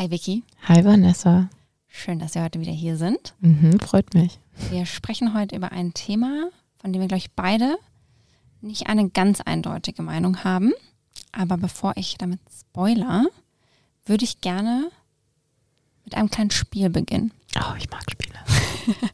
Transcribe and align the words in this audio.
Hi 0.00 0.10
Vicky, 0.10 0.42
Hi 0.62 0.82
Vanessa. 0.82 1.50
schön, 1.86 2.20
dass 2.20 2.32
Sie 2.32 2.40
heute 2.40 2.58
wieder 2.58 2.72
hier 2.72 2.96
sind. 2.96 3.34
Mhm, 3.40 3.78
freut 3.80 4.14
mich. 4.14 4.40
Wir 4.70 4.86
sprechen 4.86 5.34
heute 5.34 5.54
über 5.54 5.72
ein 5.72 5.92
Thema, 5.92 6.48
von 6.78 6.90
dem 6.90 7.02
wir, 7.02 7.08
glaube 7.08 7.18
ich, 7.18 7.32
beide 7.32 7.76
nicht 8.62 8.86
eine 8.86 9.10
ganz 9.10 9.42
eindeutige 9.42 10.00
Meinung 10.00 10.42
haben. 10.42 10.72
Aber 11.32 11.58
bevor 11.58 11.92
ich 11.96 12.16
damit 12.16 12.40
spoiler, 12.50 13.26
würde 14.06 14.24
ich 14.24 14.40
gerne 14.40 14.90
mit 16.06 16.14
einem 16.14 16.30
kleinen 16.30 16.50
Spiel 16.50 16.88
beginnen. 16.88 17.34
Oh, 17.58 17.74
ich 17.76 17.90
mag 17.90 18.10
Spiele. 18.10 18.38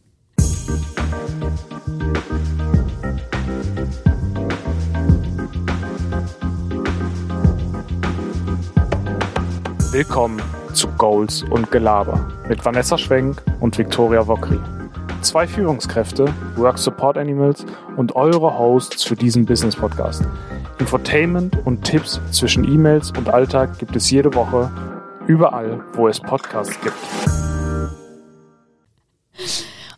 Willkommen 9.90 10.40
zu 10.76 10.88
Goals 10.98 11.42
und 11.42 11.70
Gelaber 11.70 12.28
mit 12.48 12.64
Vanessa 12.64 12.98
Schwenk 12.98 13.42
und 13.60 13.76
Viktoria 13.78 14.26
Wokri. 14.28 14.58
Zwei 15.22 15.46
Führungskräfte, 15.46 16.26
Work 16.56 16.78
Support 16.78 17.16
Animals 17.16 17.64
und 17.96 18.14
eure 18.14 18.58
Hosts 18.58 19.02
für 19.02 19.16
diesen 19.16 19.46
Business 19.46 19.74
Podcast. 19.74 20.22
Infotainment 20.78 21.56
und 21.66 21.82
Tipps 21.82 22.20
zwischen 22.30 22.64
E-Mails 22.64 23.10
und 23.16 23.30
Alltag 23.30 23.78
gibt 23.78 23.96
es 23.96 24.10
jede 24.10 24.34
Woche 24.34 24.70
überall, 25.26 25.82
wo 25.94 26.08
es 26.08 26.20
Podcasts 26.20 26.78
gibt. 26.82 26.94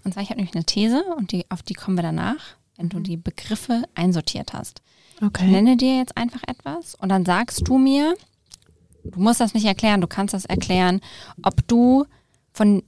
Und 0.05 0.13
zwar, 0.15 0.23
ich 0.23 0.31
habe 0.31 0.39
nämlich 0.39 0.55
eine 0.55 0.65
These 0.65 1.03
und 1.17 1.33
die, 1.33 1.45
auf 1.51 1.63
die 1.63 1.75
kommen 1.75 1.97
wir 1.99 2.03
danach, 2.05 2.57
wenn 2.77 2.89
du 2.89 3.01
die 3.01 3.17
Begriffe 3.17 3.83
einsortiert 3.95 4.53
hast. 4.53 4.81
Ich 5.17 5.23
Okay. 5.27 5.51
nenne 5.51 5.77
dir 5.77 5.97
jetzt 5.99 6.17
einfach 6.17 6.43
etwas 6.47 6.95
und 6.95 7.09
dann 7.09 7.25
sagst 7.27 7.67
du 7.67 7.77
mir, 7.77 8.15
du 9.11 9.21
musst 9.21 9.41
das 9.41 9.55
nicht 9.55 9.65
erklären, 9.67 10.01
du 10.01 10.07
kannst 10.07 10.35
das 10.35 10.45
erklären, 10.45 11.01
ob 11.43 11.67
du 11.69 12.05
von 12.53 12.83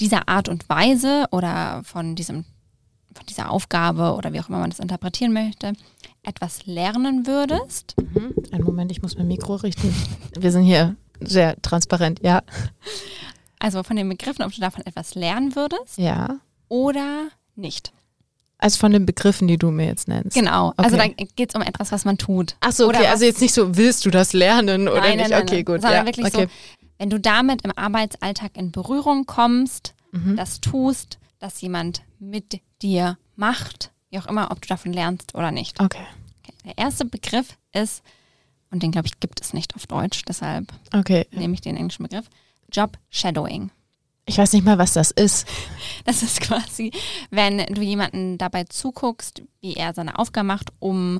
dieser 0.00 0.28
Art 0.28 0.48
und 0.48 0.68
Weise 0.68 1.26
oder 1.30 1.82
von 1.84 2.14
diesem 2.16 2.44
von 3.16 3.26
dieser 3.26 3.50
Aufgabe 3.52 4.14
oder 4.16 4.32
wie 4.32 4.40
auch 4.40 4.48
immer 4.48 4.58
man 4.58 4.70
das 4.70 4.80
interpretieren 4.80 5.32
möchte, 5.32 5.74
etwas 6.24 6.66
lernen 6.66 7.26
würdest 7.28 7.94
Mhm. 7.96 8.34
Einen 8.52 8.64
Moment, 8.64 8.90
ich 8.90 9.02
muss 9.02 9.16
mein 9.16 9.28
Mikro 9.28 9.54
richten. 9.54 9.94
Wir 10.38 10.50
sind 10.50 10.64
hier 10.64 10.96
sehr 11.20 11.60
transparent, 11.62 12.20
ja. 12.24 12.42
Also 13.60 13.82
von 13.84 13.96
den 13.96 14.08
Begriffen, 14.08 14.42
ob 14.44 14.52
du 14.52 14.60
davon 14.60 14.84
etwas 14.84 15.14
lernen 15.14 15.54
würdest 15.56 15.96
Ja. 15.96 16.38
oder 16.68 17.28
nicht. 17.56 17.92
Also 18.64 18.78
von 18.78 18.92
den 18.92 19.04
Begriffen, 19.04 19.46
die 19.46 19.58
du 19.58 19.70
mir 19.70 19.84
jetzt 19.86 20.08
nennst. 20.08 20.34
Genau. 20.34 20.72
Also 20.78 20.96
Okay. 20.96 21.14
da 21.18 21.24
geht 21.36 21.50
es 21.50 21.54
um 21.54 21.60
etwas, 21.60 21.92
was 21.92 22.04
man 22.06 22.16
tut. 22.16 22.56
Ach 22.60 22.72
so, 22.72 22.88
Oder 22.88 22.98
okay, 22.98 23.04
was- 23.06 23.12
also 23.12 23.24
jetzt 23.26 23.40
nicht 23.42 23.52
so, 23.52 23.76
willst 23.76 24.06
du 24.06 24.10
das 24.10 24.32
lernen 24.32 24.88
oder 24.88 25.00
nein, 25.00 25.18
nicht? 25.18 25.28
nein, 25.28 25.30
nein, 25.30 25.42
okay, 25.42 25.54
nein. 25.56 25.64
gut. 25.66 25.82
Sondern 25.82 26.00
ja. 26.00 26.06
wirklich 26.06 26.26
okay. 26.34 26.46
so, 26.46 26.50
wenn 26.98 27.10
du 27.10 27.20
damit 27.20 27.62
im 27.62 27.72
Arbeitsalltag 27.76 28.56
in 28.56 28.72
Berührung 28.72 29.26
kommst, 29.26 29.94
Mhm. 30.12 30.36
das 30.36 30.60
tust, 30.62 31.18
dass 31.40 31.60
jemand 31.60 32.02
mit 32.18 32.60
dir 32.80 33.18
macht, 33.36 33.90
wie 34.10 34.18
auch 34.18 34.26
immer, 34.26 34.50
ob 34.50 34.62
du 34.62 34.68
davon 34.68 34.92
lernst 34.94 35.34
oder 35.34 35.50
nicht. 35.50 35.78
Okay. 35.80 35.98
Okay. 36.42 36.54
Der 36.64 36.78
erste 36.78 37.04
Begriff 37.04 37.58
ist, 37.74 38.02
und 38.70 38.82
den 38.82 38.92
glaube 38.92 39.08
ich 39.08 39.20
gibt 39.20 39.40
es 39.42 39.52
nicht 39.52 39.74
auf 39.76 39.86
Deutsch, 39.86 40.22
deshalb 40.26 40.72
Okay. 40.94 41.26
nehme 41.32 41.52
ich 41.52 41.60
den 41.60 41.76
englischen 41.76 42.04
Begriff, 42.04 42.30
Job 42.72 42.96
Shadowing. 43.10 43.70
Ich 44.26 44.38
weiß 44.38 44.52
nicht 44.54 44.64
mal, 44.64 44.78
was 44.78 44.92
das 44.94 45.10
ist. 45.10 45.46
Das 46.06 46.22
ist 46.22 46.42
quasi, 46.42 46.90
wenn 47.30 47.64
du 47.72 47.80
jemanden 47.80 48.36
dabei 48.36 48.64
zuguckst, 48.64 49.40
wie 49.62 49.72
er 49.72 49.94
seine 49.94 50.18
Aufgabe 50.18 50.46
macht, 50.46 50.70
um 50.78 51.18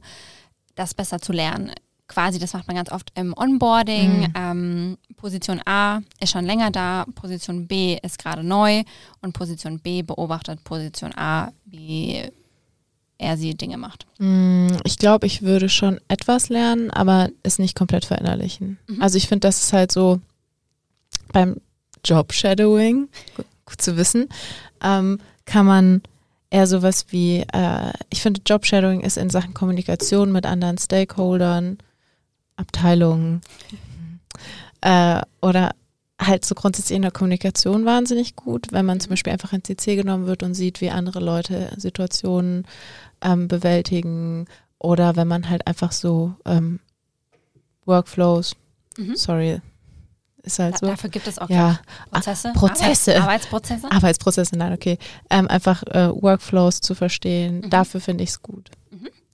das 0.75 0.93
besser 0.93 1.21
zu 1.21 1.33
lernen. 1.33 1.73
Quasi, 2.07 2.39
das 2.39 2.53
macht 2.53 2.67
man 2.67 2.77
ganz 2.77 2.93
oft 2.93 3.11
im 3.15 3.33
Onboarding. 3.35 4.21
Mhm. 4.21 4.33
Ähm, 4.35 4.99
Position 5.17 5.63
A 5.65 6.01
ist 6.21 6.33
schon 6.33 6.45
länger 6.45 6.71
da, 6.71 7.07
Position 7.15 7.67
B 7.67 7.99
ist 8.03 8.19
gerade 8.19 8.45
neu 8.45 8.83
und 9.23 9.33
Position 9.33 9.79
B 9.81 10.03
beobachtet 10.03 10.63
Position 10.65 11.15
A, 11.17 11.51
wie 11.65 12.23
er 13.17 13.39
sie 13.39 13.55
Dinge 13.55 13.79
macht. 13.79 14.07
Mm, 14.19 14.69
Ich 14.85 14.99
glaube, 14.99 15.27
ich 15.27 15.41
würde 15.41 15.71
schon 15.71 15.99
etwas 16.09 16.51
lernen, 16.51 16.91
aber 16.91 17.31
es 17.43 17.59
nicht 17.59 17.75
komplett 17.75 18.05
verinnerlichen. 18.05 18.79
Mhm. 18.87 19.01
Also 19.01 19.17
ich 19.17 19.29
finde, 19.29 19.49
das 19.49 19.63
ist 19.63 19.73
halt 19.73 19.93
so 19.93 20.21
beim 21.33 21.57
Job-Shadowing, 22.05 23.09
gut, 23.37 23.47
gut 23.67 23.81
zu 23.81 23.97
wissen, 23.97 24.29
ähm, 24.83 25.19
kann 25.47 25.67
man 25.67 26.03
eher 26.51 26.67
sowas 26.67 27.07
wie, 27.11 27.45
äh, 27.53 27.93
ich 28.11 28.23
finde, 28.23 28.41
Job-Shadowing 28.47 29.01
ist 29.01 29.17
in 29.17 29.31
Sachen 29.31 29.55
Kommunikation 29.55 30.31
mit 30.33 30.47
anderen 30.47 30.79
Stakeholdern, 30.79 31.79
Abteilungen 32.57 33.41
äh, 34.81 35.21
oder 35.43 35.75
halt 36.21 36.45
so 36.45 36.55
grundsätzlich 36.55 36.95
in 36.95 37.03
der 37.03 37.11
Kommunikation 37.11 37.85
wahnsinnig 37.85 38.37
gut, 38.37 38.69
wenn 38.71 38.87
man 38.87 39.01
zum 39.01 39.11
Beispiel 39.11 39.33
einfach 39.33 39.53
ins 39.53 39.67
CC 39.67 39.97
genommen 39.97 40.27
wird 40.27 40.43
und 40.45 40.55
sieht, 40.55 40.81
wie 40.81 40.91
andere 40.91 41.19
Leute 41.21 41.73
Situationen 41.77 42.67
ähm, 43.21 43.49
bewältigen 43.49 44.47
oder 44.79 45.17
wenn 45.17 45.27
man 45.27 45.51
halt 45.51 45.67
einfach 45.67 45.91
so 45.93 46.35
ähm, 46.45 46.79
Workflows, 47.85 48.55
Mhm. 48.97 49.17
sorry, 49.17 49.61
ist 50.45 50.59
halt 50.59 50.79
so. 50.79 50.87
Dafür 50.87 51.11
gibt 51.11 51.27
es 51.27 51.39
auch 51.39 51.49
Ja, 51.51 51.81
Prozesse. 52.11 52.53
Prozesse. 52.55 53.13
Arbeits 53.17 53.23
Arbeitsprozesse. 53.25 53.91
Arbeitsprozesse, 53.91 54.57
nein, 54.57 54.73
okay. 54.73 54.99
Ähm, 55.31 55.49
einfach 55.49 55.83
äh, 55.85 56.11
Workflows 56.11 56.81
zu 56.81 56.95
verstehen, 56.95 57.61
Mhm. 57.61 57.71
dafür 57.71 58.01
finde 58.01 58.25
ich 58.25 58.31
es 58.31 58.43
gut. 58.43 58.71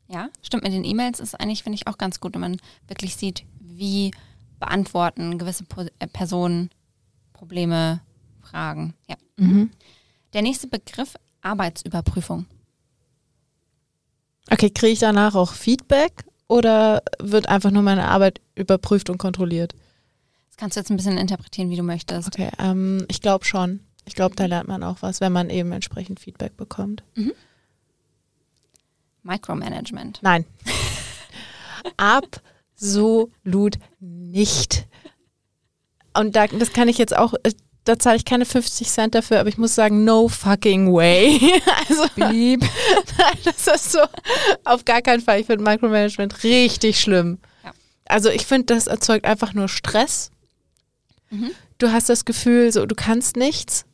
Ja, 0.09 0.29
stimmt. 0.43 0.65
Mit 0.65 0.73
den 0.73 0.83
E-Mails 0.85 1.21
ist 1.21 1.39
eigentlich, 1.41 1.63
finde 1.63 1.77
ich, 1.77 1.87
auch 1.87 1.97
ganz 1.97 2.19
gut, 2.19 2.35
wenn 2.35 2.41
man 2.41 2.57
wirklich 2.89 3.15
sieht, 3.15 3.45
wie 3.61 4.11
beantworten 4.59 5.39
gewisse 5.39 5.63
po 5.65 5.83
äh, 5.83 6.07
Personen 6.09 6.71
Probleme, 7.33 8.01
Fragen. 8.43 8.95
Ja. 9.09 9.15
Mhm. 9.37 9.71
Der 10.33 10.43
nächste 10.43 10.67
Begriff, 10.67 11.15
Arbeitsüberprüfung. 11.43 12.47
Okay, 14.51 14.71
kriege 14.71 14.93
ich 14.93 14.99
danach 14.99 15.35
auch 15.37 15.53
Feedback 15.53 16.25
oder 16.49 17.03
wird 17.21 17.49
einfach 17.49 17.71
nur 17.71 17.83
meine 17.83 18.09
Arbeit 18.09 18.41
überprüft 18.57 19.11
und 19.11 19.19
kontrolliert? 19.19 19.75
Kannst 20.61 20.77
du 20.77 20.81
jetzt 20.81 20.91
ein 20.91 20.99
bisschen 20.99 21.17
interpretieren, 21.17 21.71
wie 21.71 21.77
du 21.77 21.83
möchtest. 21.83 22.29
Okay, 22.29 22.51
ähm, 22.59 23.07
ich 23.09 23.23
glaube 23.23 23.47
schon. 23.47 23.81
Ich 24.05 24.15
glaube, 24.15 24.37
da 24.37 24.45
lernt 24.45 24.69
man 24.69 24.83
auch 24.83 24.99
was, 25.01 25.23
wenn 25.23 25.33
man 25.33 25.49
eben 25.49 25.73
entsprechend 25.73 26.21
Feedback 26.21 26.55
bekommt. 26.59 27.03
Micromanagement. 29.23 30.19
Nein. 30.21 30.45
Absolut 31.97 33.79
nicht. 34.01 34.87
Und 36.13 36.37
da, 36.37 36.47
das 36.47 36.75
kann 36.75 36.89
ich 36.89 36.99
jetzt 36.99 37.17
auch, 37.17 37.33
äh, 37.43 37.53
da 37.85 37.99
zahle 37.99 38.17
ich 38.17 38.27
keine 38.27 38.45
50 38.45 38.87
Cent 38.87 39.15
dafür, 39.15 39.41
aber 39.41 39.49
ich 39.49 39.57
muss 39.57 39.75
sagen, 39.75 40.05
no 40.05 40.29
fucking 40.29 40.93
way. 40.93 41.41
Also. 41.89 42.05
Nein, 42.17 42.59
das 43.45 43.67
ist 43.67 43.93
so, 43.93 44.01
auf 44.65 44.85
gar 44.85 45.01
keinen 45.01 45.23
Fall. 45.23 45.41
Ich 45.41 45.47
finde 45.47 45.65
Micromanagement 45.65 46.45
richtig 46.45 47.01
schlimm. 47.01 47.39
Ja. 47.65 47.73
Also 48.05 48.29
ich 48.29 48.45
finde, 48.45 48.75
das 48.75 48.89
erzeugt 48.89 49.25
einfach 49.25 49.55
nur 49.55 49.67
Stress. 49.67 50.31
Mhm. 51.31 51.51
Du 51.79 51.91
hast 51.93 52.09
das 52.09 52.25
Gefühl, 52.25 52.73
so 52.73 52.87
du 52.87 52.95
kannst 52.95 53.37
nichts. 53.37 53.85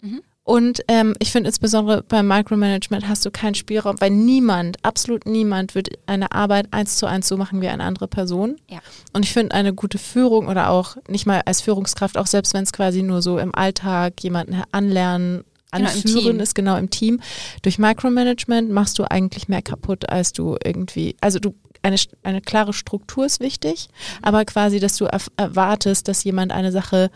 Mhm. 0.00 0.22
Und 0.46 0.82
ähm, 0.88 1.14
ich 1.20 1.32
finde 1.32 1.48
insbesondere 1.48 2.02
beim 2.02 2.28
Micromanagement 2.28 3.08
hast 3.08 3.24
du 3.24 3.30
keinen 3.30 3.54
Spielraum, 3.54 3.98
weil 4.00 4.10
niemand, 4.10 4.76
absolut 4.84 5.24
niemand 5.24 5.74
wird 5.74 5.88
eine 6.06 6.32
Arbeit 6.32 6.68
eins 6.70 6.96
zu 6.96 7.06
eins 7.06 7.26
so 7.28 7.38
machen 7.38 7.62
wie 7.62 7.68
eine 7.68 7.82
andere 7.82 8.08
Person. 8.08 8.56
Ja. 8.68 8.80
Und 9.14 9.24
ich 9.24 9.32
finde 9.32 9.54
eine 9.54 9.72
gute 9.72 9.96
Führung 9.96 10.48
oder 10.48 10.68
auch 10.68 10.96
nicht 11.08 11.24
mal 11.24 11.40
als 11.46 11.62
Führungskraft, 11.62 12.18
auch 12.18 12.26
selbst 12.26 12.52
wenn 12.52 12.62
es 12.62 12.72
quasi 12.74 13.02
nur 13.02 13.22
so 13.22 13.38
im 13.38 13.54
Alltag 13.54 14.22
jemanden 14.22 14.62
anlernen, 14.70 15.44
Genau, 15.72 15.88
anführen 15.90 16.22
Team. 16.36 16.40
ist, 16.40 16.54
genau 16.54 16.76
im 16.76 16.88
Team. 16.90 17.20
Durch 17.62 17.80
Micromanagement 17.80 18.70
machst 18.70 18.96
du 18.98 19.10
eigentlich 19.10 19.48
mehr 19.48 19.62
kaputt, 19.62 20.08
als 20.08 20.32
du 20.32 20.56
irgendwie, 20.62 21.16
also 21.20 21.40
du 21.40 21.54
eine, 21.84 21.96
eine 22.22 22.40
klare 22.40 22.72
Struktur 22.72 23.26
ist 23.26 23.40
wichtig, 23.40 23.88
aber 24.22 24.44
quasi, 24.44 24.80
dass 24.80 24.96
du 24.96 25.04
erwartest, 25.36 26.08
dass 26.08 26.24
jemand 26.24 26.50
eine 26.50 26.72
Sache 26.72 27.10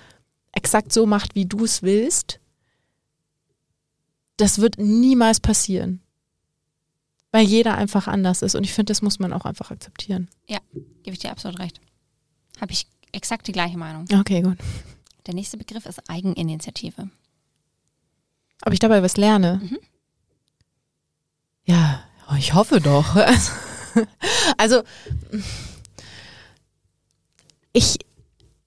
exakt 0.53 0.93
so 0.93 1.07
macht, 1.07 1.35
wie 1.35 1.47
du 1.47 1.65
es 1.65 1.83
willst, 1.83 2.39
das 4.37 4.59
wird 4.59 4.79
niemals 4.79 5.41
passieren. 5.41 6.01
Weil 7.33 7.47
jeder 7.47 7.77
einfach 7.77 8.09
anders 8.09 8.43
ist 8.43 8.55
und 8.55 8.65
ich 8.65 8.73
finde, 8.73 8.91
das 8.91 9.03
muss 9.03 9.19
man 9.19 9.33
auch 9.33 9.45
einfach 9.45 9.71
akzeptieren. 9.71 10.29
Gebe 11.03 11.15
ich 11.15 11.19
dir 11.19 11.31
absolut 11.31 11.59
recht. 11.59 11.81
Habe 12.61 12.73
ich 12.73 12.87
exakt 13.13 13.47
die 13.47 13.53
gleiche 13.53 13.79
Meinung. 13.79 14.05
Okay, 14.13 14.43
gut. 14.43 14.59
Der 15.27 15.35
nächste 15.35 15.57
Begriff 15.57 15.87
ist 15.87 16.09
Eigeninitiative. 16.09 17.11
Ob 18.65 18.73
ich 18.73 18.79
dabei 18.79 19.03
was 19.03 19.17
lerne? 19.17 19.61
Mhm. 19.63 19.79
Ja, 21.65 22.03
ich 22.37 22.55
hoffe 22.55 22.81
doch. 22.81 23.17
Also, 24.57 24.83
ich, 27.73 27.99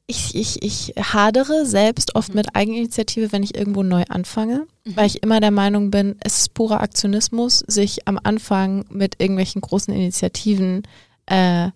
ich, 0.07 0.35
ich, 0.35 0.61
ich 0.63 0.93
hadere 0.97 1.65
selbst 1.65 2.15
oft 2.15 2.33
mit 2.35 2.55
Eigeninitiative, 2.55 3.31
wenn 3.31 3.43
ich 3.43 3.55
irgendwo 3.55 3.83
neu 3.83 4.03
anfange, 4.09 4.67
Mhm. 4.83 4.95
weil 4.95 5.05
ich 5.07 5.21
immer 5.21 5.39
der 5.39 5.51
Meinung 5.51 5.91
bin, 5.91 6.15
es 6.21 6.39
ist 6.41 6.53
purer 6.55 6.81
Aktionismus, 6.81 7.59
sich 7.67 8.07
am 8.07 8.19
Anfang 8.21 8.85
mit 8.89 9.21
irgendwelchen 9.21 9.61
großen 9.61 9.93
Initiativen 9.93 10.83
äh, 11.27 11.69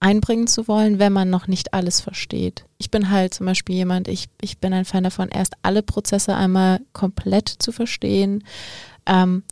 einbringen 0.00 0.48
zu 0.48 0.66
wollen, 0.66 0.98
wenn 0.98 1.12
man 1.12 1.30
noch 1.30 1.46
nicht 1.46 1.72
alles 1.72 2.00
versteht. 2.00 2.64
Ich 2.78 2.90
bin 2.90 3.10
halt 3.10 3.32
zum 3.34 3.46
Beispiel 3.46 3.76
jemand, 3.76 4.08
ich, 4.08 4.28
ich 4.40 4.58
bin 4.58 4.72
ein 4.72 4.84
Fan 4.84 5.04
davon, 5.04 5.28
erst 5.28 5.54
alle 5.62 5.82
Prozesse 5.84 6.34
einmal 6.34 6.80
komplett 6.92 7.48
zu 7.48 7.70
verstehen, 7.70 8.42
ähm, 9.06 9.44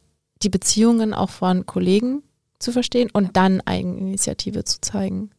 die 0.43 0.49
Beziehungen 0.49 1.15
auch 1.15 1.31
von 1.31 1.67
Kollegen 1.67 2.25
zu 2.61 2.73
verstehen 2.73 3.11
und 3.13 3.37
dann 3.37 3.61
Eigeninitiative 3.63 4.65
zu 4.65 4.81
zeigen. 4.81 5.31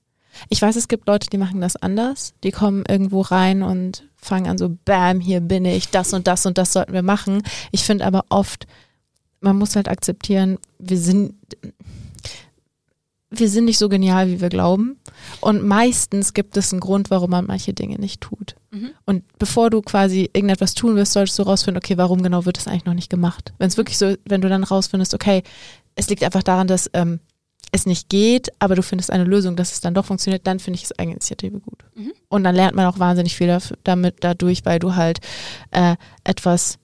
Ich 0.50 0.62
weiß, 0.62 0.75
es 0.75 0.88
gibt 0.88 1.07
Leute, 1.07 1.29
die 1.29 1.38
machen 1.38 1.62
das 1.62 1.75
anders. 1.75 2.33
Die 2.44 2.51
kommen 2.51 2.83
irgendwo 2.88 3.21
rein 3.21 3.63
und 3.63 4.03
fangen 4.15 4.47
an 4.47 4.57
so, 4.57 4.77
bam, 4.85 5.19
hier 5.19 5.41
bin 5.41 5.65
ich, 5.65 5.89
das 5.89 6.13
und 6.13 6.27
das 6.27 6.45
und 6.45 6.57
das 6.57 6.73
sollten 6.73 6.94
wir 6.94 7.03
machen. 7.03 7.44
Ich 7.71 7.83
finde 7.83 8.06
aber 8.06 8.25
oft, 8.29 8.68
man 9.39 9.57
muss 9.57 9.75
halt 9.75 9.88
akzeptieren, 9.88 10.57
wir 10.79 10.97
sind, 10.97 11.35
wir 13.29 13.50
sind 13.50 13.65
nicht 13.65 13.77
so 13.77 13.89
genial, 13.89 14.27
wie 14.27 14.41
wir 14.41 14.50
glauben. 14.50 14.97
Und 15.39 15.63
meistens 15.63 16.33
gibt 16.33 16.57
es 16.57 16.71
einen 16.71 16.79
Grund, 16.79 17.09
warum 17.09 17.31
man 17.31 17.45
manche 17.45 17.74
Dinge 17.74 17.95
nicht 17.95 18.21
tut. 18.21 18.56
Mhm. 18.71 18.91
Und 19.06 19.24
bevor 19.38 19.69
du 19.69 19.81
quasi 19.81 20.29
irgendetwas 20.33 20.74
tun 20.75 20.95
wirst, 20.95 21.13
solltest 21.13 21.39
du 21.39 21.44
rausfinden, 21.44 21.81
okay, 21.83 21.97
warum 21.97 22.21
genau 22.24 22.45
wird 22.45 22.57
das 22.57 22.67
eigentlich 22.67 22.85
noch 22.85 22.94
nicht 22.94 23.09
gemacht? 23.09 23.53
Wenn 23.57 23.67
es 23.67 23.77
wirklich 23.77 23.97
so, 23.97 24.15
wenn 24.25 24.41
du 24.41 24.50
dann 24.50 24.63
rausfindest, 24.63 25.13
okay, 25.13 25.44
es 25.95 26.09
liegt 26.09 26.23
einfach 26.23 26.43
daran, 26.43 26.67
dass 26.67 26.89
ähm, 26.93 27.19
es 27.71 27.85
nicht 27.85 28.09
geht, 28.09 28.49
aber 28.59 28.75
du 28.75 28.83
findest 28.83 29.11
eine 29.11 29.23
Lösung, 29.23 29.55
dass 29.55 29.71
es 29.71 29.81
dann 29.81 29.93
doch 29.93 30.05
funktioniert, 30.05 30.45
dann 30.45 30.59
finde 30.59 30.77
ich 30.77 30.83
es 30.83 30.97
Eigeninitiative 30.97 31.59
gut. 31.59 31.85
Mhm. 31.95 32.13
Und 32.27 32.43
dann 32.43 32.55
lernt 32.55 32.75
man 32.75 32.85
auch 32.85 32.99
wahnsinnig 32.99 33.35
viel 33.35 33.47
dafür, 33.47 33.77
damit 33.83 34.17
dadurch, 34.21 34.65
weil 34.65 34.79
du 34.79 34.95
halt 34.95 35.19
äh, 35.71 35.95
etwas 36.23 36.79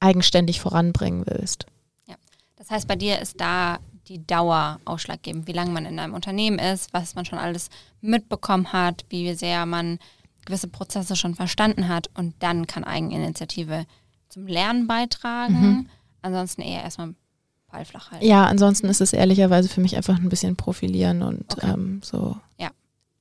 eigenständig 0.00 0.60
voranbringen 0.60 1.24
willst. 1.26 1.66
Das 2.62 2.70
heißt, 2.70 2.86
bei 2.86 2.94
dir 2.94 3.18
ist 3.18 3.40
da 3.40 3.80
die 4.06 4.24
Dauer 4.24 4.78
ausschlaggebend, 4.84 5.48
wie 5.48 5.52
lange 5.52 5.72
man 5.72 5.84
in 5.84 5.98
einem 5.98 6.14
Unternehmen 6.14 6.60
ist, 6.60 6.92
was 6.92 7.16
man 7.16 7.24
schon 7.24 7.40
alles 7.40 7.70
mitbekommen 8.00 8.72
hat, 8.72 9.04
wie 9.08 9.34
sehr 9.34 9.66
man 9.66 9.98
gewisse 10.44 10.68
Prozesse 10.68 11.16
schon 11.16 11.34
verstanden 11.34 11.88
hat 11.88 12.08
und 12.14 12.34
dann 12.38 12.68
kann 12.68 12.84
Eigeninitiative 12.84 13.84
zum 14.28 14.46
Lernen 14.46 14.86
beitragen. 14.86 15.60
Mhm. 15.60 15.88
Ansonsten 16.22 16.62
eher 16.62 16.84
erstmal 16.84 17.14
Ball 17.72 17.84
flach 17.84 18.10
halten. 18.12 18.24
Ja, 18.24 18.44
ansonsten 18.46 18.86
ist 18.86 19.00
es 19.00 19.12
ehrlicherweise 19.12 19.68
für 19.68 19.80
mich 19.80 19.96
einfach 19.96 20.16
ein 20.18 20.28
bisschen 20.28 20.56
profilieren 20.56 21.22
und 21.22 21.44
Okay. 21.56 21.70
ähm, 21.72 22.00
so 22.04 22.36
Ja. 22.58 22.70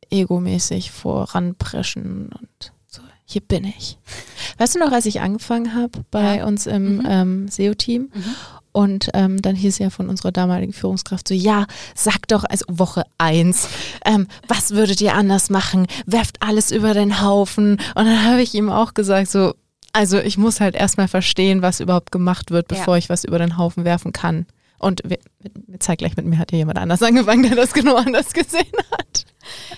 egomäßig 0.10 0.92
voranpreschen 0.92 2.30
und 2.40 2.72
so, 2.88 3.02
hier 3.26 3.42
bin 3.42 3.64
ich. 3.66 3.98
Weißt 4.58 4.76
du 4.76 4.80
noch, 4.80 4.92
als 4.92 5.06
ich 5.06 5.22
angefangen 5.22 5.74
habe 5.76 6.04
bei 6.12 6.38
Ja. 6.38 6.46
uns 6.46 6.68
im 6.68 6.98
Mhm. 6.98 7.06
ähm, 7.08 7.48
SEO-Team 7.48 8.12
Mhm. 8.14 8.36
und 8.74 9.10
ähm, 9.14 9.42
dann 9.42 9.56
hieß 9.56 9.80
ja 9.80 9.90
von 9.90 10.10
unserer 10.10 10.32
damaligen 10.32 10.74
Führungskraft 10.74 11.28
so, 11.28 11.34
ja, 11.34 11.66
sag 11.96 12.28
doch, 12.28 12.44
also 12.44 12.66
Woche 12.70 13.04
eins, 13.18 13.68
ähm, 14.06 14.28
was 14.48 14.72
würdet 14.72 15.02
ihr 15.02 15.16
anders 15.16 15.50
machen? 15.50 15.88
Werft 16.06 16.42
alles 16.42 16.72
über 16.72 16.94
den 16.94 17.22
Haufen. 17.22 17.72
Und 17.96 18.06
dann 18.06 18.26
habe 18.26 18.42
ich 18.42 18.54
ihm 18.54 18.70
auch 18.70 18.94
gesagt 18.94 19.30
so, 19.32 19.54
also 19.94 20.20
ich 20.20 20.38
muss 20.38 20.60
halt 20.60 20.76
erstmal 20.76 21.08
verstehen, 21.08 21.62
was 21.62 21.80
überhaupt 21.80 22.12
gemacht 22.12 22.52
wird, 22.52 22.72
Ja. 22.72 22.78
bevor 22.78 22.98
ich 22.98 23.10
was 23.10 23.24
über 23.24 23.40
den 23.40 23.58
Haufen 23.58 23.86
werfen 23.86 24.12
kann. 24.14 24.46
Und 24.80 25.02
wir, 25.06 25.20
mit, 25.68 25.84
zeitgleich 25.84 26.16
mit 26.18 26.26
mir 26.26 26.40
hat 26.40 26.52
ja 26.52 26.58
jemand 26.58 26.80
anders 26.80 27.04
angefangen, 27.04 27.44
der 27.44 27.56
das 27.56 27.72
genau 27.74 27.96
anders 27.98 28.34
gesehen 28.34 28.72
hat. 28.92 29.26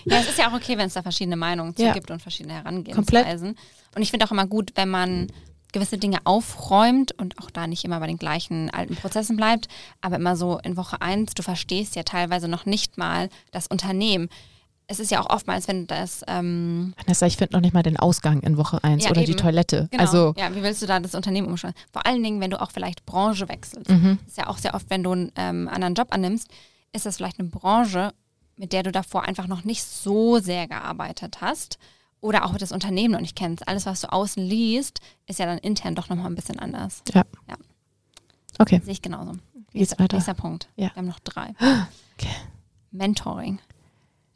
Ja, 0.05 0.19
es 0.19 0.29
ist 0.29 0.37
ja 0.37 0.49
auch 0.49 0.53
okay, 0.53 0.77
wenn 0.77 0.87
es 0.87 0.93
da 0.93 1.01
verschiedene 1.01 1.35
Meinungen 1.35 1.75
zu 1.75 1.83
Ja. 1.83 1.93
gibt 1.93 2.09
und 2.09 2.21
verschiedene 2.21 2.53
Herangehensweisen. 2.55 3.55
Komplett. 3.55 3.95
Und 3.95 4.01
ich 4.01 4.11
finde 4.11 4.25
auch 4.25 4.31
immer 4.31 4.47
gut, 4.47 4.71
wenn 4.75 4.89
man 4.89 5.27
gewisse 5.73 5.97
Dinge 5.97 6.19
aufräumt 6.23 7.11
und 7.19 7.37
auch 7.39 7.49
da 7.49 7.67
nicht 7.67 7.83
immer 7.83 7.99
bei 7.99 8.07
den 8.07 8.17
gleichen 8.17 8.69
alten 8.69 8.95
Prozessen 8.95 9.35
bleibt, 9.35 9.67
aber 10.01 10.17
immer 10.17 10.35
so 10.35 10.59
in 10.59 10.77
Woche 10.77 11.01
eins, 11.01 11.33
du 11.33 11.41
verstehst 11.43 11.95
ja 11.95 12.03
teilweise 12.03 12.47
noch 12.47 12.65
nicht 12.65 12.97
mal 12.97 13.29
das 13.51 13.67
Unternehmen. 13.67 14.29
Es 14.93 14.99
ist 14.99 15.09
ja 15.09 15.19
auch 15.21 15.29
oftmals, 15.31 15.67
wenn 15.67 15.87
das 15.87 16.23
ähm, 16.27 16.93
Vanessa, 16.97 17.25
ich 17.25 17.37
finde 17.37 17.53
noch 17.55 17.61
nicht 17.61 17.73
mal 17.73 17.81
den 17.81 17.97
Ausgang 17.97 18.41
in 18.41 18.57
Woche 18.57 18.83
eins 18.83 19.03
Ja, 19.05 19.09
oder 19.09 19.23
die 19.23 19.31
eben. 19.31 19.39
Toilette. 19.39 19.87
Genau. 19.89 20.03
Also, 20.03 20.35
ja, 20.37 20.53
wie 20.55 20.61
willst 20.61 20.83
du 20.83 20.85
da 20.85 20.99
das 20.99 21.15
Unternehmen 21.15 21.47
umstellen? 21.47 21.73
Vor 21.91 22.05
allen 22.05 22.21
Dingen, 22.21 22.39
wenn 22.41 22.51
du 22.51 22.61
auch 22.61 22.69
vielleicht 22.69 23.03
Branche 23.07 23.49
wechselst. 23.49 23.89
mhm. 23.89 24.19
ist 24.27 24.37
ja 24.37 24.47
auch 24.47 24.59
sehr 24.59 24.75
oft, 24.75 24.91
wenn 24.91 25.01
du 25.01 25.11
einen 25.13 25.31
ähm, 25.35 25.67
anderen 25.67 25.95
Job 25.95 26.09
annimmst, 26.11 26.47
ist 26.91 27.07
das 27.07 27.17
vielleicht 27.17 27.39
eine 27.39 27.49
Branche, 27.49 28.13
mit 28.55 28.71
der 28.71 28.83
du 28.83 28.91
davor 28.91 29.23
einfach 29.23 29.47
noch 29.47 29.63
nicht 29.63 29.83
so 29.83 30.37
sehr 30.37 30.67
gearbeitet 30.67 31.41
hast 31.41 31.79
oder 32.21 32.45
auch 32.45 32.55
das 32.55 32.71
Unternehmen 32.71 33.13
noch 33.13 33.21
nicht 33.21 33.35
kennst. 33.35 33.67
Alles, 33.67 33.87
was 33.87 34.01
du 34.01 34.13
außen 34.13 34.45
liest, 34.45 34.99
ist 35.25 35.39
ja 35.39 35.47
dann 35.47 35.57
intern 35.57 35.95
doch 35.95 36.07
nochmal 36.07 36.27
ein 36.27 36.35
bisschen 36.35 36.59
anders. 36.59 37.01
okay, 38.59 38.79
Sehe 38.83 38.93
ich 38.93 39.01
genauso. 39.01 39.31
geht's 39.73 39.97
weiter? 39.97 40.17
Nächster 40.17 40.35
Punkt. 40.35 40.69
Ja. 40.75 40.91
Wir 40.93 40.95
haben 40.97 41.07
noch 41.07 41.19
drei. 41.19 41.55
Okay. 42.19 42.29
Mentoring. 42.91 43.57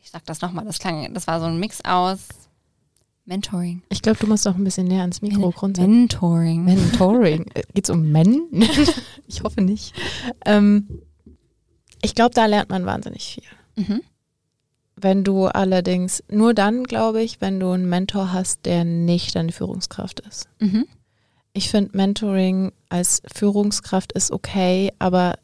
Ich 0.07 0.11
sag 0.11 0.23
das 0.23 0.39
nochmal, 0.39 0.63
das 0.63 0.79
klang, 0.79 1.13
das 1.13 1.27
war 1.27 1.41
so 1.41 1.47
ein 1.47 1.59
Mix 1.59 1.83
aus 1.83 2.29
Mentoring. 3.25 3.83
Ich 3.89 4.01
glaube, 4.01 4.17
du 4.17 4.27
musst 4.27 4.47
auch 4.47 4.55
ein 4.55 4.63
bisschen 4.63 4.87
näher 4.87 5.01
ans 5.01 5.21
Mikro 5.21 5.51
grundsätzlich. 5.51 5.93
Mentoring. 5.93 6.63
Mentoring. 6.63 7.43
Geht 7.73 7.83
es 7.83 7.89
um 7.89 8.09
Men? 8.09 8.47
ich 9.27 9.43
hoffe 9.43 9.59
nicht. 9.59 9.93
Ähm, 10.45 11.01
ich 12.01 12.15
glaube, 12.15 12.33
da 12.33 12.45
lernt 12.45 12.69
man 12.69 12.85
wahnsinnig 12.85 13.25
viel. 13.25 13.43
Mhm. 13.75 14.01
Wenn 14.95 15.25
du 15.25 15.47
allerdings, 15.47 16.23
nur 16.29 16.53
dann, 16.53 16.85
glaube 16.85 17.21
ich, 17.21 17.41
wenn 17.41 17.59
du 17.59 17.71
einen 17.71 17.89
Mentor 17.89 18.31
hast, 18.31 18.65
der 18.65 18.85
nicht 18.85 19.35
deine 19.35 19.51
Führungskraft 19.51 20.21
ist. 20.21 20.47
Mhm. 20.59 20.87
Ich 21.51 21.69
finde, 21.69 21.97
Mentoring 21.97 22.71
als 22.87 23.21
Führungskraft 23.35 24.13
ist 24.13 24.31
okay, 24.31 24.93
aber 24.99 25.37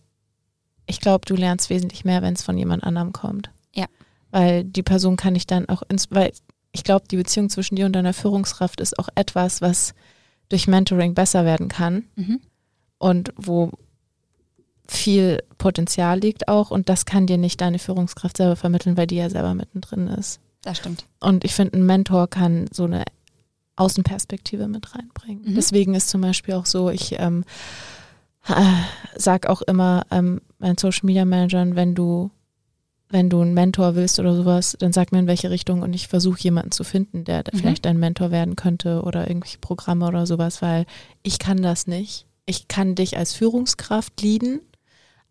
ich 0.86 1.01
glaube, 1.01 1.25
du 1.25 1.36
lernst 1.36 1.69
wesentlich 1.69 2.06
mehr, 2.06 2.21
wenn 2.21 2.36
es 2.36 2.44
von 2.44 2.57
jemand 2.57 2.86
anderem 2.86 3.12
kommt. 3.12 3.50
Ja. 3.74 3.88
Weil 4.33 4.63
die 4.63 4.81
Person 4.81 5.15
kann 5.15 5.35
dich 5.35 5.45
dann 5.45 5.69
auch 5.69 5.83
ins, 5.89 6.09
weil 6.09 6.31
ich 6.71 6.83
glaube, 6.83 7.06
die 7.09 7.18
Beziehung 7.18 7.50
zwischen 7.50 7.75
dir 7.75 7.85
und 7.85 7.94
deiner 7.94 8.13
Führungskraft 8.13 8.81
ist 8.81 8.97
auch 8.97 9.09
etwas, 9.13 9.62
was 9.62 9.94
durch 10.50 10.68
Mentoring 10.68 11.13
besser 11.13 11.45
werden 11.45 11.68
kann 11.68 12.06
Mhm. 12.15 12.39
und 12.97 13.31
wo 13.35 13.71
viel 14.88 15.44
Potenzial 15.59 16.19
liegt 16.19 16.47
auch 16.47 16.71
und 16.71 16.89
das 16.89 17.06
kann 17.06 17.27
dir 17.27 17.38
nicht 17.38 17.62
deine 17.62 17.77
Führungskraft 17.77 18.38
selber 18.38 18.56
vermitteln, 18.56 18.97
weil 18.97 19.06
die 19.07 19.18
ja 19.18 19.30
selber 19.30 19.53
mittendrin 19.53 20.07
ist. 20.07 20.39
Das 20.63 20.77
stimmt. 20.79 21.06
Und 21.19 21.44
ich 21.44 21.53
finde, 21.53 21.77
ein 21.77 21.86
Mentor 21.86 22.27
kann 22.27 22.65
so 22.71 22.86
eine 22.86 23.03
Außenperspektive 23.75 24.68
mit 24.68 24.95
reinbringen. 24.95 25.44
Mhm. 25.51 25.56
Deswegen 25.56 25.94
ist 25.94 26.09
zum 26.09 26.21
Beispiel 26.21 26.56
auch 26.56 26.65
so, 26.65 26.89
ich 26.89 27.19
ähm, 27.19 27.44
äh, 28.47 28.53
sag 29.15 29.47
auch 29.47 29.62
immer 29.62 30.06
ähm, 30.12 30.41
meinen 30.59 30.77
Social 30.77 31.06
Media 31.06 31.25
Managern, 31.25 31.75
wenn 31.75 31.94
du 31.95 32.31
wenn 33.13 33.30
du 33.30 33.39
einen 33.42 33.54
Mentor 33.54 33.95
willst 33.95 34.19
oder 34.19 34.36
sowas, 34.36 34.75
dann 34.80 34.92
sag 34.92 35.12
mir 35.13 35.19
in 35.19 35.27
welche 35.27 35.50
Richtung 35.50 35.81
und 35.83 35.94
ich 35.94 36.07
versuche 36.10 36.39
jemanden 36.42 36.71
zu 36.71 36.83
finden, 36.83 37.24
der 37.24 37.44
Mhm. 37.54 37.57
vielleicht 37.60 37.86
dein 37.86 37.98
Mentor 38.00 38.31
werden 38.31 38.56
könnte 38.57 39.04
oder 39.04 39.27
irgendwelche 39.27 39.60
Programme 39.60 40.05
oder 40.08 40.25
sowas, 40.27 40.62
weil 40.62 40.86
ich 41.22 41.39
kann 41.39 41.62
das 41.62 41.88
nicht. 41.88 42.25
Ich 42.46 42.67
kann 42.67 42.96
dich 42.96 43.15
als 43.17 43.34
Führungskraft 43.34 44.22
leaden, 44.22 44.60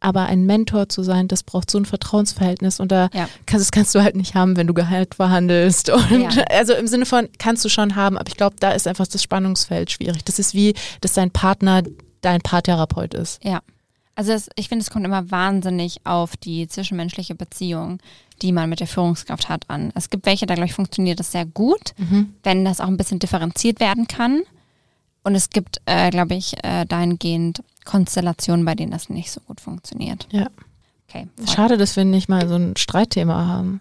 aber 0.01 0.23
ein 0.27 0.47
Mentor 0.47 0.89
zu 0.89 1.03
sein, 1.03 1.29
das 1.29 1.43
braucht 1.43 1.71
so 1.71 1.79
ein 1.79 1.85
Vertrauensverhältnis 1.85 2.81
und 2.81 2.91
da 2.91 3.09
Ja. 3.12 3.29
kannst, 3.47 3.67
das 3.67 3.71
kannst 3.71 3.95
du 3.95 4.03
halt 4.03 4.17
nicht 4.17 4.35
haben, 4.35 4.57
wenn 4.57 4.67
du 4.67 4.75
Gehalt 4.75 5.15
verhandelst. 5.17 5.91
Und 5.91 6.11
Ja. 6.11 6.29
also 6.51 6.73
im 6.75 6.87
Sinne 6.87 7.07
von 7.07 7.29
kannst 7.39 7.65
du 7.65 7.69
schon 7.69 7.95
haben, 7.97 8.17
aber 8.17 8.29
ich 8.29 8.37
glaube, 8.37 8.57
da 8.61 8.71
ist 8.73 8.87
einfach 8.89 9.07
das 9.07 9.23
Spannungsfeld 9.23 9.91
schwierig. 9.91 10.25
Das 10.25 10.39
ist 10.39 10.55
wie, 10.55 10.75
dass 11.01 11.12
dein 11.15 11.31
Partner 11.31 11.83
dein 12.21 12.41
Paartherapeut 12.41 13.15
ist. 13.15 13.45
Ja. 13.45 13.61
Also 14.14 14.33
es, 14.33 14.50
ich 14.57 14.69
finde, 14.69 14.83
es 14.83 14.90
kommt 14.90 15.04
immer 15.07 15.31
wahnsinnig 15.31 16.00
auf 16.04 16.37
die 16.37 16.69
zwischenmenschliche 16.69 17.35
Beziehung, 17.35 17.99
die 18.42 18.52
man 18.52 18.69
mit 18.69 18.81
der 18.81 18.87
Führungskraft 18.87 19.49
hat, 19.49 19.71
an. 19.71 19.90
Es 19.95 20.11
gibt 20.11 20.26
welche, 20.26 20.47
da 20.47 20.54
glaube 20.54 20.66
ich, 20.66 20.75
funktioniert 20.75 21.19
das 21.19 21.33
sehr 21.33 21.47
gut, 21.47 21.95
wenn 22.42 22.64
das 22.64 22.81
auch 22.81 22.88
ein 22.88 22.97
bisschen 22.97 23.19
differenziert 23.21 23.81
werden 23.81 24.07
kann. 24.09 24.42
Und 25.25 25.35
es 25.35 25.50
gibt, 25.50 25.81
äh, 25.87 26.11
glaube 26.11 26.35
ich, 26.35 26.62
äh, 26.64 26.85
dahingehend 26.85 27.62
Konstellationen, 27.85 28.64
bei 28.64 28.75
denen 28.75 28.90
das 28.90 29.09
nicht 29.09 29.31
so 29.31 29.40
gut 29.40 29.61
funktioniert. 29.61 30.26
Ja. 30.33 30.49
Okay. 31.09 31.28
Schade, 31.49 31.76
dass 31.78 31.97
wir 31.97 32.04
nicht 32.04 32.28
mal 32.28 32.49
so 32.49 32.57
ein 32.57 32.76
Streitthema 32.76 33.47
haben. 33.47 33.81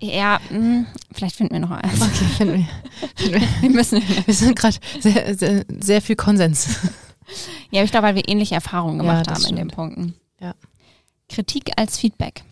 Ja, 0.00 0.38
mh, 0.50 0.86
vielleicht 1.12 1.34
finden 1.36 1.54
wir 1.54 1.60
noch 1.60 1.72
eins. 1.72 2.00
Okay, 2.00 2.24
finden 2.36 2.54
wir. 2.58 2.68
Finden 3.16 3.40
wir. 3.40 3.62
Wir 3.62 3.70
müssen. 3.70 4.02
Wir 4.26 4.34
sind 4.34 4.56
gerade 4.56 4.76
sehr, 5.00 5.34
sehr, 5.36 5.64
sehr 5.80 6.00
viel 6.00 6.14
Konsens. 6.16 6.76
Ja, 7.70 7.82
ich 7.84 7.90
glaube, 7.90 8.06
weil 8.08 8.14
wir 8.14 8.28
ähnliche 8.28 8.54
Erfahrungen 8.54 8.96
Ja, 8.96 9.02
gemacht 9.02 9.26
das 9.26 9.44
haben 9.44 9.50
in 9.50 9.56
den 9.56 9.70
stimmt. 9.70 9.74
Punkten. 9.74 10.14
Ja. 10.40 10.54
Kritik 11.28 11.72
als 11.76 11.98
Feedback 11.98 12.42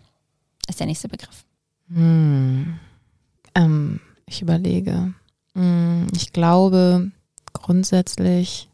ist 0.67 0.79
der 0.79 0.87
nächste 0.87 1.07
Begriff. 1.09 1.45
Hm. 1.89 2.79
Ähm, 3.55 3.99
ich 4.27 4.41
überlege. 4.41 5.13
Hm, 5.55 6.07
ich 6.15 6.33
glaube, 6.33 7.11
grundsätzlich 7.53 8.69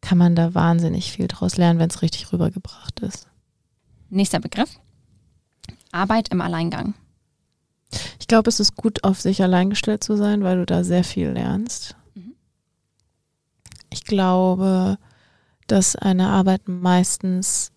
kann 0.00 0.18
man 0.18 0.36
da 0.36 0.54
wahnsinnig 0.54 1.10
viel 1.10 1.26
draus 1.26 1.56
lernen, 1.56 1.78
wenn 1.80 1.90
es 1.90 2.02
richtig 2.02 2.32
rübergebracht 2.32 3.00
ist. 3.00 3.26
Nächster 4.10 4.38
Begriff. 4.38 4.78
Arbeit 5.90 6.28
im 6.28 6.40
Alleingang. 6.40 6.94
Ich 8.20 8.26
glaube, 8.28 8.48
es 8.50 8.60
ist 8.60 8.76
gut, 8.76 9.02
auf 9.02 9.20
sich 9.20 9.42
allein 9.42 9.70
gestellt 9.70 10.04
zu 10.04 10.16
sein, 10.16 10.42
weil 10.44 10.58
du 10.58 10.66
da 10.66 10.84
sehr 10.84 11.04
viel 11.04 11.30
lernst. 11.30 11.96
Ich 13.94 14.04
glaube, 14.04 14.98
dass 15.68 15.94
eine 15.94 16.26
Arbeit 16.30 16.66
meistens 16.66 17.70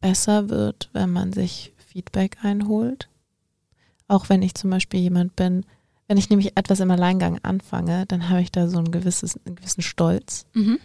besser 0.00 0.48
wird, 0.48 0.88
wenn 0.92 1.10
man 1.10 1.32
sich 1.32 1.74
Feedback 1.76 2.36
einholt. 2.42 3.08
auch 4.06 4.28
wenn 4.28 4.42
ich 4.42 4.54
zum 4.54 4.70
Beispiel 4.70 5.00
jemand 5.00 5.34
bin, 5.34 5.66
wenn 6.06 6.16
ich 6.16 6.30
nämlich 6.30 6.56
etwas 6.56 6.78
im 6.78 6.92
Alleingang 6.92 7.40
anfange, 7.42 8.06
dann 8.06 8.28
habe 8.28 8.40
ich 8.40 8.52
da 8.52 8.68
so 8.68 8.78
ein 8.78 8.92
gewisses, 8.92 9.36
einen 9.44 9.56
gewissen 9.56 9.82
Stolz. 9.82 10.46
Mhm. 10.52 10.78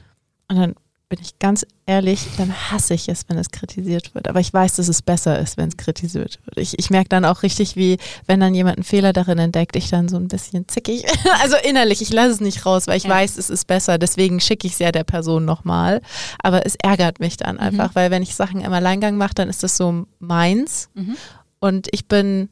Und 0.48 0.56
dann 0.56 0.74
bin 1.10 1.20
ich 1.22 1.40
ganz 1.40 1.66
ehrlich, 1.88 2.28
dann 2.38 2.54
hasse 2.54 2.94
ich 2.94 3.10
es, 3.10 3.28
wenn 3.28 3.38
es 3.40 3.50
kritisiert 3.50 4.14
wird. 4.14 4.28
Aber 4.28 4.40
ich 4.40 4.54
weiß, 4.54 4.76
dass 4.76 4.88
es 4.88 5.02
besser 5.02 5.40
ist, 5.40 5.58
wenn 5.58 5.70
es 5.70 5.76
kritisiert 5.78 6.40
wird. 6.46 6.58
Ich, 6.60 6.78
ich 6.78 6.92
merke 6.92 7.10
dann 7.10 7.26
auch 7.26 7.42
richtig, 7.42 7.76
wie, 7.76 7.98
wenn 8.28 8.40
dann 8.40 8.54
jemand 8.54 8.78
einen 8.78 8.84
Fehler 8.84 9.12
darin 9.12 9.40
entdeckt, 9.40 9.76
ich 9.76 9.90
dann 9.90 10.08
so 10.08 10.18
ein 10.18 10.28
bisschen 10.28 10.68
zickig. 10.68 11.06
Also 11.42 11.56
innerlich, 11.68 12.02
ich 12.04 12.14
lasse 12.14 12.32
es 12.34 12.42
nicht 12.42 12.64
raus, 12.66 12.86
weil 12.86 12.98
ich 12.98 13.06
Ja. 13.06 13.10
weiß, 13.10 13.38
es 13.38 13.50
ist 13.50 13.66
besser. 13.66 13.98
Deswegen 13.98 14.40
schicke 14.40 14.68
ich 14.68 14.74
es 14.74 14.80
ja 14.80 14.92
der 14.92 15.04
Person 15.04 15.46
nochmal. 15.46 16.02
Aber 16.44 16.66
es 16.68 16.76
ärgert 16.76 17.20
mich 17.20 17.38
dann 17.38 17.58
einfach, 17.58 17.96
weil 17.96 18.12
wenn 18.12 18.22
ich 18.22 18.36
Sachen 18.36 18.62
im 18.62 18.72
Alleingang 18.72 19.18
mache, 19.18 19.34
dann 19.34 19.50
ist 19.50 19.64
das 19.64 19.78
so 19.78 20.06
meins. 20.20 20.90
Mhm. 20.94 21.18
Und 21.60 21.88
ich 21.92 22.08
bin 22.08 22.50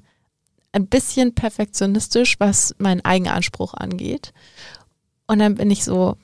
ein 0.72 0.88
bisschen 0.88 1.36
perfektionistisch, 1.36 2.40
was 2.40 2.74
meinen 2.80 3.02
Eigenanspruch 3.06 3.76
angeht. 3.76 4.34
Und 5.28 5.40
dann 5.40 5.56
bin 5.56 5.70
ich 5.70 5.84
so, 5.84 6.18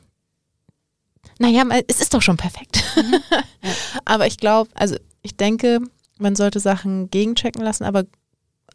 naja, 1.40 1.63
es 1.88 2.02
ist 2.02 2.13
doch 2.13 2.22
schon 2.22 2.38
perfekt. 2.38 2.84
Aber 4.06 4.28
ich 4.28 4.38
glaube, 4.38 4.70
also 4.75 4.96
ich 5.22 5.36
denke, 5.36 5.80
man 6.20 6.36
sollte 6.36 6.60
Sachen 6.60 7.10
gegenchecken 7.10 7.62
lassen, 7.63 7.84
aber 7.86 8.04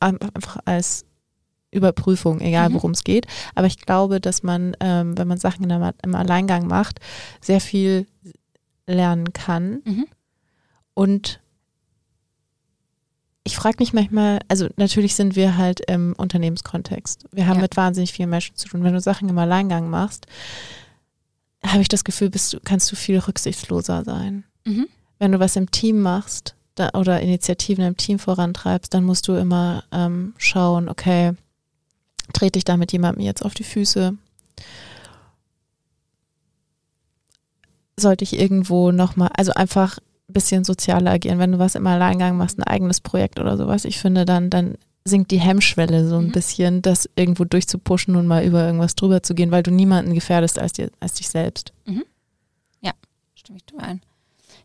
ein- 0.00 0.20
einfach 0.34 0.58
als 0.64 1.04
Überprüfung, 1.70 2.40
egal 2.40 2.70
Mhm. 2.70 2.74
worum 2.74 2.90
es 2.92 3.04
geht. 3.04 3.26
Aber 3.54 3.66
ich 3.66 3.78
glaube, 3.78 4.20
dass 4.20 4.42
man, 4.42 4.74
ähm, 4.80 5.16
wenn 5.18 5.28
man 5.28 5.38
Sachen 5.38 5.68
der, 5.68 5.94
im 6.02 6.14
Alleingang 6.14 6.66
macht, 6.66 7.00
sehr 7.40 7.60
viel 7.60 8.06
lernen 8.86 9.32
kann. 9.34 9.82
Mhm. 9.84 10.06
Und 10.94 11.40
ich 13.44 13.56
frage 13.56 13.76
mich 13.78 13.92
manchmal, 13.92 14.40
also 14.48 14.68
natürlich 14.76 15.14
sind 15.14 15.36
wir 15.36 15.56
halt 15.56 15.80
im 15.88 16.14
Unternehmenskontext. 16.16 17.24
Wir 17.32 17.46
haben 17.46 17.56
Ja. 17.56 17.62
mit 17.62 17.76
wahnsinnig 17.76 18.12
vielen 18.12 18.30
Menschen 18.30 18.56
zu 18.56 18.68
tun. 18.68 18.82
Wenn 18.84 18.92
du 18.94 19.00
Sachen 19.00 19.28
im 19.28 19.38
Alleingang 19.38 19.88
machst, 19.88 20.26
habe 21.64 21.82
ich 21.82 21.88
das 21.88 22.04
Gefühl, 22.04 22.30
bist 22.30 22.52
du, 22.52 22.60
kannst 22.62 22.90
du 22.90 22.96
viel 22.96 23.18
rücksichtsloser 23.18 24.04
sein. 24.04 24.44
Mhm. 24.64 24.88
Wenn 25.18 25.32
du 25.32 25.40
was 25.40 25.56
im 25.56 25.70
Team 25.70 26.00
machst 26.00 26.54
da, 26.74 26.90
oder 26.94 27.20
Initiativen 27.20 27.84
im 27.84 27.96
Team 27.96 28.18
vorantreibst, 28.18 28.94
dann 28.94 29.04
musst 29.04 29.28
du 29.28 29.34
immer 29.34 29.84
ähm, 29.92 30.34
schauen, 30.38 30.88
okay, 30.88 31.32
trete 32.32 32.58
ich 32.58 32.64
da 32.64 32.76
mit 32.76 32.92
jemandem 32.92 33.24
jetzt 33.24 33.44
auf 33.44 33.54
die 33.54 33.64
Füße? 33.64 34.16
Sollte 37.96 38.22
ich 38.22 38.38
irgendwo 38.38 38.92
nochmal, 38.92 39.30
also 39.36 39.52
einfach 39.54 39.98
ein 40.28 40.32
bisschen 40.32 40.64
sozialer 40.64 41.12
agieren. 41.12 41.38
Wenn 41.38 41.52
du 41.52 41.58
was 41.58 41.74
im 41.74 41.86
Alleingang 41.86 42.36
machst, 42.36 42.58
ein 42.58 42.64
eigenes 42.64 43.00
Projekt 43.00 43.40
oder 43.40 43.56
sowas, 43.56 43.84
ich 43.84 43.98
finde, 43.98 44.24
dann, 44.24 44.50
dann 44.50 44.76
sinkt 45.08 45.30
die 45.30 45.40
Hemmschwelle 45.40 46.06
so 46.08 46.18
ein 46.18 46.26
Mhm. 46.26 46.32
bisschen, 46.32 46.82
das 46.82 47.08
irgendwo 47.16 47.44
durchzupuschen 47.44 48.14
und 48.16 48.26
mal 48.26 48.44
über 48.44 48.64
irgendwas 48.64 48.94
drüber 48.94 49.22
zu 49.22 49.34
gehen, 49.34 49.50
weil 49.50 49.62
du 49.62 49.70
niemanden 49.70 50.14
gefährdest 50.14 50.58
als, 50.58 50.74
dir, 50.74 50.90
als 51.00 51.14
dich 51.14 51.28
selbst. 51.28 51.72
Stimme 53.34 53.58
ich 53.58 53.64
dir 53.66 53.78
ein. 53.80 54.00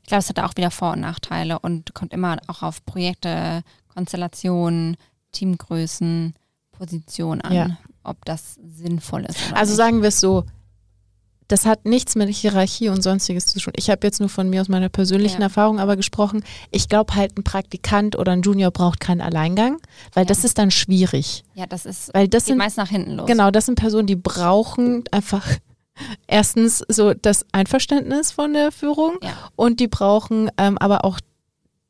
Ich 0.01 0.07
glaube, 0.07 0.19
es 0.23 0.29
hat 0.29 0.39
auch 0.39 0.57
wieder 0.57 0.71
Vor- 0.71 0.93
und 0.93 0.99
Nachteile 1.01 1.59
und 1.59 1.93
kommt 1.93 2.11
immer 2.11 2.37
auch 2.47 2.63
auf 2.63 2.83
Projekte, 2.85 3.61
Konstellationen, 3.93 4.97
Teamgrößen, 5.31 6.33
Position 6.71 7.39
an, 7.41 7.53
Ja. 7.53 7.77
ob 8.03 8.25
das 8.25 8.55
sinnvoll 8.75 9.25
ist. 9.25 9.37
Also 9.53 9.71
nicht. 9.71 9.77
sagen 9.77 10.01
wir 10.01 10.09
es 10.09 10.19
so, 10.19 10.43
das 11.53 11.65
hat 11.65 11.85
nichts 11.85 12.15
mit 12.15 12.27
Hierarchie 12.29 12.89
und 12.89 13.01
sonstiges 13.03 13.45
zu 13.45 13.59
tun. 13.59 13.73
Ich 13.77 13.89
habe 13.89 14.05
jetzt 14.05 14.19
nur 14.19 14.27
von 14.29 14.49
mir 14.49 14.59
aus 14.61 14.67
meiner 14.69 14.89
persönlichen 14.89 15.37
Ja. 15.41 15.43
Erfahrung 15.47 15.79
aber 15.79 15.95
gesprochen. 15.95 16.43
Ich 16.71 16.89
glaube 16.89 17.15
halt, 17.15 17.37
ein 17.37 17.43
Praktikant 17.43 18.17
oder 18.17 18.31
ein 18.33 18.41
Junior 18.41 18.71
braucht 18.71 18.99
keinen 18.99 19.21
Alleingang, 19.21 19.77
weil 20.13 20.23
Ja. 20.23 20.27
das 20.27 20.43
ist 20.43 20.57
dann 20.57 20.71
schwierig. 20.71 21.43
ja, 21.53 21.65
das 21.67 21.85
ist 21.85 22.13
Weil 22.13 22.27
das 22.27 22.43
geht 22.43 22.47
sind 22.49 22.57
meist 22.57 22.77
nach 22.77 22.89
hinten 22.89 23.11
los. 23.17 23.27
genau, 23.27 23.51
das 23.51 23.67
sind 23.67 23.75
Personen, 23.75 24.07
die 24.07 24.15
brauchen 24.15 25.03
einfach 25.11 25.45
erstens 26.27 26.83
so 26.87 27.13
das 27.13 27.45
Einverständnis 27.51 28.31
von 28.31 28.53
der 28.53 28.71
Führung 28.71 29.17
Ja. 29.21 29.29
und 29.55 29.79
die 29.79 29.87
brauchen 29.87 30.49
ähm, 30.57 30.77
aber 30.79 31.05
auch 31.05 31.19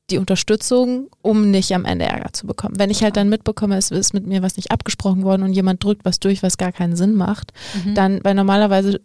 die 0.09 0.17
Unterstützung, 0.17 1.07
um 1.21 1.49
nicht 1.49 1.71
am 1.73 1.85
Ende 1.85 2.03
Ärger 2.05 2.33
zu 2.33 2.45
bekommen. 2.45 2.77
Wenn 2.77 2.89
ich 2.89 3.01
halt 3.03 3.15
dann 3.15 3.29
mitbekomme, 3.29 3.77
es 3.77 3.89
ist 3.89 4.13
mit 4.13 4.27
mir 4.27 4.41
was 4.41 4.57
nicht 4.57 4.69
abgesprochen 4.71 5.23
worden 5.23 5.43
und 5.43 5.53
jemand 5.53 5.81
drückt 5.81 6.03
was 6.03 6.19
durch, 6.19 6.43
was 6.43 6.57
gar 6.57 6.73
keinen 6.73 6.97
Sinn 6.97 7.15
macht, 7.15 7.53
Mhm. 7.85 7.95
dann, 7.95 8.19
weil 8.23 8.35
normalerweise, 8.35 8.99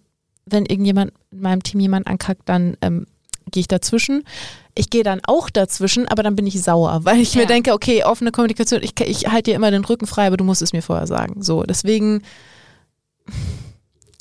wenn 0.51 0.67
irgendjemand 0.67 1.13
in 1.31 1.41
meinem 1.41 1.63
Team 1.63 1.81
jemand 1.81 2.07
ankackt, 2.07 2.43
dann 2.49 2.77
ähm, 2.81 3.07
gehe 3.51 3.61
ich 3.63 3.69
dazwischen. 3.69 4.25
Ich 4.75 4.91
gehe 4.91 5.03
dann 5.03 5.21
auch 5.27 5.51
dazwischen, 5.51 6.07
aber 6.07 6.23
dann 6.23 6.37
bin 6.37 6.47
ich 6.47 6.63
sauer, 6.63 7.01
weil 7.05 7.19
ich 7.21 7.35
Ja. 7.35 7.41
mir 7.41 7.47
denke, 7.47 7.73
okay, 7.73 8.05
offene 8.05 8.31
Kommunikation, 8.31 8.83
ich, 8.83 8.93
ich 9.01 9.27
halte 9.29 9.51
dir 9.51 9.57
immer 9.57 9.71
den 9.71 9.85
Rücken 9.85 10.07
frei, 10.07 10.27
aber 10.27 10.37
du 10.37 10.45
musst 10.45 10.63
es 10.63 10.73
mir 10.73 10.83
vorher 10.83 11.07
sagen. 11.07 11.43
So, 11.43 11.63
deswegen 11.65 12.23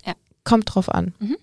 Ja. 0.06 0.14
kommt 0.44 0.74
drauf 0.74 0.90
an. 0.94 1.14
Mhm. 1.20 1.38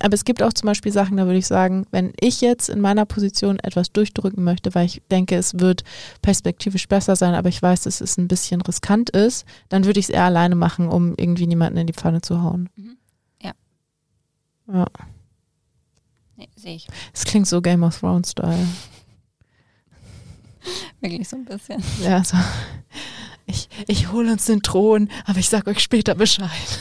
Aber 0.00 0.14
es 0.14 0.24
gibt 0.24 0.42
auch 0.42 0.52
zum 0.52 0.66
Beispiel 0.66 0.90
Sachen, 0.90 1.16
da 1.16 1.26
würde 1.26 1.38
ich 1.38 1.46
sagen, 1.46 1.86
wenn 1.92 2.12
ich 2.18 2.40
jetzt 2.40 2.68
in 2.68 2.80
meiner 2.80 3.04
Position 3.04 3.60
etwas 3.60 3.92
durchdrücken 3.92 4.42
möchte, 4.42 4.74
weil 4.74 4.86
ich 4.86 5.00
denke, 5.10 5.36
es 5.36 5.60
wird 5.60 5.84
perspektivisch 6.20 6.88
besser 6.88 7.14
sein, 7.14 7.34
aber 7.34 7.48
ich 7.48 7.62
weiß, 7.62 7.82
dass 7.82 8.00
es 8.00 8.18
ein 8.18 8.26
bisschen 8.26 8.60
riskant 8.62 9.10
ist, 9.10 9.46
dann 9.68 9.84
würde 9.84 10.00
ich 10.00 10.06
es 10.06 10.10
eher 10.10 10.24
alleine 10.24 10.56
machen, 10.56 10.88
um 10.88 11.14
irgendwie 11.16 11.46
niemanden 11.46 11.78
in 11.78 11.86
die 11.86 11.92
Pfanne 11.92 12.22
zu 12.22 12.42
hauen. 12.42 12.68
Mhm. 12.76 12.83
Ja. 14.66 14.74
Ja. 14.78 14.86
Nee, 16.36 16.48
sehe 16.56 16.74
ich 16.76 16.88
Es 17.12 17.24
klingt 17.24 17.46
so 17.46 17.60
Game 17.62 17.82
of 17.84 17.98
Thrones 17.98 18.30
Style. 18.32 18.58
wirklich 21.00 21.28
so 21.28 21.36
ein 21.36 21.44
bisschen. 21.44 21.82
Ja, 22.02 22.24
so. 22.24 22.36
Ich, 23.46 23.68
ich 23.86 24.10
hole 24.10 24.32
uns 24.32 24.46
den 24.46 24.62
Thron, 24.62 25.10
aber 25.26 25.38
ich 25.38 25.48
sag 25.48 25.66
euch 25.66 25.80
später 25.80 26.14
Bescheid. 26.14 26.50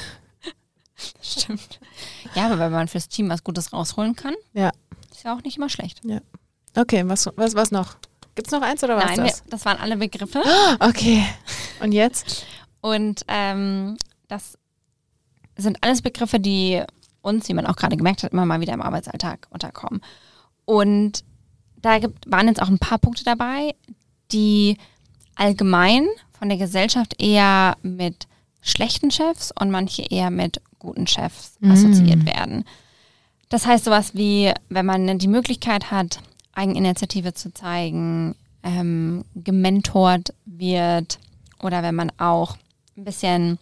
Stimmt. 1.21 1.79
Ja, 2.35 2.45
aber 2.45 2.59
wenn 2.59 2.71
man 2.71 2.87
fürs 2.87 3.09
Team 3.09 3.29
was 3.29 3.43
Gutes 3.43 3.73
rausholen 3.73 4.15
kann, 4.15 4.33
Ja. 4.53 4.71
ist 5.11 5.23
ja 5.23 5.35
auch 5.35 5.43
nicht 5.43 5.57
immer 5.57 5.69
schlecht. 5.69 6.01
Okay, 6.75 7.03
was, 7.07 7.29
was, 7.35 7.53
was 7.53 7.71
noch? 7.71 7.95
Gibt's 8.35 8.51
noch 8.51 8.61
eins 8.61 8.83
oder 8.83 8.95
was 8.97 9.05
Nein, 9.05 9.17
wir, 9.17 9.23
das? 9.25 9.43
das 9.47 9.65
waren 9.65 9.77
alle 9.77 9.97
Begriffe. 9.97 10.41
Okay. 10.79 11.23
Und 11.81 11.91
jetzt? 11.91 12.45
Und 12.81 13.21
ähm, 13.27 13.97
das 14.27 14.57
sind 15.55 15.77
alles 15.83 16.01
Begriffe, 16.01 16.39
die 16.39 16.81
uns, 17.23 17.49
wie 17.49 17.53
man 17.53 17.65
auch 17.65 17.75
gerade 17.75 17.97
gemerkt 17.97 18.21
hat, 18.21 18.33
immer 18.33 18.45
mal 18.45 18.61
wieder 18.61 18.73
im 18.73 18.81
Arbeitsalltag 18.81 19.47
unterkommen. 19.49 20.01
Und 20.65 21.23
da 21.81 21.97
gibt, 21.99 22.29
waren 22.31 22.47
jetzt 22.47 22.61
auch 22.61 22.69
ein 22.69 22.79
paar 22.79 22.99
Punkte 22.99 23.23
dabei, 23.23 23.73
die 24.31 24.77
allgemein 25.35 26.07
von 26.37 26.49
der 26.49 26.57
Gesellschaft 26.57 27.21
eher 27.21 27.75
mit 27.81 28.27
schlechten 28.61 29.11
Chefs 29.11 29.51
und 29.59 29.71
manche 29.71 30.03
eher 30.03 30.29
mit 30.29 30.61
guten 30.79 31.07
Chefs 31.07 31.57
Mm. 31.59 31.71
assoziiert 31.71 32.25
werden. 32.25 32.65
Das 33.49 33.65
heißt 33.65 33.85
sowas 33.85 34.15
wie, 34.15 34.51
wenn 34.69 34.85
man 34.85 35.17
die 35.19 35.27
Möglichkeit 35.27 35.91
hat, 35.91 36.19
Eigeninitiative 36.53 37.33
zu 37.33 37.53
zeigen, 37.53 38.35
ähm, 38.63 39.25
gementort 39.35 40.33
wird 40.45 41.19
oder 41.61 41.83
wenn 41.83 41.95
man 41.95 42.11
auch 42.17 42.57
ein 42.97 43.03
bisschen 43.03 43.59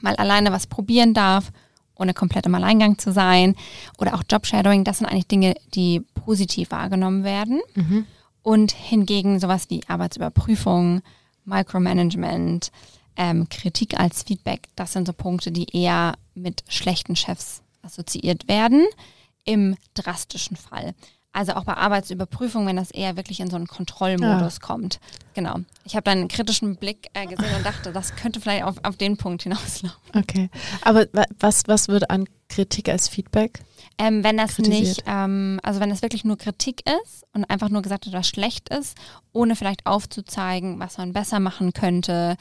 mal 0.00 0.16
alleine 0.16 0.52
was 0.52 0.66
probieren 0.66 1.14
darf, 1.14 1.50
ohne 2.00 2.14
komplett 2.14 2.46
im 2.46 2.54
Alleingang 2.54 2.98
zu 2.98 3.12
sein 3.12 3.54
oder 3.98 4.14
auch 4.14 4.22
Jobshadowing, 4.28 4.84
das 4.84 4.98
sind 4.98 5.06
eigentlich 5.06 5.28
Dinge, 5.28 5.54
die 5.74 6.00
positiv 6.14 6.70
wahrgenommen 6.70 7.24
werden. 7.24 7.60
Mhm. 7.74 8.06
Und 8.42 8.72
hingegen 8.72 9.38
sowas 9.38 9.68
wie 9.68 9.82
Arbeitsüberprüfung, 9.86 11.02
Micromanagement, 11.44 12.72
ähm, 13.16 13.48
Kritik 13.50 14.00
als 14.00 14.22
Feedback, 14.22 14.68
das 14.76 14.92
sind 14.94 15.06
so 15.06 15.12
Punkte, 15.12 15.52
die 15.52 15.76
eher 15.76 16.14
mit 16.34 16.64
schlechten 16.68 17.16
Chefs 17.16 17.62
assoziiert 17.82 18.48
werden, 18.48 18.86
im 19.44 19.76
drastischen 19.94 20.56
Fall. 20.56 20.94
Also 21.32 21.52
auch 21.52 21.62
bei 21.64 21.74
Arbeitsüberprüfung, 21.74 22.66
wenn 22.66 22.74
das 22.74 22.90
eher 22.90 23.16
wirklich 23.16 23.38
in 23.38 23.48
so 23.50 23.56
einen 23.56 23.68
Kontrollmodus 23.68 24.58
kommt. 24.58 24.98
Genau. 25.34 25.60
Ich 25.84 25.94
habe 25.94 26.02
dann 26.02 26.18
einen 26.18 26.28
kritischen 26.28 26.74
Blick 26.74 27.06
äh, 27.14 27.24
gesehen 27.26 27.54
und 27.56 27.64
dachte, 27.64 27.92
das 27.92 28.16
könnte 28.16 28.40
vielleicht 28.40 28.64
auf, 28.64 28.76
auf 28.82 28.96
den 28.96 29.16
Punkt 29.16 29.44
hinauslaufen. 29.44 29.98
Okay. 30.16 30.50
Aber 30.82 31.06
wa- 31.12 31.26
was, 31.38 31.62
was 31.68 31.86
wird 31.86 32.10
an 32.10 32.24
Kritik 32.48 32.88
als 32.88 33.08
Feedback? 33.08 33.60
Ähm, 33.96 34.24
wenn 34.24 34.38
das 34.38 34.58
nicht, 34.58 35.04
ähm, 35.06 35.60
also 35.62 35.78
wenn 35.78 35.90
das 35.90 36.02
wirklich 36.02 36.24
nur 36.24 36.36
Kritik 36.36 36.82
ist 37.04 37.24
und 37.32 37.44
einfach 37.48 37.68
nur 37.68 37.82
gesagt 37.82 38.06
wird, 38.06 38.16
was 38.16 38.26
schlecht 38.26 38.68
ist, 38.70 38.96
ohne 39.32 39.54
vielleicht 39.54 39.86
aufzuzeigen, 39.86 40.80
was 40.80 40.98
man 40.98 41.12
besser 41.12 41.38
machen 41.38 41.72
könnte. 41.72 42.36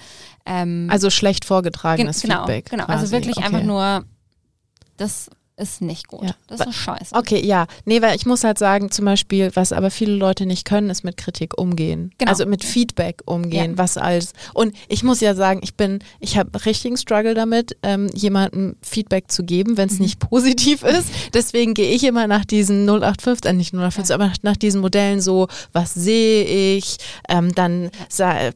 Ähm, 0.48 0.88
Also 0.90 1.12
schlecht 1.12 1.44
gen- 1.44 1.48
vorgetragenes 1.48 2.22
genau, 2.22 2.40
Feedback. 2.40 2.72
genau. 2.72 2.86
quasi. 2.86 3.00
Also 3.02 3.12
wirklich 3.12 3.38
okay. 3.38 3.46
einfach 3.46 3.62
nur, 3.64 4.04
das 4.98 5.30
ist 5.60 5.82
nicht 5.82 6.08
gut. 6.08 6.24
Ja. 6.24 6.36
Das 6.48 6.62
ist 6.62 6.76
scheiße. 6.76 7.14
Okay, 7.16 7.46
ja. 7.46 7.68
Nee, 7.86 8.02
weil 8.02 8.16
ich 8.16 8.26
muss 8.26 8.44
halt 8.44 8.58
sagen, 8.58 8.90
zum 8.92 9.06
Beispiel, 9.06 9.52
was 9.56 9.72
aber 9.74 9.92
viele 9.92 10.14
Leute 10.14 10.46
nicht 10.46 10.66
können, 10.66 10.90
ist 10.90 11.04
mit 11.04 11.18
Kritik 11.18 11.58
umgehen. 11.58 12.12
Genau. 12.18 12.32
Also 12.32 12.46
mit 12.46 12.64
Feedback 12.64 13.22
umgehen, 13.26 13.72
Ja. 13.72 13.78
was 13.78 13.98
als. 13.98 14.34
Und 14.54 14.74
ich 14.88 15.04
muss 15.04 15.20
ja 15.22 15.36
sagen, 15.36 15.60
ich 15.64 15.76
bin, 15.76 16.00
ich 16.20 16.38
habe 16.38 16.66
richtigen 16.66 16.98
Struggle 16.98 17.34
damit, 17.34 17.78
ähm, 17.84 18.10
jemandem 18.14 18.76
Feedback 18.82 19.30
zu 19.32 19.44
geben, 19.44 19.78
wenn 19.78 19.90
es 19.90 19.96
Mhm. 19.96 20.04
nicht 20.04 20.20
positiv 20.30 20.84
ist. 20.84 21.10
Deswegen 21.34 21.74
gehe 21.74 21.92
ich 21.94 22.04
immer 22.04 22.26
nach 22.28 22.46
diesen 22.46 22.86
0815, 22.86 23.50
äh, 23.50 23.54
nicht 23.54 23.74
0815, 23.74 24.14
aber 24.14 24.32
nach, 24.42 24.58
diesen 24.58 24.82
Modellen 24.82 25.22
so, 25.22 25.48
was 25.74 25.94
sehe 25.94 26.78
ich, 26.78 26.98
ähm, 27.30 27.54
dann 27.54 27.92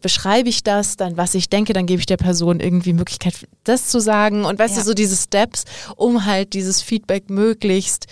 beschreibe 0.01 0.49
ich 0.49 0.63
das, 0.63 0.97
dann 0.97 1.17
was 1.17 1.35
ich 1.35 1.49
denke, 1.49 1.73
dann 1.73 1.85
gebe 1.85 1.99
ich 1.99 2.05
der 2.05 2.17
Person 2.17 2.59
irgendwie 2.59 2.93
Möglichkeit, 2.93 3.47
das 3.63 3.87
zu 3.89 3.99
sagen. 3.99 4.45
Und 4.45 4.57
weißt 4.59 4.75
Ja. 4.75 4.81
du, 4.81 4.87
so 4.87 4.93
diese 4.93 5.15
Steps, 5.15 5.65
um 5.95 6.25
halt 6.25 6.53
dieses 6.53 6.81
Feedback 6.81 6.92
möglichst 7.29 8.07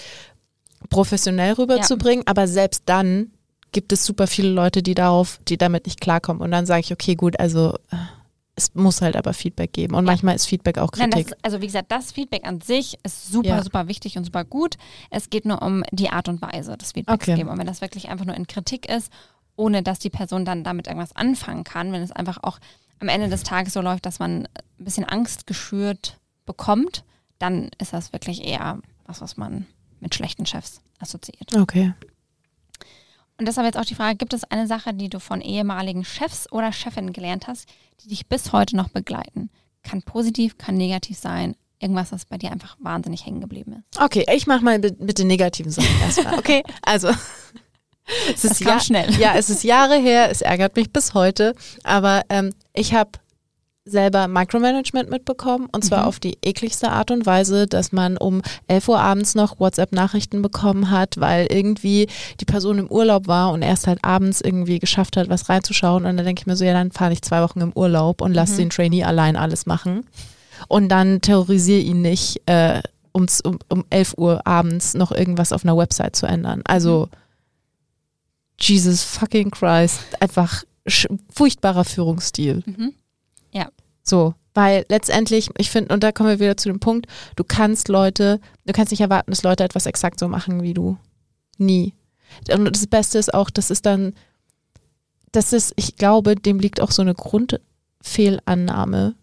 professionell 0.89 1.53
rüberzubringen, 1.53 2.25
aber 2.27 2.47
selbst 2.47 2.83
dann 2.85 3.31
gibt 3.71 3.93
es 3.93 4.05
super 4.05 4.27
viele 4.27 4.49
Leute, 4.49 4.83
die 4.83 4.95
darauf, 4.95 5.39
die 5.47 5.57
damit 5.57 5.85
nicht 5.85 6.01
klarkommen. 6.01 6.41
Und 6.41 6.51
dann 6.51 6.65
sage 6.65 6.81
ich, 6.81 6.91
okay, 6.91 7.15
gut, 7.15 7.39
also 7.39 7.75
äh, 7.91 7.95
es 8.55 8.73
muss 8.75 9.01
halt 9.01 9.15
aber 9.15 9.33
Feedback 9.33 9.71
geben. 9.71 9.95
Und 9.95 10.03
manchmal 10.03 10.35
ist 10.35 10.45
Feedback 10.45 10.77
auch 10.77 10.91
Nein, 10.97 11.11
Kritik. 11.11 11.29
das, 11.29 11.37
also 11.43 11.61
wie 11.61 11.67
gesagt, 11.67 11.89
das 11.91 12.11
Feedback 12.11 12.45
an 12.45 12.59
sich 12.59 12.97
ist 13.03 13.31
super, 13.31 13.47
Ja. 13.47 13.63
super 13.63 13.87
wichtig 13.87 14.17
und 14.17 14.25
super 14.25 14.43
gut. 14.43 14.75
Es 15.09 15.29
geht 15.29 15.45
nur 15.45 15.61
um 15.61 15.83
die 15.91 16.09
Art 16.09 16.27
und 16.27 16.41
Weise 16.41 16.77
des 16.77 16.91
Feedbacks 16.91 17.23
Okay. 17.27 17.35
geben. 17.37 17.49
Und 17.49 17.57
wenn 17.59 17.67
das 17.67 17.79
wirklich 17.79 18.09
einfach 18.09 18.25
nur 18.25 18.35
in 18.35 18.47
Kritik 18.47 18.89
ist, 18.89 19.09
ohne 19.55 19.83
dass 19.83 19.99
die 19.99 20.09
Person 20.09 20.43
dann 20.43 20.63
damit 20.65 20.87
irgendwas 20.87 21.15
anfangen 21.15 21.63
kann, 21.63 21.93
wenn 21.93 22.01
es 22.01 22.11
einfach 22.11 22.39
auch 22.43 22.59
am 22.99 23.07
Ende 23.07 23.29
des 23.29 23.43
Tages 23.43 23.73
so 23.73 23.81
läuft, 23.81 24.05
dass 24.05 24.19
man 24.19 24.47
ein 24.47 24.83
bisschen 24.85 25.05
Angst 25.05 25.47
geschürt 25.47 26.17
bekommt, 26.45 27.03
dann 27.41 27.69
ist 27.79 27.93
das 27.93 28.13
wirklich 28.13 28.45
eher 28.45 28.79
was, 29.05 29.21
was 29.21 29.37
man 29.37 29.65
mit 29.99 30.15
schlechten 30.15 30.45
Chefs 30.45 30.81
assoziiert. 30.99 31.55
okay. 31.55 31.93
Und 33.37 33.47
deshalb 33.47 33.65
jetzt 33.65 33.77
auch 33.77 33.85
die 33.85 33.95
Frage, 33.95 34.17
gibt 34.17 34.35
es 34.35 34.43
eine 34.43 34.67
Sache, 34.67 34.93
die 34.93 35.09
du 35.09 35.19
von 35.19 35.41
ehemaligen 35.41 36.05
Chefs 36.05 36.51
oder 36.51 36.71
Chefinnen 36.71 37.11
gelernt 37.11 37.47
hast, 37.47 37.67
die 38.03 38.09
dich 38.09 38.27
bis 38.27 38.53
heute 38.53 38.75
noch 38.75 38.89
begleiten? 38.89 39.49
Kann 39.81 40.03
positiv, 40.03 40.59
kann 40.59 40.75
negativ 40.75 41.17
sein. 41.17 41.55
Irgendwas, 41.79 42.11
was 42.11 42.25
bei 42.25 42.37
dir 42.37 42.51
einfach 42.51 42.77
wahnsinnig 42.79 43.25
hängen 43.25 43.41
geblieben 43.41 43.77
ist. 43.79 43.99
Okay, 43.99 44.25
ich 44.31 44.45
mache 44.45 44.63
mal 44.63 44.77
mit, 44.77 45.17
den 45.17 45.25
negativen 45.25 45.71
Sachen 45.71 45.89
erstmal. 46.01 46.37
Okay, 46.37 46.61
also. 46.83 47.07
Es 48.29 48.43
Das 48.43 48.51
ist 48.51 48.59
ja, 48.61 48.79
schnell. 48.79 49.11
Ja, 49.19 49.33
es 49.35 49.49
ist 49.49 49.63
Jahre 49.63 49.97
her, 49.97 50.29
es 50.29 50.41
ärgert 50.41 50.75
mich 50.75 50.93
bis 50.93 51.15
heute. 51.15 51.55
Aber 51.83 52.21
ähm, 52.29 52.53
ich 52.73 52.93
habe 52.93 53.11
selber 53.83 54.27
Micromanagement 54.27 55.09
mitbekommen 55.09 55.67
und 55.71 55.83
zwar 55.83 56.01
Mhm. 56.03 56.07
auf 56.07 56.19
die 56.19 56.37
ekligste 56.43 56.91
Art 56.91 57.09
und 57.09 57.25
Weise, 57.25 57.65
dass 57.65 57.91
man 57.91 58.15
um 58.17 58.43
11 58.67 58.87
Uhr 58.87 58.99
abends 58.99 59.33
noch 59.33 59.59
WhatsApp-Nachrichten 59.59 60.41
bekommen 60.43 60.91
hat, 60.91 61.19
weil 61.19 61.47
irgendwie 61.49 62.07
die 62.39 62.45
Person 62.45 62.77
im 62.77 62.87
Urlaub 62.91 63.27
war 63.27 63.51
und 63.51 63.63
erst 63.63 63.87
halt 63.87 64.03
abends 64.03 64.39
irgendwie 64.39 64.77
geschafft 64.77 65.17
hat, 65.17 65.29
was 65.29 65.49
reinzuschauen. 65.49 66.05
Und 66.05 66.15
dann 66.15 66.25
denke 66.25 66.41
ich 66.41 66.45
mir 66.45 66.55
so, 66.55 66.63
ja, 66.63 66.73
dann 66.73 66.91
fahre 66.91 67.13
ich 67.13 67.23
zwei 67.23 67.41
Wochen 67.41 67.59
im 67.61 67.73
Urlaub 67.73 68.21
und 68.21 68.33
lass 68.35 68.51
Mhm. 68.51 68.57
den 68.57 68.69
Trainee 68.69 69.03
allein 69.03 69.35
alles 69.35 69.65
machen. 69.65 70.05
Und 70.67 70.89
dann 70.89 71.21
terrorisiere 71.21 71.79
ihn 71.81 72.01
nicht, 72.03 72.39
äh, 72.45 72.83
um, 73.13 73.25
um, 73.43 73.57
um 73.67 73.83
11 73.89 74.13
Uhr 74.15 74.45
abends 74.45 74.93
noch 74.93 75.11
irgendwas 75.11 75.51
auf 75.51 75.63
einer 75.65 75.75
Website 75.75 76.15
zu 76.15 76.27
ändern. 76.27 76.61
Also, 76.65 77.09
Jesus 78.59 79.01
fucking 79.03 79.49
Christ, 79.49 79.99
einfach 80.19 80.63
furchtbarer 81.33 81.83
Führungsstil. 81.83 82.61
Mhm. 82.65 82.93
So, 84.03 84.33
weil 84.53 84.85
letztendlich, 84.89 85.49
ich 85.57 85.69
finde, 85.69 85.93
und 85.93 86.03
da 86.03 86.11
kommen 86.11 86.29
wir 86.29 86.39
wieder 86.39 86.57
zu 86.57 86.69
dem 86.69 86.79
Punkt, 86.79 87.07
du 87.35 87.43
kannst 87.43 87.87
Leute, 87.87 88.39
du 88.65 88.73
kannst 88.73 88.91
nicht 88.91 89.01
erwarten, 89.01 89.31
dass 89.31 89.43
Leute 89.43 89.63
etwas 89.63 89.85
exakt 89.85 90.19
so 90.19 90.27
machen 90.27 90.63
wie 90.63 90.73
du. 90.73 90.97
Nie. 91.57 91.93
Und 92.51 92.75
das 92.75 92.87
Beste 92.87 93.19
ist 93.19 93.33
auch, 93.33 93.49
das 93.49 93.69
ist 93.69 93.85
dann, 93.85 94.13
das 95.31 95.53
ist, 95.53 95.73
ich 95.75 95.95
glaube, 95.95 96.35
dem 96.35 96.59
liegt 96.59 96.81
auch 96.81 96.91
so 96.91 97.01
eine 97.01 97.13
Grundfehlannahme 97.13 99.15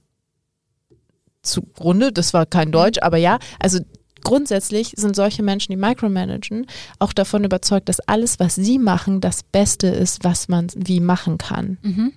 zugrunde. 1.42 2.12
Das 2.12 2.32
war 2.32 2.46
kein 2.46 2.72
Deutsch, 2.72 2.98
aber 3.02 3.16
ja, 3.16 3.38
also 3.58 3.80
grundsätzlich 4.22 4.92
sind 4.96 5.16
solche 5.16 5.42
Menschen, 5.42 5.72
die 5.72 5.76
micromanagen, 5.76 6.66
auch 6.98 7.12
davon 7.12 7.44
überzeugt, 7.44 7.88
dass 7.88 8.00
alles, 8.00 8.38
was 8.38 8.54
sie 8.54 8.78
machen, 8.78 9.20
das 9.20 9.42
Beste 9.42 9.88
ist, 9.88 10.24
was 10.24 10.48
man 10.48 10.68
wie 10.74 11.00
machen 11.00 11.38
kann. 11.38 11.78
Mhm. 11.82 12.12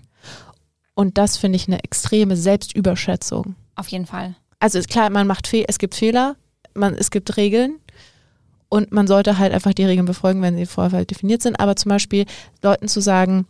Und 0.94 1.18
das 1.18 1.38
finde 1.38 1.56
ich 1.56 1.68
eine 1.68 1.84
extreme 1.84 2.36
Selbstüberschätzung. 2.36 3.56
Auf 3.76 3.88
jeden 3.88 4.06
Fall. 4.06 4.36
Also 4.60 4.78
ist 4.78 4.90
klar, 4.90 5.10
man 5.10 5.28
macht 5.28 5.48
Fe 5.48 5.66
es 5.68 5.80
gibt 5.80 5.96
Fehler, 5.96 6.36
man, 6.74 6.94
es 6.94 7.10
gibt 7.12 7.38
Regeln 7.38 7.78
und 8.70 8.92
man 8.92 9.08
sollte 9.08 9.38
halt 9.38 9.54
einfach 9.54 9.74
die 9.74 9.86
Regeln 9.86 10.06
befolgen, 10.06 10.42
wenn 10.42 10.56
sie 10.56 10.66
vorher 10.66 10.98
halt 10.98 11.12
definiert 11.12 11.42
sind. 11.42 11.60
Aber 11.60 11.76
zum 11.76 11.90
Beispiel 11.90 12.26
Leuten 12.62 12.88
zu 12.88 13.02
sagen, 13.02 13.48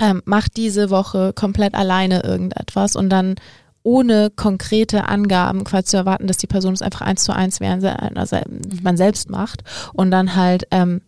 ähm, 0.00 0.22
mach 0.24 0.48
diese 0.48 0.90
Woche 0.90 1.32
komplett 1.32 1.74
alleine 1.74 2.22
irgendetwas 2.22 2.96
und 2.96 3.10
dann 3.10 3.36
ohne 3.82 4.30
konkrete 4.30 5.08
Angaben 5.08 5.62
quasi 5.62 5.84
zu 5.84 5.96
erwarten, 5.96 6.26
dass 6.26 6.38
die 6.38 6.48
Person 6.48 6.74
es 6.74 6.82
einfach 6.82 7.02
eins 7.02 7.22
zu 7.22 7.32
eins 7.32 7.60
während 7.60 7.84
also 7.84 8.38
man 8.82 8.96
selbst 8.96 9.30
macht 9.30 9.62
und 9.92 10.10
dann 10.10 10.34
halt 10.34 10.66
ähm, 10.72 11.02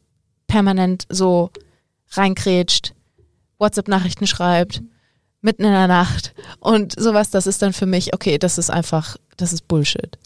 permanent 0.46 1.04
so 1.08 1.50
reinkrätscht, 2.12 2.94
WhatsApp-Nachrichten 3.58 4.28
schreibt, 4.28 4.82
mitten 5.40 5.64
in 5.64 5.72
der 5.72 5.88
Nacht 5.88 6.34
und 6.60 6.98
sowas, 6.98 7.30
das 7.30 7.46
ist 7.46 7.62
dann 7.62 7.72
für 7.72 7.86
mich, 7.86 8.14
okay, 8.14 8.38
das 8.38 8.58
ist 8.58 8.70
einfach, 8.70 9.16
das 9.36 9.52
ist 9.52 9.68
Bullshit. 9.68 10.18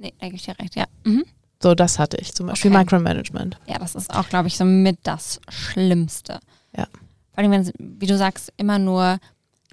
Nee, 0.00 0.14
da 0.18 0.26
gebe 0.26 0.36
ich 0.36 0.44
dir 0.44 0.58
recht, 0.58 0.74
ja. 0.76 0.86
Mhm. 1.04 1.24
So, 1.62 1.74
das 1.74 1.98
hatte 1.98 2.16
ich 2.16 2.34
zum 2.34 2.46
Beispiel, 2.46 2.70
Okay. 2.70 2.78
Micromanagement. 2.78 3.58
Ja, 3.66 3.78
das 3.78 3.94
ist 3.94 4.12
auch, 4.14 4.28
glaube 4.28 4.48
ich, 4.48 4.56
so 4.56 4.64
mit 4.64 4.98
das 5.02 5.40
Schlimmste. 5.50 6.40
Ja. 6.74 6.86
Vor 7.32 7.38
allem, 7.38 7.50
wenn, 7.50 7.70
wie 7.78 8.06
du 8.06 8.16
sagst, 8.16 8.50
immer 8.56 8.78
nur 8.78 9.18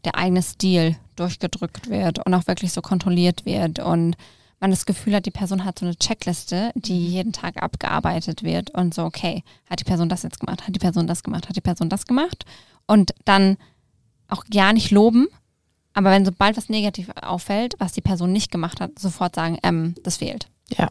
der 0.04 0.16
eigene 0.16 0.44
Stil 0.44 0.98
durchgedrückt 1.16 1.90
wird 1.90 2.24
und 2.26 2.34
auch 2.34 2.46
wirklich 2.46 2.74
so 2.74 2.82
kontrolliert 2.82 3.46
wird 3.46 3.80
und 3.80 4.16
man 4.60 4.72
das 4.72 4.86
Gefühl 4.86 5.16
hat, 5.16 5.26
die 5.26 5.32
Person 5.32 5.64
hat 5.64 5.80
so 5.80 5.86
eine 5.86 5.96
Checkliste, 5.96 6.72
die 6.76 7.08
jeden 7.08 7.32
Tag 7.32 7.62
abgearbeitet 7.64 8.44
wird 8.44 8.72
und 8.72 8.94
so, 8.94 9.04
okay, 9.04 9.44
hat 9.70 9.80
die 9.80 9.86
Person 9.86 10.10
das 10.10 10.24
jetzt 10.24 10.40
gemacht, 10.40 10.68
hat 10.68 10.76
die 10.76 10.80
Person 10.80 11.08
das 11.08 11.24
gemacht, 11.24 11.48
hat 11.48 11.56
die 11.56 11.62
Person 11.62 11.90
das 11.90 12.06
gemacht 12.06 12.44
und 12.86 13.14
dann 13.24 13.58
auch 14.28 14.46
gar 14.46 14.74
nicht 14.74 14.92
loben, 14.92 15.28
aber 15.94 16.12
wenn 16.12 16.26
sobald 16.26 16.58
was 16.58 16.70
negativ 16.70 17.10
auffällt, 17.22 17.76
was 17.80 17.94
die 17.94 18.02
Person 18.02 18.32
nicht 18.32 18.52
gemacht 18.52 18.80
hat, 18.82 19.00
sofort 19.00 19.36
sagen, 19.36 19.58
ähm, 19.64 19.96
das 20.04 20.18
fehlt. 20.18 20.48
Ja. 20.70 20.90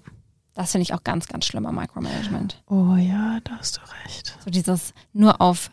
Das 0.55 0.73
finde 0.73 0.83
ich 0.83 0.95
auch 0.95 1.05
ganz, 1.05 1.27
ganz 1.29 1.45
schlimm 1.45 1.67
am 1.67 1.75
Micromanagement. 1.75 2.63
Oh 2.67 2.97
ja, 2.97 3.39
da 3.45 3.59
hast 3.59 3.77
du 3.77 3.81
recht. 4.05 4.37
So 4.43 4.51
dieses 4.51 4.95
nur 5.13 5.41
auf 5.41 5.71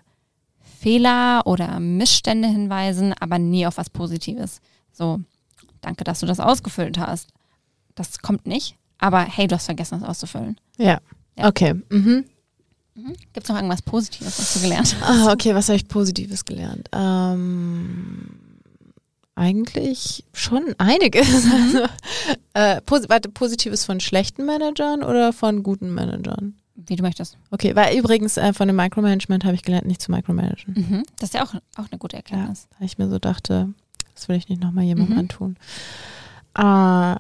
Fehler 0.80 1.48
oder 1.48 1.80
Missstände 1.80 2.48
hinweisen, 2.48 3.14
aber 3.20 3.40
nie 3.40 3.66
auf 3.66 3.78
was 3.78 3.90
Positives. 3.90 4.60
So, 4.92 5.22
danke, 5.80 6.04
dass 6.04 6.20
du 6.20 6.26
das 6.26 6.42
ausgefüllt 6.42 6.98
hast. 6.98 7.30
Das 7.96 8.20
kommt 8.20 8.46
nicht, 8.46 8.76
aber 8.98 9.22
hey, 9.22 9.48
du 9.48 9.56
hast 9.56 9.66
vergessen, 9.66 10.00
das 10.00 10.10
auszufüllen. 10.10 10.60
Ja. 10.78 11.00
Ja. 11.38 11.48
Okay. 11.48 11.74
Mhm. 11.90 12.26
Gibt 12.96 13.44
es 13.44 13.50
noch 13.50 13.56
irgendwas 13.56 13.82
Positives, 13.82 14.38
was 14.40 14.54
du 14.54 14.60
gelernt 14.62 14.96
hast? 15.02 15.10
Ah, 15.28 15.32
okay, 15.34 15.56
was 15.56 15.68
habe 15.70 15.78
ich 15.78 15.88
Positives 15.88 16.46
gelernt? 16.46 16.90
Ähm, 16.94 18.40
eigentlich 19.36 20.24
schon 20.34 20.76
einiges. 20.78 21.46
Also, 21.52 21.80
äh, 22.54 22.82
posi 22.82 23.10
warte, 23.10 23.30
Positives 23.30 23.84
von 23.84 24.00
schlechten 24.00 24.46
Managern 24.46 25.02
oder 25.04 25.34
von 25.34 25.64
guten 25.64 25.92
Managern? 25.94 26.54
Wie 26.76 26.96
du 26.96 27.04
möchtest. 27.04 27.38
Okay, 27.52 27.76
weil 27.76 27.98
übrigens 27.98 28.38
äh, 28.38 28.54
von 28.54 28.68
dem 28.68 28.76
Micromanagement 28.76 29.44
habe 29.46 29.56
ich 29.56 29.64
gelernt, 29.64 29.88
nicht 29.88 30.02
zu 30.02 30.12
micromanagen. 30.12 30.74
Mhm. 30.76 31.04
Das 31.20 31.30
ist 31.30 31.34
ja 31.34 31.44
auch, 31.44 31.54
auch 31.78 31.90
eine 31.90 31.98
gute 32.00 32.16
Erkenntnis. 32.18 32.68
Weil 32.78 32.86
ich 32.88 32.98
mir 32.98 33.10
so 33.10 33.20
dachte, 33.20 33.70
das 34.16 34.28
will 34.28 34.36
ich 34.36 34.50
nicht 34.50 34.62
nochmal 34.62 34.84
jemandem 34.84 35.14
Mhm. 35.16 35.20
antun. 35.20 35.58
Äh, 36.56 37.16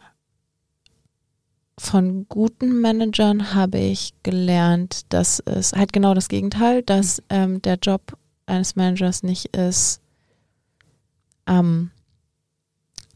von 1.77 2.27
guten 2.29 2.81
Managern 2.81 3.53
habe 3.55 3.79
ich 3.79 4.13
gelernt, 4.23 5.01
dass 5.09 5.39
es 5.39 5.73
halt 5.73 5.91
genau 5.91 6.13
das 6.13 6.29
Gegenteil, 6.29 6.83
dass 6.83 7.21
ähm, 7.29 7.61
der 7.61 7.75
Job 7.75 8.17
eines 8.45 8.75
Managers 8.75 9.23
nicht 9.23 9.55
ist, 9.55 10.01
ähm, 11.47 11.91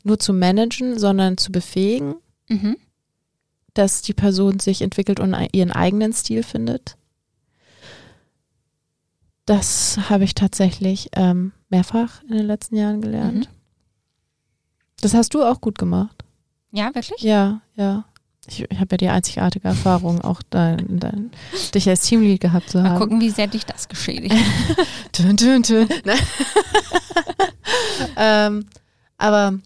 nur 0.04 0.18
zu 0.20 0.34
managen, 0.34 0.98
sondern 0.98 1.38
zu 1.38 1.52
befähigen, 1.52 2.16
Mhm. 2.50 2.78
dass 3.74 4.02
die 4.02 4.14
Person 4.14 4.60
sich 4.60 4.82
entwickelt 4.82 5.20
und 5.20 5.36
ihren 5.52 5.72
eigenen 5.72 6.14
Stil 6.14 6.44
findet. 6.44 6.96
Das 9.46 9.98
habe 10.10 10.24
ich 10.24 10.34
tatsächlich 10.36 11.10
ähm, 11.14 11.52
mehrfach 11.70 12.22
in 12.24 12.38
den 12.38 12.46
letzten 12.48 12.76
Jahren 12.76 13.02
gelernt. 13.02 13.50
Mhm. 13.50 13.56
Das 15.02 15.14
hast 15.14 15.34
du 15.34 15.44
auch 15.44 15.62
gut 15.62 15.78
gemacht. 15.78 16.24
Ja, 16.72 16.94
wirklich? 16.96 17.22
Ja, 17.22 17.62
ja. 17.76 18.06
Ich, 18.50 18.62
ich 18.70 18.80
habe 18.80 18.88
ja 18.92 18.98
die 18.98 19.10
einzigartige 19.10 19.68
Erfahrung, 19.68 20.22
auch 20.22 20.42
dein, 20.50 21.00
dein, 21.00 21.32
dich 21.74 21.88
als 21.90 22.02
Teamlead 22.02 22.40
gehabt 22.40 22.70
zu 22.70 22.80
Mal 22.80 22.92
haben. 22.92 23.00
gucken, 23.00 23.20
wie 23.20 23.30
sehr 23.30 23.48
dich 23.48 23.66
das 23.66 23.88
geschädigt. 23.90 24.36
Tün, 25.12 25.36
tün, 25.38 25.64
tün. 25.64 25.88
Nein. 26.06 26.18
ähm, 28.18 28.66
aber 29.18 29.60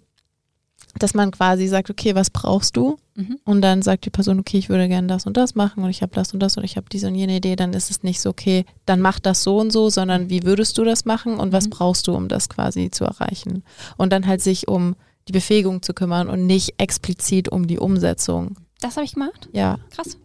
dass 1.00 1.14
man 1.14 1.32
quasi 1.32 1.68
sagt, 1.68 1.90
okay, 1.90 2.16
was 2.16 2.30
brauchst 2.30 2.76
du? 2.76 2.98
Mhm. 3.16 3.40
Und 3.46 3.62
dann 3.62 3.82
sagt 3.82 4.06
die 4.06 4.10
Person, 4.10 4.40
okay, 4.40 4.58
ich 4.58 4.70
würde 4.70 4.88
gerne 4.88 5.08
das 5.08 5.26
und 5.26 5.38
das 5.38 5.56
machen 5.56 5.84
und 5.84 5.90
ich 5.90 6.02
habe 6.02 6.14
das 6.14 6.34
und 6.34 6.40
das 6.42 6.58
und 6.58 6.64
ich 6.64 6.76
habe 6.76 6.88
diese 6.92 7.08
und 7.08 7.16
jene 7.16 7.38
Idee, 7.38 7.56
dann 7.56 7.74
ist 7.74 7.90
es 7.92 8.04
nicht 8.04 8.20
so, 8.20 8.30
okay, 8.30 8.66
dann 8.86 9.00
mach 9.00 9.20
das 9.20 9.44
so 9.44 9.58
und 9.58 9.72
so, 9.72 9.90
sondern 9.90 10.30
wie 10.30 10.44
würdest 10.44 10.78
du 10.78 10.84
das 10.84 11.06
machen 11.06 11.38
und 11.38 11.54
was 11.54 11.66
Mhm. 11.66 11.70
brauchst 11.72 12.08
du, 12.08 12.14
um 12.16 12.28
das 12.28 12.50
quasi 12.50 12.90
zu 12.92 13.06
erreichen? 13.06 13.64
Und 13.98 14.12
dann 14.12 14.28
halt 14.28 14.42
sich 14.42 14.68
um 14.68 14.96
die 15.28 15.32
Befähigung 15.34 15.82
zu 15.82 15.94
kümmern 15.94 16.30
und 16.30 16.46
nicht 16.46 16.74
explizit 16.78 17.50
um 17.50 17.68
die 17.68 17.80
Umsetzung. 17.80 18.56
Das 18.82 18.98
habe 18.98 19.06
ich 19.06 19.14
gemacht. 19.14 19.48
Ja, 19.54 19.78
Krass. 19.92 20.18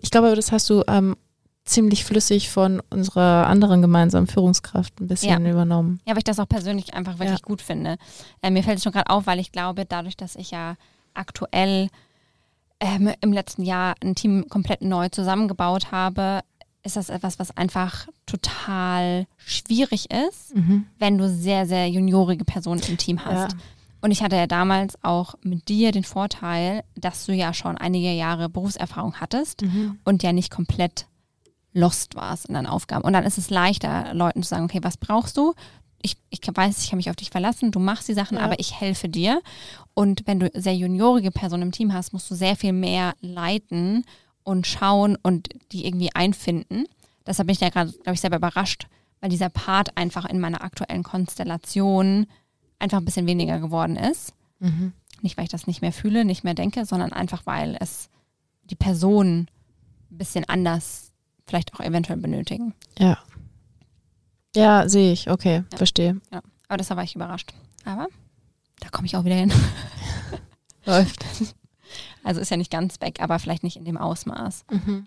ich 0.00 0.10
glaube, 0.10 0.34
das 0.34 0.52
hast 0.52 0.68
du 0.68 0.82
ähm, 0.86 1.16
ziemlich 1.64 2.04
flüssig 2.04 2.50
von 2.50 2.82
unserer 2.90 3.46
anderen 3.46 3.80
gemeinsamen 3.80 4.26
Führungskraft 4.26 5.00
ein 5.00 5.06
bisschen 5.08 5.46
übernommen. 5.46 6.00
Ja, 6.06 6.12
weil 6.12 6.18
ich 6.18 6.24
das 6.24 6.38
auch 6.40 6.48
persönlich 6.48 6.94
einfach 6.94 7.18
wirklich 7.18 7.38
Ja. 7.40 7.44
gut 7.46 7.62
finde. 7.62 7.96
Äh, 8.42 8.50
mir 8.50 8.62
fällt 8.62 8.78
es 8.78 8.84
schon 8.84 8.92
gerade 8.92 9.08
auf, 9.10 9.26
weil 9.26 9.38
ich 9.38 9.52
glaube, 9.52 9.84
dadurch, 9.86 10.16
dass 10.16 10.34
ich 10.36 10.50
ja 10.50 10.76
aktuell 11.14 11.88
ähm, 12.80 13.12
im 13.20 13.32
letzten 13.32 13.62
Jahr 13.62 13.94
ein 14.02 14.14
Team 14.14 14.46
komplett 14.48 14.82
neu 14.82 15.08
zusammengebaut 15.08 15.90
habe, 15.90 16.40
ist 16.84 16.96
das 16.96 17.08
etwas, 17.10 17.38
was 17.38 17.56
einfach 17.56 18.06
total 18.24 19.26
schwierig 19.36 20.10
ist, 20.10 20.54
wenn 20.98 21.18
du 21.18 21.28
sehr, 21.28 21.66
sehr 21.66 21.88
juniorige 21.88 22.44
Personen 22.44 22.80
im 22.88 22.96
Team 22.96 23.24
hast. 23.24 23.52
Ja. 23.52 23.58
Und 24.00 24.10
ich 24.12 24.22
hatte 24.22 24.36
ja 24.36 24.46
damals 24.46 25.02
auch 25.02 25.34
mit 25.42 25.68
dir 25.68 25.90
den 25.92 26.04
Vorteil, 26.04 26.84
dass 26.96 27.26
du 27.26 27.32
ja 27.32 27.52
schon 27.52 27.76
einige 27.76 28.12
Jahre 28.12 28.48
Berufserfahrung 28.48 29.14
hattest 29.20 29.62
Mhm. 29.62 29.98
und 30.04 30.22
ja 30.22 30.32
nicht 30.32 30.50
komplett 30.50 31.06
lost 31.72 32.14
warst 32.14 32.46
in 32.46 32.54
deinen 32.54 32.66
Aufgaben. 32.66 33.04
Und 33.04 33.12
dann 33.12 33.24
ist 33.24 33.38
es 33.38 33.50
leichter, 33.50 34.14
Leuten 34.14 34.42
zu 34.42 34.48
sagen, 34.48 34.64
okay, 34.64 34.80
was 34.82 34.96
brauchst 34.96 35.36
du? 35.36 35.54
Ich, 36.00 36.16
ich 36.30 36.40
weiß, 36.52 36.82
ich 36.82 36.90
kann 36.90 36.96
mich 36.96 37.10
auf 37.10 37.16
dich 37.16 37.30
verlassen, 37.30 37.72
du 37.72 37.80
machst 37.80 38.08
die 38.08 38.14
Sachen, 38.14 38.36
Ja. 38.38 38.44
aber 38.44 38.58
ich 38.60 38.80
helfe 38.80 39.08
dir. 39.08 39.40
Und 39.94 40.22
wenn 40.26 40.38
du 40.40 40.48
sehr 40.54 40.74
juniorige 40.76 41.30
Personen 41.32 41.62
im 41.64 41.72
Team 41.72 41.92
hast, 41.92 42.12
musst 42.12 42.30
du 42.30 42.34
sehr 42.36 42.54
viel 42.56 42.72
mehr 42.72 43.14
leiten 43.20 44.04
und 44.44 44.66
schauen 44.66 45.16
und 45.22 45.48
die 45.72 45.86
irgendwie 45.86 46.14
einfinden. 46.14 46.84
Deshalb 47.26 47.48
bin 47.48 47.54
ich 47.54 47.60
ja 47.60 47.68
gerade, 47.68 47.90
glaube 47.92 48.14
ich, 48.14 48.20
selber 48.20 48.36
überrascht, 48.36 48.86
weil 49.20 49.28
dieser 49.30 49.48
Part 49.50 49.96
einfach 49.96 50.24
in 50.24 50.38
meiner 50.40 50.62
aktuellen 50.62 51.02
Konstellation 51.02 52.26
einfach 52.78 52.98
ein 52.98 53.04
bisschen 53.04 53.26
weniger 53.26 53.58
geworden 53.60 53.96
ist. 53.96 54.32
Mhm. 54.60 54.92
Nicht, 55.22 55.36
weil 55.36 55.44
ich 55.44 55.50
das 55.50 55.66
nicht 55.66 55.80
mehr 55.82 55.92
fühle, 55.92 56.24
nicht 56.24 56.44
mehr 56.44 56.54
denke, 56.54 56.84
sondern 56.84 57.12
einfach, 57.12 57.44
weil 57.46 57.76
es 57.80 58.08
die 58.64 58.76
Personen 58.76 59.48
ein 60.10 60.18
bisschen 60.18 60.44
anders 60.48 61.12
vielleicht 61.46 61.74
auch 61.74 61.80
eventuell 61.80 62.18
benötigen. 62.18 62.74
Ja. 62.98 63.18
Ja, 64.54 64.88
sehe 64.88 65.12
ich. 65.12 65.30
Okay, 65.30 65.64
Ja. 65.72 65.76
verstehe. 65.78 66.20
Ja. 66.32 66.40
Aber 66.68 66.76
deshalb 66.76 66.96
war 66.98 67.04
ich 67.04 67.14
überrascht. 67.14 67.52
Aber 67.84 68.06
da 68.80 68.88
komme 68.90 69.06
ich 69.06 69.16
auch 69.16 69.24
wieder 69.24 69.34
hin. 69.36 69.52
Läuft. 70.84 71.24
Also 72.24 72.40
ist 72.40 72.50
ja 72.50 72.56
nicht 72.56 72.70
ganz 72.70 73.00
weg, 73.00 73.20
aber 73.20 73.38
vielleicht 73.38 73.62
nicht 73.62 73.76
in 73.76 73.84
dem 73.84 73.96
Ausmaß. 73.96 74.64
Mhm. 74.70 75.06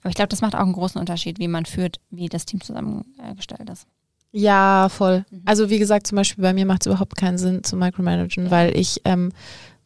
Aber 0.00 0.08
ich 0.10 0.14
glaube, 0.16 0.28
das 0.28 0.40
macht 0.40 0.54
auch 0.54 0.60
einen 0.60 0.72
großen 0.72 1.00
Unterschied, 1.00 1.38
wie 1.38 1.48
man 1.48 1.64
führt, 1.66 2.00
wie 2.10 2.28
das 2.28 2.44
Team 2.46 2.60
zusammengestellt 2.60 3.68
ist. 3.70 3.86
Ja, 4.32 4.88
voll. 4.88 5.24
Mhm. 5.30 5.42
Also 5.44 5.70
wie 5.70 5.78
gesagt, 5.78 6.06
zum 6.06 6.16
Beispiel 6.16 6.42
bei 6.42 6.52
mir 6.52 6.66
macht 6.66 6.82
es 6.82 6.86
überhaupt 6.86 7.16
keinen 7.16 7.38
Sinn 7.38 7.62
zu 7.62 7.76
micromanagen, 7.76 8.50
weil 8.50 8.76
ich 8.76 9.00
ähm, 9.04 9.30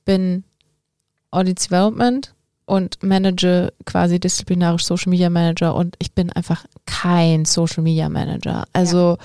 bin 0.04 0.44
Audience 1.30 1.68
Development 1.68 2.32
und 2.64 3.02
manage 3.02 3.72
quasi 3.84 4.18
disziplinarisch 4.18 4.84
Social 4.84 5.10
Media 5.10 5.30
Manager 5.30 5.74
und 5.74 5.96
ich 5.98 6.12
bin 6.12 6.32
einfach 6.32 6.64
kein 6.86 7.44
Social 7.44 7.82
Media 7.82 8.08
Manager. 8.08 8.64
Also 8.72 9.18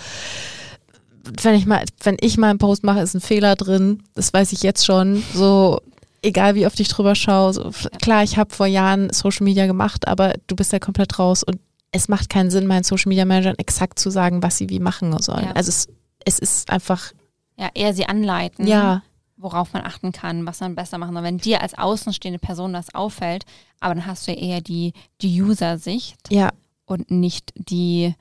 wenn 1.42 1.54
ich 1.54 1.68
mal, 1.68 1.84
wenn 2.04 2.18
ich 2.20 2.38
mal 2.38 2.50
einen 2.50 2.60
Post 2.60 2.84
mache, 2.84 3.02
ist 3.02 3.14
ein 3.14 3.22
Fehler 3.22 3.56
drin. 3.56 4.04
Das 4.16 4.34
weiß 4.34 4.52
ich 4.54 4.64
jetzt 4.64 4.86
schon. 4.86 5.24
So 5.34 5.80
egal 6.22 6.56
wie 6.56 6.66
oft 6.66 6.80
ich 6.80 6.88
drüber 6.88 7.16
schaue. 7.16 7.54
So, 7.54 7.72
Klar, 8.02 8.24
ich 8.24 8.38
habe 8.38 8.54
vor 8.54 8.68
Jahren 8.68 9.12
Social 9.12 9.44
Media 9.44 9.68
gemacht, 9.68 10.08
aber 10.08 10.34
du 10.48 10.56
bist 10.56 10.72
ja 10.74 10.80
komplett 10.80 11.20
raus 11.20 11.44
und 11.44 11.60
es 11.92 12.08
macht 12.08 12.30
keinen 12.30 12.50
Sinn, 12.50 12.68
meinen 12.68 12.84
Social 12.84 13.10
Media 13.10 13.26
Managern 13.26 13.56
exakt 13.58 14.00
zu 14.00 14.10
sagen, 14.10 14.42
was 14.44 14.58
sie 14.58 14.70
wie 14.70 14.80
machen 14.80 15.18
sollen. 15.20 15.46
Ja. 15.46 15.52
Also 15.52 15.70
es, 15.70 15.88
es 16.26 16.40
ist 16.40 16.70
einfach, 16.70 17.12
Ja, 17.58 17.70
eher 17.74 17.94
sie 17.94 18.06
anleiten, 18.06 18.66
ja, 18.68 19.04
worauf 19.38 19.74
man 19.74 19.84
achten 19.84 20.12
kann, 20.12 20.46
was 20.46 20.60
man 20.60 20.76
besser 20.76 20.98
machen 20.98 21.14
soll. 21.14 21.24
Wenn 21.24 21.38
dir 21.38 21.62
als 21.62 21.78
außenstehende 21.78 22.40
Person 22.40 22.74
das 22.74 22.94
auffällt, 22.94 23.46
aber 23.80 23.96
dann 23.96 24.06
hast 24.06 24.28
du 24.28 24.32
ja 24.32 24.38
eher 24.38 24.62
die, 24.62 24.94
die 25.22 25.42
User-Sicht 25.42 26.18
ja, 26.30 26.52
und 26.86 27.12
nicht 27.12 27.52
die 27.56 28.14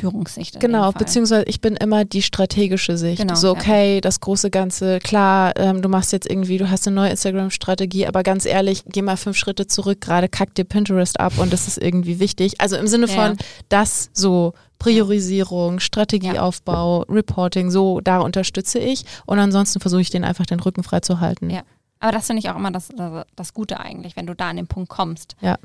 Führungssicht. 0.00 0.60
genau. 0.60 0.92
Beziehungsweise 0.92 1.44
ich 1.46 1.60
bin 1.60 1.76
immer 1.76 2.04
die 2.04 2.22
strategische 2.22 2.96
Sicht. 2.98 3.20
Genau, 3.20 3.34
so, 3.34 3.48
ja. 3.48 3.52
okay, 3.52 4.00
das 4.00 4.20
große 4.20 4.50
Ganze, 4.50 4.98
klar, 5.00 5.52
ähm, 5.56 5.82
du 5.82 5.88
machst 5.88 6.12
jetzt 6.12 6.28
irgendwie, 6.30 6.58
du 6.58 6.70
hast 6.70 6.86
eine 6.86 6.96
neue 6.96 7.10
Instagram-Strategie, 7.10 8.06
aber 8.06 8.22
ganz 8.22 8.44
ehrlich, 8.46 8.82
geh 8.86 9.02
mal 9.02 9.16
fünf 9.16 9.36
Schritte 9.36 9.66
zurück, 9.66 10.00
gerade 10.00 10.28
kackt 10.28 10.58
dir 10.58 10.64
Pinterest 10.64 11.18
ab 11.18 11.34
und 11.38 11.52
das 11.52 11.66
ist 11.68 11.78
irgendwie 11.78 12.20
wichtig. 12.20 12.60
Also 12.60 12.76
im 12.76 12.86
Sinne 12.86 13.06
Ja. 13.06 13.14
von 13.14 13.36
das 13.68 14.10
so 14.12 14.52
Priorisierung, 14.78 15.80
Strategieaufbau, 15.80 17.02
Reporting, 17.08 17.70
so, 17.70 18.00
da 18.00 18.18
unterstütze 18.20 18.78
ich. 18.78 19.04
Und 19.26 19.38
ansonsten 19.38 19.80
versuche 19.80 20.00
ich 20.00 20.10
den 20.10 20.24
einfach 20.24 20.46
den 20.46 20.60
Rücken 20.60 20.82
frei 20.82 21.00
zu 21.00 21.20
halten. 21.20 21.50
Ja. 21.50 21.62
Aber 21.98 22.12
das 22.12 22.26
finde 22.26 22.40
ich 22.40 22.50
auch 22.50 22.56
immer 22.56 22.70
das, 22.70 22.88
das, 22.94 23.24
das 23.36 23.54
Gute 23.54 23.80
eigentlich, 23.80 24.16
wenn 24.16 24.26
du 24.26 24.34
da 24.34 24.50
an 24.50 24.56
den 24.56 24.66
Punkt 24.66 24.88
kommst. 24.90 25.34
Ja. 25.40 25.56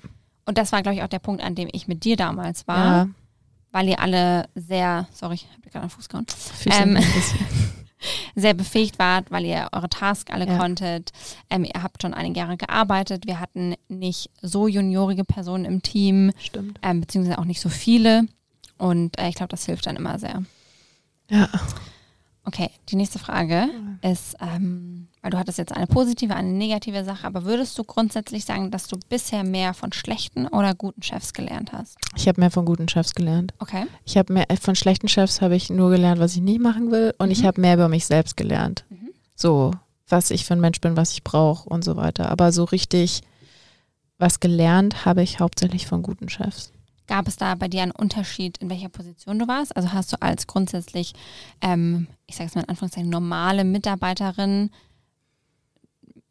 Und 0.46 0.58
das 0.58 0.72
war, 0.72 0.82
glaube 0.82 0.96
ich, 0.96 1.04
auch 1.04 1.08
der 1.08 1.20
Punkt, 1.20 1.44
an 1.44 1.56
dem 1.56 1.68
ich 1.72 1.88
mit 1.88 2.04
dir 2.04 2.16
damals 2.16 2.68
war, 2.68 2.86
Ja, 2.86 3.08
weil 3.72 3.88
ihr 3.90 4.00
alle 4.00 4.48
sehr, 4.56 5.08
sorry, 5.14 5.36
ich 5.36 5.48
habe 5.52 5.62
gerade 5.70 5.82
einen 5.82 5.90
Fuß 5.90 6.10
gehauen, 6.10 6.26
Ähm, 6.68 6.98
sehr 8.36 8.54
befähigt 8.54 8.98
wart, 9.00 9.30
weil 9.32 9.46
ihr 9.46 9.68
eure 9.72 9.90
Tasks 9.90 10.32
alle 10.34 10.48
Ja. 10.48 10.58
konntet. 10.58 11.12
Ähm, 11.50 11.64
ihr 11.64 11.84
habt 11.84 12.02
schon 12.02 12.14
einige 12.14 12.40
Jahre 12.40 12.58
gearbeitet. 12.58 13.28
Wir 13.28 13.40
hatten 13.40 13.76
nicht 13.90 14.30
so 14.42 14.68
juniorige 14.68 15.24
Personen 15.24 15.66
im 15.66 15.82
Team, 15.84 16.32
Stimmt. 16.40 16.80
ähm, 16.82 17.02
beziehungsweise 17.02 17.38
auch 17.38 17.46
nicht 17.46 17.62
so 17.62 17.70
viele. 17.70 18.26
Und 18.78 19.20
äh, 19.20 19.30
ich 19.30 19.36
glaube, 19.36 19.50
das 19.50 19.66
hilft 19.66 19.86
dann 19.86 19.96
immer 19.96 20.18
sehr. 20.18 20.44
Ja. 21.30 21.48
Okay, 22.44 22.72
die 22.90 22.96
nächste 22.96 23.20
Frage 23.20 23.68
ist, 24.02 24.36
ähm, 24.42 25.08
weil 25.22 25.32
du 25.32 25.38
hattest 25.38 25.58
jetzt 25.58 25.72
eine 25.76 25.88
positive, 25.88 26.36
eine 26.36 26.52
negative 26.52 27.04
Sache, 27.06 27.28
aber 27.28 27.46
würdest 27.46 27.78
du 27.78 27.84
grundsätzlich 27.84 28.44
sagen, 28.46 28.72
dass 28.72 28.88
du 28.88 28.98
bisher 29.10 29.44
mehr 29.44 29.74
von 29.74 29.94
schlechten 29.94 30.48
oder 30.48 30.74
guten 30.74 31.04
Chefs 31.04 31.34
gelernt 31.34 31.72
hast? 31.74 31.98
Ich 32.16 32.28
habe 32.28 32.40
mehr 32.42 32.52
von 32.52 32.66
guten 32.66 32.90
Chefs 32.90 33.14
gelernt. 33.14 33.54
Okay. 33.60 33.86
Ich 34.06 34.18
habe 34.18 34.34
mehr 34.34 34.48
von 34.60 34.76
schlechten 34.76 35.08
Chefs 35.08 35.42
habe 35.42 35.56
ich 35.56 35.70
nur 35.70 35.90
gelernt, 35.92 36.20
was 36.20 36.36
ich 36.36 36.42
nicht 36.42 36.60
machen 36.62 36.90
will 36.92 37.14
und 37.20 37.30
ich 37.32 37.42
Mhm. 37.44 37.48
habe 37.48 37.62
mehr 37.62 37.76
über 37.76 37.88
mich 37.88 38.06
selbst 38.06 38.36
gelernt. 38.36 38.84
Mhm. 38.90 39.10
So, 39.36 39.72
was 40.10 40.32
ich 40.32 40.46
für 40.46 40.54
ein 40.56 40.60
Mensch 40.60 40.82
bin, 40.82 40.98
was 40.98 41.12
ich 41.14 41.24
brauche 41.24 41.70
und 41.70 41.84
so 41.84 41.96
weiter. 41.96 42.30
Aber 42.30 42.52
so 42.52 42.64
richtig 42.64 43.22
was 44.18 44.40
gelernt 44.40 45.06
habe 45.06 45.24
ich 45.24 45.40
hauptsächlich 45.40 45.88
von 45.88 46.04
guten 46.04 46.30
Chefs. 46.30 46.72
Gab 47.08 47.28
es 47.28 47.38
da 47.38 47.56
bei 47.56 47.68
dir 47.68 47.82
einen 47.82 47.92
Unterschied, 47.92 48.58
in 48.60 48.70
welcher 48.70 48.90
Position 48.90 49.40
du 49.40 49.48
warst? 49.48 49.76
Also 49.76 49.92
hast 49.94 50.14
du 50.14 50.22
als 50.22 50.46
grundsätzlich, 50.48 51.14
ähm, 51.62 52.08
ich 52.28 52.36
sage 52.36 52.48
es 52.50 52.56
mal 52.56 52.62
in 52.62 52.70
Anführungszeichen, 52.70 53.10
normale 53.10 53.64
Mitarbeiterin 53.64 54.70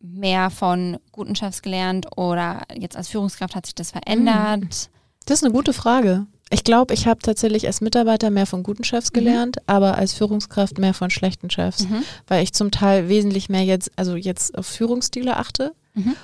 mehr 0.00 0.50
von 0.50 0.98
guten 1.12 1.36
Chefs 1.36 1.62
gelernt 1.62 2.06
oder 2.16 2.62
jetzt 2.74 2.96
als 2.96 3.08
Führungskraft 3.08 3.54
hat 3.54 3.66
sich 3.66 3.74
das 3.74 3.90
verändert? 3.92 4.90
Das 5.26 5.38
ist 5.38 5.44
eine 5.44 5.52
gute 5.52 5.72
Frage. 5.72 6.26
Ich 6.52 6.64
glaube, 6.64 6.94
ich 6.94 7.06
habe 7.06 7.20
tatsächlich 7.20 7.66
als 7.66 7.80
Mitarbeiter 7.80 8.30
mehr 8.30 8.46
von 8.46 8.62
guten 8.64 8.82
Chefs 8.82 9.12
gelernt, 9.12 9.58
aber 9.68 9.96
als 9.96 10.14
Führungskraft 10.14 10.78
mehr 10.78 10.94
von 10.94 11.08
schlechten 11.10 11.48
Chefs, 11.50 11.86
Mhm. 11.88 12.02
weil 12.26 12.42
ich 12.42 12.52
zum 12.52 12.70
Teil 12.72 13.08
wesentlich 13.08 13.48
mehr 13.48 13.62
jetzt, 13.64 13.92
also 13.96 14.16
jetzt 14.16 14.58
auf 14.58 14.66
Führungsstile 14.66 15.36
achte 15.36 15.72
Mhm. 15.94 16.16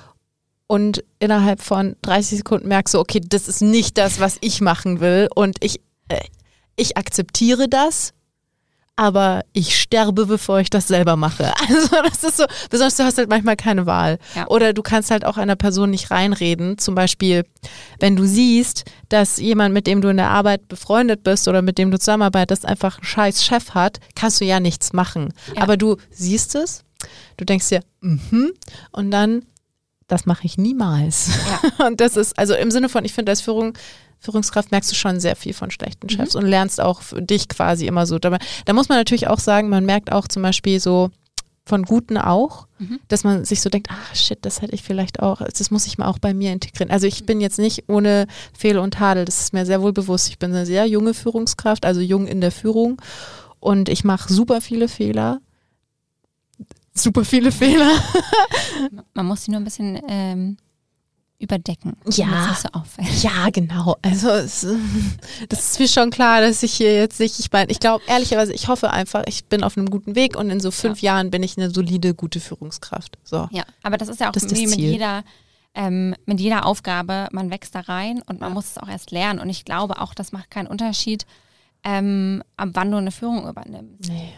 und 0.67 1.03
innerhalb 1.19 1.61
von 1.61 1.95
30 2.01 2.39
Sekunden 2.39 2.67
merkst 2.67 2.91
so, 2.91 2.99
okay, 2.99 3.21
das 3.25 3.47
ist 3.47 3.61
nicht 3.61 3.97
das, 3.97 4.19
was 4.19 4.37
ich 4.41 4.59
machen 4.59 4.99
will 4.99 5.29
und 5.33 5.63
ich, 5.63 5.79
äh, 6.09 6.19
ich 6.75 6.97
akzeptiere 6.97 7.69
das, 7.69 8.11
aber 8.97 9.45
ich 9.53 9.79
sterbe, 9.79 10.25
bevor 10.25 10.59
ich 10.59 10.69
das 10.69 10.87
selber 10.87 11.15
mache. 11.15 11.53
Also 11.67 11.95
das 12.03 12.23
ist 12.23 12.37
so, 12.37 12.45
besonders 12.69 12.97
du 12.97 13.03
hast 13.03 13.17
halt 13.17 13.29
manchmal 13.29 13.55
keine 13.55 13.85
Wahl. 13.85 14.17
Ja. 14.35 14.47
Oder 14.47 14.73
du 14.73 14.81
kannst 14.81 15.11
halt 15.11 15.23
auch 15.23 15.37
einer 15.37 15.55
Person 15.55 15.91
nicht 15.91 16.11
reinreden. 16.11 16.77
Zum 16.77 16.95
Beispiel, 16.95 17.45
wenn 17.99 18.15
du 18.15 18.25
siehst, 18.25 18.85
dass 19.09 19.37
jemand, 19.37 19.73
mit 19.73 19.85
dem 19.85 20.01
du 20.01 20.09
in 20.09 20.17
der 20.17 20.29
Arbeit 20.29 20.67
befreundet 20.67 21.23
bist 21.23 21.47
oder 21.47 21.61
mit 21.61 21.77
dem 21.77 21.91
du 21.91 21.99
zusammenarbeitest, 21.99 22.65
einfach 22.65 22.97
einen 22.97 23.05
scheiß 23.05 23.45
Chef 23.45 23.71
hat, 23.71 23.99
kannst 24.15 24.41
du 24.41 24.45
ja 24.45 24.59
nichts 24.59 24.93
machen. 24.93 25.33
Ja. 25.55 25.61
Aber 25.61 25.77
du 25.77 25.97
siehst 26.09 26.55
es, 26.55 26.83
du 27.37 27.45
denkst 27.45 27.69
dir, 27.69 27.81
mhm, 28.01 28.51
und 28.91 29.11
dann, 29.11 29.43
das 30.07 30.25
mache 30.25 30.45
ich 30.45 30.57
niemals. 30.57 31.29
Und 31.85 31.99
das 31.99 32.15
ist, 32.15 32.39
also 32.39 32.55
im 32.55 32.71
Sinne 32.71 32.87
von, 32.87 33.03
ich 33.03 33.13
finde, 33.13 33.31
als 33.31 33.41
Führung, 33.41 33.77
Führungskraft 34.19 34.71
merkst 34.71 34.91
du 34.91 34.95
schon 34.95 35.19
sehr 35.19 35.35
viel 35.35 35.53
von 35.53 35.71
schlechten 35.71 36.09
Chefs 36.09 36.35
und 36.35 36.45
lernst 36.45 36.81
auch 36.81 37.01
für 37.01 37.21
dich 37.21 37.47
quasi 37.49 37.85
immer 37.87 38.05
so. 38.05 38.19
Da, 38.19 38.37
da 38.65 38.73
muss 38.73 38.89
man 38.89 38.97
natürlich 38.97 39.27
auch 39.27 39.39
sagen, 39.39 39.69
man 39.69 39.85
merkt 39.85 40.11
auch 40.11 40.27
zum 40.27 40.41
Beispiel 40.43 40.79
so 40.79 41.11
von 41.65 41.83
Guten 41.83 42.17
auch, 42.17 42.65
Mhm. 42.79 42.99
dass 43.07 43.23
man 43.23 43.43
sich 43.43 43.61
so 43.61 43.69
denkt, 43.71 43.89
ah 43.91 44.15
shit, 44.15 44.37
das 44.43 44.61
hätte 44.61 44.75
ich 44.75 44.83
vielleicht 44.83 45.19
auch, 45.21 45.41
das 45.41 45.71
muss 45.71 45.87
ich 45.87 45.97
mal 45.97 46.05
auch 46.07 46.19
bei 46.19 46.33
mir 46.35 46.53
integrieren. 46.53 46.91
Also 46.91 47.07
ich 47.07 47.25
bin 47.25 47.41
jetzt 47.41 47.57
nicht 47.57 47.85
ohne 47.89 48.27
Fehl 48.57 48.77
und 48.77 48.93
Tadel, 48.93 49.25
das 49.25 49.41
ist 49.41 49.51
mir 49.53 49.65
sehr 49.65 49.81
wohl 49.81 49.93
bewusst. 49.93 50.29
Ich 50.29 50.37
bin 50.37 50.51
eine 50.51 50.65
sehr 50.67 50.85
junge 50.85 51.15
Führungskraft, 51.15 51.85
also 51.85 51.99
jung 52.01 52.27
in 52.27 52.39
der 52.39 52.51
Führung 52.51 53.01
und 53.59 53.89
ich 53.89 54.03
mache 54.03 54.31
super 54.31 54.61
viele 54.61 54.87
Fehler. 54.89 55.39
super 56.93 57.25
viele 57.25 57.51
Fehler. 57.51 57.89
Man 59.15 59.25
muss 59.25 59.43
sie 59.43 59.51
nur 59.51 59.59
ein 59.59 59.63
bisschen 59.63 59.99
ähm, 60.07 60.57
überdecken. 61.39 61.95
Ja. 62.09 62.55
so 62.55 62.69
auffällt. 62.73 63.23
Ja, 63.23 63.49
genau. 63.51 63.95
Also 64.01 64.29
es, 64.29 64.65
das 65.49 65.71
ist 65.71 65.79
mir 65.79 65.87
schon 65.87 66.09
klar, 66.09 66.41
dass 66.41 66.63
ich 66.63 66.73
hier 66.73 66.95
jetzt 66.95 67.19
nicht, 67.19 67.39
ich 67.39 67.51
meine, 67.51 67.71
ich 67.71 67.79
glaube 67.79 68.03
ehrlicherweise, 68.07 68.53
ich 68.53 68.67
hoffe 68.67 68.91
einfach, 68.91 69.23
ich 69.27 69.45
bin 69.45 69.63
auf 69.63 69.77
einem 69.77 69.89
guten 69.89 70.15
Weg 70.15 70.35
und 70.35 70.49
in 70.49 70.59
so 70.59 70.71
fünf 70.71 71.01
Jahren 71.01 71.29
bin 71.29 71.43
ich 71.43 71.57
eine 71.57 71.69
solide, 71.69 72.15
gute 72.15 72.39
Führungskraft. 72.39 73.17
So. 73.23 73.47
Ja, 73.51 73.65
aber 73.83 73.97
das 73.97 74.07
ist 74.07 74.19
ja 74.19 74.29
auch 74.29 74.33
Das 74.33 74.43
ist 74.43 74.51
mit 74.51 74.75
jeder, 74.77 75.23
ähm, 75.75 76.15
mit 76.25 76.39
jeder 76.39 76.65
Aufgabe, 76.65 77.27
man 77.31 77.51
wächst 77.51 77.75
da 77.75 77.81
rein 77.81 78.21
und 78.23 78.39
man 78.39 78.53
muss 78.53 78.71
es 78.71 78.77
auch 78.79 78.89
erst 78.89 79.11
lernen. 79.11 79.39
Und 79.39 79.49
ich 79.49 79.63
glaube 79.63 80.01
auch, 80.01 80.15
das 80.15 80.31
macht 80.31 80.49
keinen 80.49 80.67
Unterschied, 80.67 81.27
ähm, 81.83 82.41
ab 82.57 82.69
wann 82.73 82.89
du 82.89 82.97
eine 82.97 83.11
Führung 83.11 83.47
übernimmst. 83.47 84.09
Nee. 84.09 84.33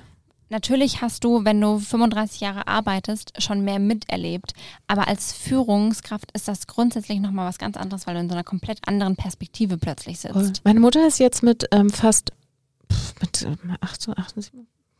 Natürlich 0.50 1.02
hast 1.02 1.24
du, 1.24 1.46
wenn 1.46 1.62
du 1.62 1.78
35 1.80 2.42
Jahre 2.42 2.68
arbeitest, 2.68 3.34
schon 3.42 3.62
mehr 3.64 3.80
miterlebt. 3.80 4.54
Aber 4.88 5.08
als 5.08 5.32
Führungskraft 5.32 6.32
ist 6.34 6.48
das 6.48 6.68
grundsätzlich 6.68 7.20
nochmal 7.20 7.48
was 7.48 7.58
ganz 7.60 7.78
anderes, 7.78 8.08
weil 8.08 8.16
du 8.16 8.22
in 8.22 8.30
so 8.30 8.34
einer 8.36 8.44
komplett 8.44 8.80
anderen 8.88 9.16
Perspektive 9.16 9.78
plötzlich 9.78 10.20
sitzt. 10.20 10.62
Meine 10.66 10.80
Mutter 10.80 11.06
ist 11.08 11.20
jetzt 11.20 11.44
mit 11.44 11.68
ähm, 11.72 11.90
fast 11.90 12.32
mit 13.22 13.44
ähm, 13.44 13.76
8, 13.82 14.10
78. 14.18 14.54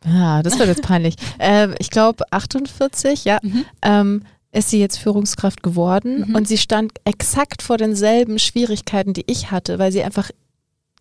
Ja, 0.06 0.44
das 0.44 0.58
wird 0.60 0.70
jetzt 0.70 0.84
peinlich. 0.84 1.16
ähm, 1.40 1.76
ich 1.80 1.90
glaube 1.90 2.24
48, 2.32 3.26
ja. 3.26 3.40
Mhm. 3.42 3.66
Ähm, 3.82 4.24
ist 4.52 4.70
sie 4.72 4.80
jetzt 4.80 4.98
Führungskraft 4.98 5.62
geworden 5.62 6.26
Mhm. 6.30 6.36
und 6.36 6.48
sie 6.48 6.58
stand 6.58 6.94
exakt 7.06 7.62
vor 7.62 7.78
denselben 7.78 8.40
Schwierigkeiten, 8.40 9.14
die 9.14 9.24
ich 9.28 9.52
hatte, 9.52 9.78
weil 9.78 9.92
sie 9.92 10.04
einfach 10.04 10.32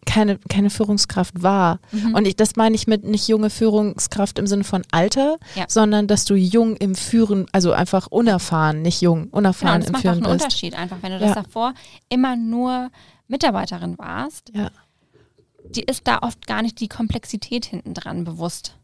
keine, 0.06 0.38
keine 0.48 0.70
Führungskraft 0.70 1.42
war. 1.42 1.80
Mhm. 1.92 2.14
Und 2.14 2.26
ich, 2.26 2.36
das 2.36 2.56
meine 2.56 2.74
ich 2.74 2.86
mit 2.86 3.04
nicht 3.04 3.28
junge 3.28 3.50
Führungskraft 3.50 4.38
im 4.38 4.46
Sinne 4.46 4.64
von 4.64 4.82
Alter, 4.90 5.36
Ja. 5.54 5.64
sondern 5.68 6.06
dass 6.06 6.24
du 6.24 6.34
jung 6.34 6.76
im 6.76 6.94
Führen, 6.94 7.46
also 7.52 7.72
einfach 7.72 8.06
unerfahren, 8.08 8.80
nicht 8.82 9.02
jung, 9.02 9.24
Genau, 9.24 9.36
unerfahren 9.36 9.80
das 9.80 9.88
im 9.88 9.92
macht 9.92 10.00
auch 10.06 10.12
Führen 10.12 10.24
einen 10.24 10.32
bist. 10.32 10.44
Unterschied 10.44 10.74
einfach, 10.74 10.96
wenn 11.02 11.12
du 11.12 11.18
das 11.18 11.28
Ja. 11.30 11.34
davor 11.42 11.74
immer 12.08 12.36
nur 12.36 12.90
Mitarbeiterin 13.26 13.98
warst, 13.98 14.50
Ja. 14.54 14.70
die 15.68 15.82
ist 15.82 16.06
da 16.08 16.20
oft 16.22 16.46
gar 16.46 16.62
nicht 16.62 16.80
die 16.80 16.88
Komplexität 16.88 17.66
hinten 17.66 17.92
dran 17.92 18.24
bewusst. 18.24 18.76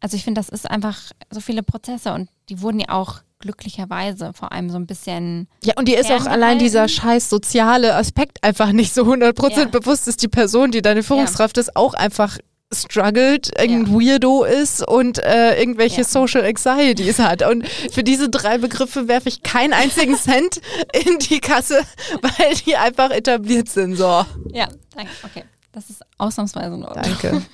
Also 0.00 0.16
ich 0.16 0.24
finde, 0.24 0.40
das 0.40 0.48
ist 0.48 0.70
einfach 0.70 0.98
so 1.30 1.40
viele 1.40 1.62
Prozesse 1.62 2.14
und 2.14 2.30
die 2.48 2.62
wurden 2.62 2.80
ja 2.80 2.88
auch 2.88 3.20
glücklicherweise 3.40 4.32
vor 4.34 4.52
allem 4.52 4.70
so 4.70 4.76
ein 4.76 4.86
bisschen 4.86 5.48
Ja, 5.64 5.74
und 5.76 5.88
dir 5.88 5.98
ist 5.98 6.10
auch 6.12 6.26
allein 6.26 6.58
dieser 6.58 6.86
scheiß 6.88 7.28
soziale 7.28 7.94
Aspekt 7.96 8.42
einfach 8.44 8.72
nicht 8.72 8.94
so 8.94 9.02
100% 9.04 9.58
Ja. 9.58 9.64
bewusst, 9.66 10.06
dass 10.06 10.16
die 10.16 10.28
Person, 10.28 10.70
die 10.70 10.82
deine 10.82 11.02
Führungskraft 11.02 11.58
ist, 11.58 11.74
auch 11.76 11.94
einfach 11.94 12.38
struggelt, 12.72 13.50
irgendein 13.60 13.92
Weirdo 13.94 14.44
ist 14.44 14.86
und 14.86 15.18
äh, 15.18 15.58
irgendwelche 15.58 16.02
Ja. 16.02 16.04
Social 16.04 16.44
Anxieties 16.44 17.18
hat. 17.18 17.42
Und 17.42 17.66
für 17.68 18.04
diese 18.04 18.28
drei 18.28 18.58
Begriffe 18.58 19.08
werfe 19.08 19.28
ich 19.28 19.42
keinen 19.42 19.72
einzigen 19.72 20.14
Cent 20.22 20.60
in 21.04 21.18
die 21.18 21.40
Kasse, 21.40 21.80
weil 22.22 22.54
die 22.64 22.76
einfach 22.76 23.10
etabliert 23.10 23.68
sind. 23.68 23.96
So, 23.96 24.24
Ja, 24.52 24.68
danke. 24.94 25.10
Okay, 25.24 25.44
das 25.72 25.90
ist 25.90 26.02
ausnahmsweise 26.18 26.74
in 26.76 26.84
Ordnung. 26.84 27.04
danke. 27.04 27.42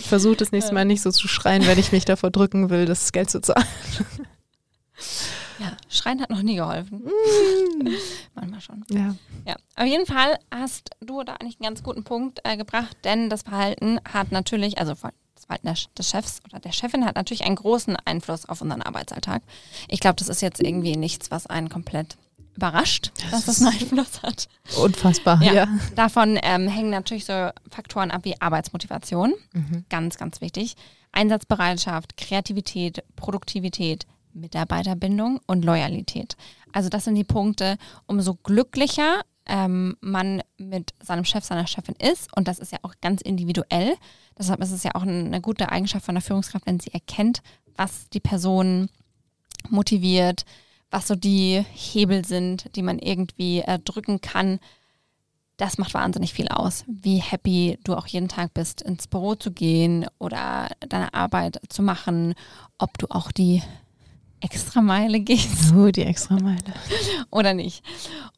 Ich 0.00 0.06
versuche 0.08 0.36
das 0.36 0.50
nächste 0.50 0.72
Mal 0.72 0.86
nicht 0.86 1.02
so 1.02 1.10
zu 1.10 1.28
schreien, 1.28 1.66
wenn 1.66 1.78
ich 1.78 1.92
mich 1.92 2.06
davor 2.06 2.30
drücken 2.30 2.70
will, 2.70 2.86
das 2.86 3.12
Geld 3.12 3.28
zu 3.28 3.42
zahlen. 3.42 3.66
Ja, 5.58 5.76
Schreien 5.88 6.20
hat 6.20 6.30
noch 6.30 6.42
nie 6.42 6.56
geholfen. 6.56 7.02
Manchmal 8.34 8.60
schon. 8.60 8.84
Ja. 8.90 9.14
Ja, 9.46 9.56
auf 9.76 9.86
jeden 9.86 10.06
Fall 10.06 10.38
hast 10.52 10.90
du 11.00 11.22
da 11.22 11.34
eigentlich 11.34 11.60
einen 11.60 11.68
ganz 11.74 11.82
guten 11.82 12.04
Punkt 12.04 12.40
äh, 12.44 12.56
gebracht, 12.56 12.96
denn 13.04 13.28
das 13.30 13.42
Verhalten 13.42 14.00
hat 14.10 14.32
natürlich, 14.32 14.78
also 14.78 14.92
das 14.94 15.44
Verhalten 15.46 15.68
des, 15.96 16.08
Chefs 16.08 16.40
oder 16.48 16.58
der 16.60 16.72
Chefin 16.72 17.04
hat 17.04 17.16
natürlich 17.16 17.44
einen 17.44 17.56
großen 17.56 17.96
Einfluss 18.04 18.46
auf 18.48 18.60
unseren 18.62 18.82
Arbeitsalltag. 18.82 19.42
Ich 19.88 20.00
glaube, 20.00 20.16
das 20.16 20.28
ist 20.28 20.42
jetzt 20.42 20.60
irgendwie 20.60 20.96
nichts, 20.96 21.30
was 21.30 21.46
einen 21.46 21.68
komplett 21.68 22.16
überrascht, 22.56 23.12
dass 23.30 23.46
das 23.46 23.60
einen 23.60 23.72
Einfluss 23.78 24.22
hat. 24.22 24.48
Unfassbar, 24.80 25.42
Ja. 25.42 25.52
ja. 25.52 25.68
Davon 25.96 26.38
ähm, 26.42 26.68
hängen 26.68 26.90
natürlich 26.90 27.24
so 27.24 27.50
Faktoren 27.70 28.10
ab 28.12 28.24
wie 28.24 28.40
Arbeitsmotivation, 28.40 29.34
ganz, 29.88 30.16
ganz 30.18 30.40
wichtig, 30.40 30.76
Einsatzbereitschaft, 31.12 32.16
Kreativität, 32.16 33.02
Produktivität, 33.16 34.06
Mitarbeiterbindung 34.34 35.40
und 35.46 35.64
Loyalität. 35.64 36.36
Also 36.72 36.88
das 36.88 37.04
sind 37.04 37.14
die 37.14 37.24
Punkte, 37.24 37.78
umso 38.06 38.34
glücklicher 38.34 39.22
ähm, 39.46 39.96
man 40.00 40.42
mit 40.56 40.94
seinem 41.00 41.24
Chef, 41.24 41.44
seiner 41.44 41.66
Chefin 41.66 41.96
ist 41.96 42.34
und 42.36 42.48
das 42.48 42.58
ist 42.58 42.72
ja 42.72 42.78
auch 42.82 42.94
ganz 43.00 43.20
individuell. 43.20 43.96
Deshalb 44.38 44.60
ist 44.60 44.72
es 44.72 44.82
ja 44.82 44.92
auch 44.94 45.02
eine 45.02 45.40
gute 45.40 45.70
Eigenschaft 45.70 46.04
von 46.04 46.14
der 46.14 46.22
Führungskraft, 46.22 46.66
wenn 46.66 46.80
sie 46.80 46.92
erkennt, 46.92 47.42
was 47.76 48.08
die 48.10 48.20
Person 48.20 48.88
motiviert, 49.68 50.44
was 50.90 51.08
so 51.08 51.14
die 51.14 51.64
Hebel 51.72 52.24
sind, 52.24 52.74
die 52.76 52.82
man 52.82 52.98
irgendwie 52.98 53.60
äh, 53.60 53.78
drücken 53.78 54.20
kann. 54.20 54.58
Das 55.56 55.78
macht 55.78 55.94
wahnsinnig 55.94 56.32
viel 56.32 56.48
aus, 56.48 56.84
wie 56.88 57.18
happy 57.18 57.78
du 57.84 57.94
auch 57.94 58.06
jeden 58.06 58.28
Tag 58.28 58.54
bist, 58.54 58.82
ins 58.82 59.06
Büro 59.06 59.36
zu 59.36 59.52
gehen 59.52 60.06
oder 60.18 60.68
deine 60.80 61.14
Arbeit 61.14 61.60
zu 61.68 61.82
machen, 61.82 62.34
ob 62.78 62.98
du 62.98 63.06
auch 63.08 63.30
die 63.30 63.62
extra 64.44 64.80
Meile 64.82 65.20
gehst 65.20 65.72
Oh, 65.74 65.88
die 65.90 66.02
extra 66.02 66.34
Meile. 66.38 66.74
oder 67.30 67.54
nicht. 67.54 67.82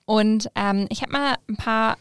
Und 0.05 0.49
ähm, 0.55 0.87
ich 0.90 1.03
habe 1.03 1.12
mal 1.12 1.37
ein 1.49 1.57
paar 1.57 1.99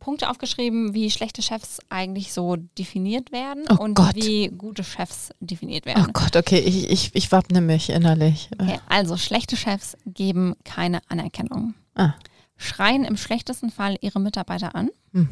Punkte 0.00 0.28
aufgeschrieben, 0.30 0.94
wie 0.94 1.10
schlechte 1.10 1.42
Chefs 1.42 1.78
eigentlich 1.88 2.32
so 2.32 2.56
definiert 2.56 3.32
werden 3.32 3.64
Oh 3.70 3.82
und 3.82 3.94
Gott. 3.94 4.14
wie 4.14 4.48
gute 4.48 4.84
Chefs 4.84 5.30
definiert 5.40 5.84
Oh 5.86 5.88
werden. 5.88 6.12
Gott, 6.12 6.36
okay, 6.36 6.58
ich, 6.60 6.88
ich, 6.90 7.10
ich 7.14 7.32
wappne 7.32 7.60
mich 7.60 7.90
innerlich. 7.90 8.48
Okay, 8.60 8.78
also 8.88 9.16
schlechte 9.16 9.56
Chefs 9.56 9.96
geben 10.06 10.54
keine 10.64 11.00
Anerkennung. 11.08 11.74
Ah. 11.94 12.14
Schreien 12.56 13.04
im 13.04 13.16
schlechtesten 13.16 13.70
Fall 13.70 13.96
ihre 14.00 14.20
Mitarbeiter 14.20 14.74
an, 14.74 14.90
Hm. 15.12 15.28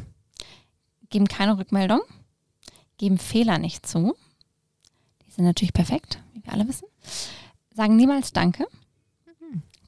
geben 1.09 1.27
keine 1.27 1.57
Rückmeldung, 1.57 1.99
geben 2.97 3.17
Fehler 3.17 3.57
nicht 3.59 3.85
zu. 3.87 4.15
Die 5.25 5.31
sind 5.31 5.45
natürlich 5.45 5.73
perfekt, 5.73 6.19
wie 6.33 6.43
wir 6.43 6.51
alle 6.53 6.67
wissen. 6.67 6.87
Sagen 7.77 7.95
niemals 7.95 8.33
Danke. 8.33 8.65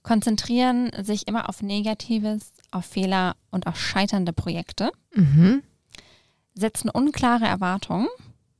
Konzentrieren 0.04 0.91
sich 1.02 1.28
immer 1.28 1.49
auf 1.49 1.63
Negatives, 1.63 2.54
auf 2.69 2.86
Fehler 2.86 3.36
und 3.49 3.65
auf 3.65 3.80
scheiternde 3.80 4.32
Projekte. 4.32 4.91
Mhm. 5.15 5.63
Setzen 6.54 6.89
unklare 6.91 7.45
Erwartungen 7.45 8.08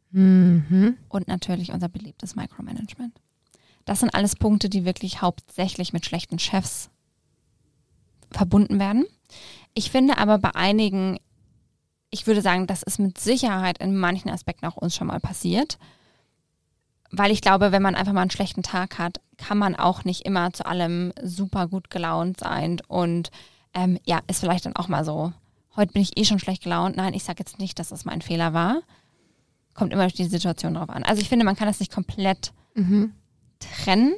Mhm. 0.10 0.98
und 1.10 1.28
natürlich 1.28 1.72
unser 1.72 1.90
beliebtes 1.90 2.36
Micromanagement. 2.36 3.22
Das 3.86 4.00
sind 4.00 4.16
alles 4.16 4.36
Punkte, 4.36 4.68
die 4.68 4.84
wirklich 4.84 5.22
hauptsächlich 5.22 5.94
mit 5.94 6.08
schlechten 6.08 6.40
Chefs 6.40 6.90
verbunden 8.32 8.80
werden. 8.80 9.06
Ich 9.76 9.92
finde 9.92 10.18
aber 10.18 10.40
bei 10.40 10.56
einigen, 10.56 11.20
ich 12.10 12.26
würde 12.26 12.42
sagen, 12.42 12.66
das 12.66 12.82
ist 12.82 12.98
mit 12.98 13.20
Sicherheit 13.20 13.78
in 13.78 13.96
manchen 13.96 14.32
Aspekten 14.32 14.66
auch 14.66 14.78
uns 14.78 14.96
schon 14.96 15.06
mal 15.06 15.20
passiert. 15.20 15.78
Weil 17.12 17.32
ich 17.32 17.42
glaube, 17.42 17.72
wenn 17.72 17.82
man 17.82 17.96
einfach 17.96 18.14
mal 18.14 18.22
einen 18.22 18.32
schlechten 18.32 18.64
Tag 18.64 18.98
hat, 19.00 19.20
kann 19.38 19.58
man 19.58 19.76
auch 19.76 20.04
nicht 20.04 20.26
immer 20.26 20.54
zu 20.54 20.66
allem 20.66 21.12
super 21.24 21.68
gut 21.68 21.90
gelaunt 21.90 22.40
sein. 22.40 22.80
Und 22.88 23.32
ähm, 23.74 23.98
ja, 24.06 24.20
ist 24.28 24.40
vielleicht 24.42 24.66
dann 24.66 24.76
auch 24.76 24.88
mal 24.88 25.04
so, 25.04 25.34
heute 25.76 25.94
bin 25.94 26.02
ich 26.02 26.18
eh 26.18 26.26
schon 26.26 26.40
schlecht 26.40 26.64
gelaunt. 26.64 26.96
Nein, 26.98 27.14
ich 27.14 27.24
sage 27.24 27.40
jetzt 27.40 27.60
nicht, 27.60 27.80
dass 27.80 27.90
das 27.90 28.06
mein 28.06 28.22
Fehler 28.22 28.54
war. 28.54 28.82
Kommt 29.74 29.94
immer 29.94 30.06
auf 30.06 30.12
die 30.14 30.26
Situation 30.26 30.74
drauf 30.76 30.90
an. 30.90 31.04
Also 31.04 31.22
ich 31.22 31.30
finde, 31.30 31.46
man 31.46 31.56
kann 31.56 31.68
das 31.68 31.80
nicht 31.80 31.92
komplett 31.92 32.52
Mhm. 32.76 33.14
trennen. 33.60 34.14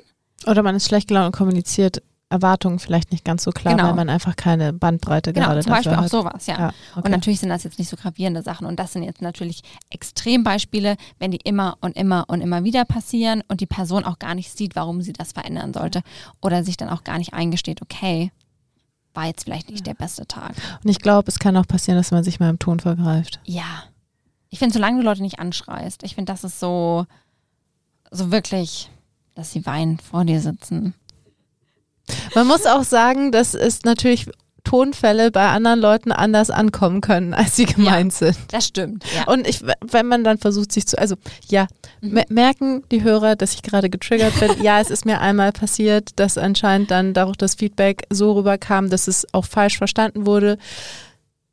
Oder 0.46 0.62
man 0.64 0.76
ist 0.76 0.88
schlecht 0.88 1.08
gelaunt 1.08 1.28
und 1.28 1.36
kommuniziert 1.36 2.02
Erwartungen 2.32 2.80
vielleicht 2.80 3.12
nicht 3.12 3.24
ganz 3.26 3.44
so 3.44 3.52
klar, 3.52 3.76
Genau. 3.76 3.90
weil 3.90 3.96
man 3.96 4.10
einfach 4.10 4.36
keine 4.36 4.74
Bandbreite 4.74 5.34
Genau, 5.34 5.48
gerade 5.48 5.62
zum 5.62 5.72
Beispiel 5.72 5.92
dafür 5.92 6.00
auch 6.00 6.04
hat. 6.26 6.34
sowas, 6.34 6.48
ja. 6.48 6.58
Ja, 6.60 6.68
okay. 6.96 7.02
Und 7.06 7.12
natürlich 7.12 7.40
sind 7.40 7.50
das 7.50 7.64
jetzt 7.64 7.78
nicht 7.78 7.90
so 7.90 7.98
gravierende 7.98 8.42
Sachen. 8.42 8.66
Und 8.66 8.80
das 8.80 8.94
sind 8.94 9.04
jetzt 9.04 9.22
natürlich 9.22 9.62
Extrembeispiele, 9.90 10.96
wenn 11.20 11.32
die 11.32 11.38
immer 11.44 11.78
und 11.82 11.96
immer 11.98 12.26
und 12.28 12.42
immer 12.42 12.64
wieder 12.64 12.86
passieren 12.86 13.44
und 13.48 13.62
die 13.62 13.66
Person 13.66 14.04
auch 14.06 14.20
gar 14.20 14.36
nicht 14.36 14.56
sieht, 14.56 14.76
warum 14.76 15.02
sie 15.02 15.14
das 15.14 15.32
verändern 15.34 15.74
sollte. 15.74 16.02
Oder 16.42 16.64
sich 16.64 16.78
dann 16.78 16.90
auch 16.90 17.04
gar 17.04 17.18
nicht 17.18 17.34
eingesteht, 17.34 17.82
okay, 17.82 18.32
war 19.14 19.26
jetzt 19.26 19.44
vielleicht 19.44 19.70
nicht 19.70 19.86
der 19.86 19.94
beste 19.94 20.26
Tag. 20.26 20.54
Und 20.84 20.90
ich 20.90 21.00
glaube, 21.00 21.28
es 21.28 21.38
kann 21.40 21.58
auch 21.58 21.68
passieren, 21.68 21.98
dass 21.98 22.12
man 22.12 22.24
sich 22.24 22.40
mal 22.40 22.50
im 22.50 22.60
Ton 22.60 22.80
vergreift. 22.80 23.40
Ja. 23.46 23.84
Ich 24.50 24.60
finde, 24.60 24.74
solange 24.74 25.00
du 25.00 25.04
Leute 25.06 25.22
nicht 25.22 25.40
anschreist, 25.40 26.04
ich 26.04 26.16
finde, 26.16 26.32
das 26.32 26.44
ist 26.44 26.60
so, 26.60 27.06
so 28.10 28.32
wirklich, 28.32 28.90
dass 29.36 29.52
sie 29.52 29.66
weinend 29.66 30.02
vor 30.02 30.26
dir 30.26 30.42
sitzen. 30.42 30.94
Man 32.36 32.48
muss 32.48 32.66
auch 32.66 32.84
sagen, 32.84 33.32
dass 33.32 33.54
es 33.54 33.84
natürlich 33.84 34.28
Tonfälle 34.64 35.32
bei 35.32 35.48
anderen 35.50 35.80
Leuten 35.80 36.12
anders 36.12 36.52
ankommen 36.52 37.02
können, 37.02 37.34
als 37.34 37.56
sie 37.56 37.66
gemeint 37.66 38.14
sind. 38.14 38.38
Das 38.52 38.68
stimmt, 38.68 39.04
ja. 39.16 39.26
Und 39.32 39.48
ich, 39.48 39.62
wenn 39.82 40.06
man 40.06 40.24
dann 40.24 40.38
versucht, 40.38 40.72
sich 40.72 40.88
zu, 40.88 40.98
also 41.00 41.16
ja, 41.48 41.68
Mhm. 42.02 42.14
me- 42.14 42.26
merken 42.30 42.84
die 42.92 43.02
Hörer, 43.04 43.36
dass 43.36 43.54
ich 43.54 43.62
gerade 43.64 43.90
getriggert 43.90 44.40
bin. 44.40 44.62
ja, 44.64 44.80
es 44.80 44.90
ist 44.92 45.06
mir 45.06 45.20
einmal 45.22 45.52
passiert, 45.52 46.10
dass 46.20 46.38
anscheinend 46.38 46.90
dann 46.92 47.14
dadurch 47.14 47.38
das 47.38 47.56
Feedback 47.56 48.04
so 48.10 48.32
rüberkam, 48.34 48.90
dass 48.90 49.08
es 49.08 49.26
auch 49.34 49.46
falsch 49.46 49.78
verstanden 49.78 50.26
wurde. 50.26 50.58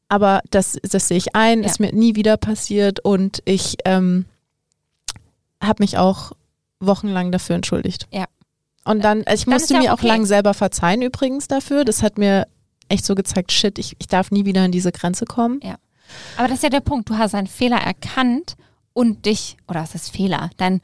Aber 0.08 0.40
das, 0.50 0.78
das 0.82 1.08
sehe 1.08 1.18
ich 1.18 1.34
ein, 1.34 1.62
Ja. 1.62 1.66
ist 1.68 1.80
mir 1.80 1.92
nie 1.94 2.14
wieder 2.14 2.36
passiert 2.38 3.00
und 3.00 3.42
ich 3.44 3.76
ähm, 3.84 4.24
habe 5.62 5.82
mich 5.82 5.98
auch 5.98 6.32
wochenlang 6.80 7.32
dafür 7.32 7.56
entschuldigt. 7.56 8.06
Und 8.88 9.04
dann, 9.04 9.22
ich 9.30 9.44
Dann 9.44 9.52
musste 9.54 9.74
ja 9.74 9.80
mir 9.80 9.92
auch 9.92 9.98
okay. 9.98 10.06
lang 10.06 10.24
selber 10.24 10.54
verzeihen 10.54 11.02
übrigens 11.02 11.46
dafür. 11.46 11.84
Das 11.84 12.02
hat 12.02 12.16
mir 12.16 12.46
echt 12.88 13.04
so 13.04 13.14
gezeigt, 13.14 13.52
shit, 13.52 13.78
ich, 13.78 13.94
ich 13.98 14.06
darf 14.06 14.30
nie 14.30 14.46
wieder 14.46 14.62
an 14.62 14.72
diese 14.72 14.92
Grenze 14.92 15.26
kommen. 15.26 15.60
Aber 16.38 16.48
das 16.48 16.58
ist 16.58 16.62
ja 16.62 16.70
der 16.70 16.80
Punkt. 16.80 17.10
Du 17.10 17.18
hast 17.18 17.34
einen 17.34 17.48
Fehler 17.48 17.76
erkannt 17.76 18.56
und 18.94 19.26
dich, 19.26 19.58
oder 19.68 19.82
was 19.82 19.94
ist 19.94 20.10
Fehler? 20.10 20.48
Dein, 20.56 20.80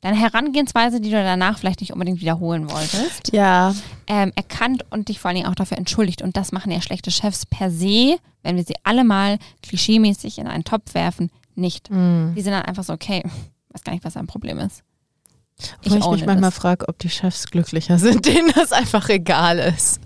deine 0.00 0.16
Herangehensweise, 0.16 1.00
die 1.00 1.10
du 1.10 1.22
danach 1.22 1.60
vielleicht 1.60 1.80
nicht 1.80 1.92
unbedingt 1.92 2.20
wiederholen 2.20 2.68
wolltest, 2.68 3.32
Ja, 3.32 3.72
ähm, 4.08 4.32
erkannt 4.34 4.84
und 4.90 5.08
dich 5.08 5.20
vor 5.20 5.28
allen 5.28 5.36
Dingen 5.36 5.48
auch 5.48 5.54
dafür 5.54 5.78
entschuldigt. 5.78 6.22
Und 6.22 6.36
das 6.36 6.50
machen 6.50 6.72
ja 6.72 6.80
schlechte 6.80 7.12
Chefs 7.12 7.46
per 7.46 7.70
se, 7.70 8.16
wenn 8.42 8.56
wir 8.56 8.64
sie 8.64 8.74
alle 8.82 9.04
mal 9.04 9.38
klischeemäßig 9.62 10.38
in 10.38 10.48
einen 10.48 10.64
Topf 10.64 10.92
werfen, 10.94 11.30
nicht. 11.54 11.88
Mhm. 11.88 12.32
Die 12.36 12.42
sind 12.42 12.52
dann 12.52 12.64
einfach 12.64 12.82
so, 12.82 12.92
okay, 12.92 13.22
weiß 13.72 13.84
gar 13.84 13.92
nicht, 13.92 14.04
was 14.04 14.14
dein 14.14 14.26
Problem 14.26 14.58
ist. 14.58 14.82
Wo 15.84 15.96
ich 15.96 16.02
own 16.02 16.14
mich 16.14 16.26
manchmal 16.26 16.50
frage, 16.52 16.88
ob 16.88 16.98
die 16.98 17.10
Chefs 17.10 17.46
glücklicher 17.48 17.98
sind, 17.98 18.26
denen 18.26 18.52
das 18.54 18.72
einfach 18.72 19.08
egal 19.08 19.58
ist. 19.58 20.00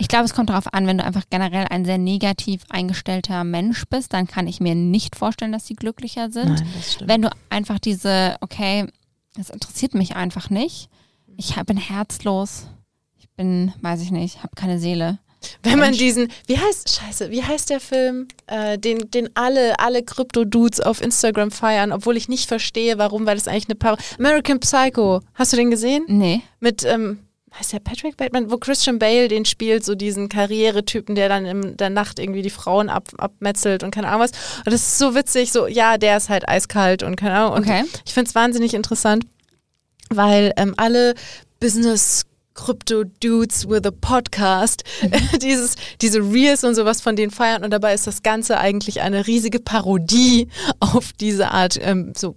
Ich 0.00 0.06
glaube, 0.06 0.24
es 0.24 0.34
kommt 0.34 0.50
darauf 0.50 0.72
an, 0.72 0.86
wenn 0.86 0.98
du 0.98 1.04
einfach 1.04 1.24
generell 1.28 1.66
ein 1.68 1.84
sehr 1.84 1.98
negativ 1.98 2.62
eingestellter 2.68 3.42
Mensch 3.42 3.84
bist, 3.90 4.12
dann 4.12 4.28
kann 4.28 4.46
ich 4.46 4.60
mir 4.60 4.76
nicht 4.76 5.16
vorstellen, 5.16 5.50
dass 5.50 5.66
sie 5.66 5.74
glücklicher 5.74 6.30
sind. 6.30 6.50
Nein. 6.50 6.68
Wenn 7.00 7.22
du 7.22 7.30
einfach 7.50 7.80
diese, 7.80 8.36
okay, 8.40 8.86
das 9.34 9.50
interessiert 9.50 9.94
mich 9.94 10.14
einfach 10.14 10.50
nicht. 10.50 10.88
Ich 11.36 11.56
bin 11.56 11.76
herzlos. 11.76 12.68
Ich 13.16 13.28
bin, 13.30 13.72
weiß 13.80 14.00
ich 14.02 14.12
nicht, 14.12 14.42
habe 14.42 14.54
keine 14.54 14.78
Seele. 14.78 15.18
Wenn 15.62 15.78
man 15.78 15.92
diesen, 15.92 16.28
wie 16.46 16.58
heißt, 16.58 16.88
scheiße, 16.98 17.30
wie 17.30 17.42
heißt 17.42 17.70
der 17.70 17.80
Film, 17.80 18.28
äh, 18.46 18.76
den, 18.78 19.10
den 19.10 19.30
alle, 19.34 19.78
alle 19.78 20.02
Krypto-Dudes 20.02 20.80
auf 20.80 21.00
Instagram 21.00 21.50
feiern, 21.50 21.92
obwohl 21.92 22.16
ich 22.16 22.28
nicht 22.28 22.48
verstehe, 22.48 22.98
warum, 22.98 23.24
weil 23.26 23.36
das 23.36 23.46
eigentlich 23.48 23.68
eine 23.68 23.76
Par 23.76 23.96
American 24.18 24.58
Psycho. 24.60 25.20
Hast 25.34 25.52
du 25.52 25.56
den 25.56 25.70
gesehen? 25.70 26.04
Nee. 26.08 26.42
Mit, 26.60 26.84
ähm, 26.84 27.20
heißt 27.58 27.72
der 27.72 27.80
Patrick 27.80 28.16
Bateman, 28.16 28.50
wo 28.50 28.58
Christian 28.58 28.98
Bale 28.98 29.28
den 29.28 29.44
spielt, 29.44 29.84
so 29.84 29.94
diesen 29.94 30.28
Karrieretypen, 30.28 31.14
der 31.14 31.28
dann 31.28 31.46
in 31.46 31.76
der 31.76 31.90
Nacht 31.90 32.18
irgendwie 32.18 32.42
die 32.42 32.50
Frauen 32.50 32.88
ab, 32.88 33.08
abmetzelt 33.16 33.82
und 33.82 33.90
keine 33.90 34.08
Ahnung 34.08 34.22
was. 34.22 34.32
Und 34.58 34.72
das 34.72 34.82
ist 34.82 34.98
so 34.98 35.14
witzig, 35.14 35.50
so, 35.52 35.66
ja, 35.66 35.98
der 35.98 36.16
ist 36.16 36.28
halt 36.28 36.48
eiskalt 36.48 37.02
und 37.02 37.16
keine 37.16 37.34
Ahnung. 37.36 37.52
Und 37.54 37.62
Okay. 37.62 37.84
ich 38.04 38.12
finde 38.12 38.28
es 38.28 38.34
wahnsinnig 38.34 38.74
interessant, 38.74 39.24
weil 40.10 40.52
ähm, 40.56 40.74
alle 40.76 41.14
Business 41.60 42.24
Crypto 42.58 43.04
Dudes 43.04 43.68
with 43.68 43.84
a 43.84 43.92
Podcast, 43.92 44.82
dieses, 45.42 45.76
diese 46.00 46.18
Reels 46.18 46.64
und 46.64 46.74
sowas 46.74 47.00
von 47.00 47.14
denen 47.14 47.30
feiern 47.30 47.62
und 47.62 47.70
dabei 47.70 47.94
ist 47.94 48.08
das 48.08 48.24
Ganze 48.24 48.58
eigentlich 48.58 49.00
eine 49.00 49.28
riesige 49.28 49.60
Parodie 49.60 50.48
auf 50.80 51.12
diese 51.12 51.52
Art 51.52 51.78
ähm, 51.80 52.12
so 52.16 52.34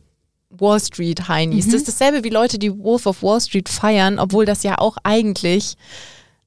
Wall 0.51 0.79
Street 0.79 1.27
Heinis. 1.27 1.65
Das 1.65 1.75
ist 1.75 1.87
dasselbe 1.87 2.23
wie 2.23 2.29
Leute, 2.29 2.59
die 2.59 2.77
Wolf 2.77 3.07
of 3.07 3.23
Wall 3.23 3.41
Street 3.41 3.67
feiern, 3.67 4.19
obwohl 4.19 4.45
das 4.45 4.61
ja 4.61 4.77
auch 4.77 4.97
eigentlich 5.03 5.75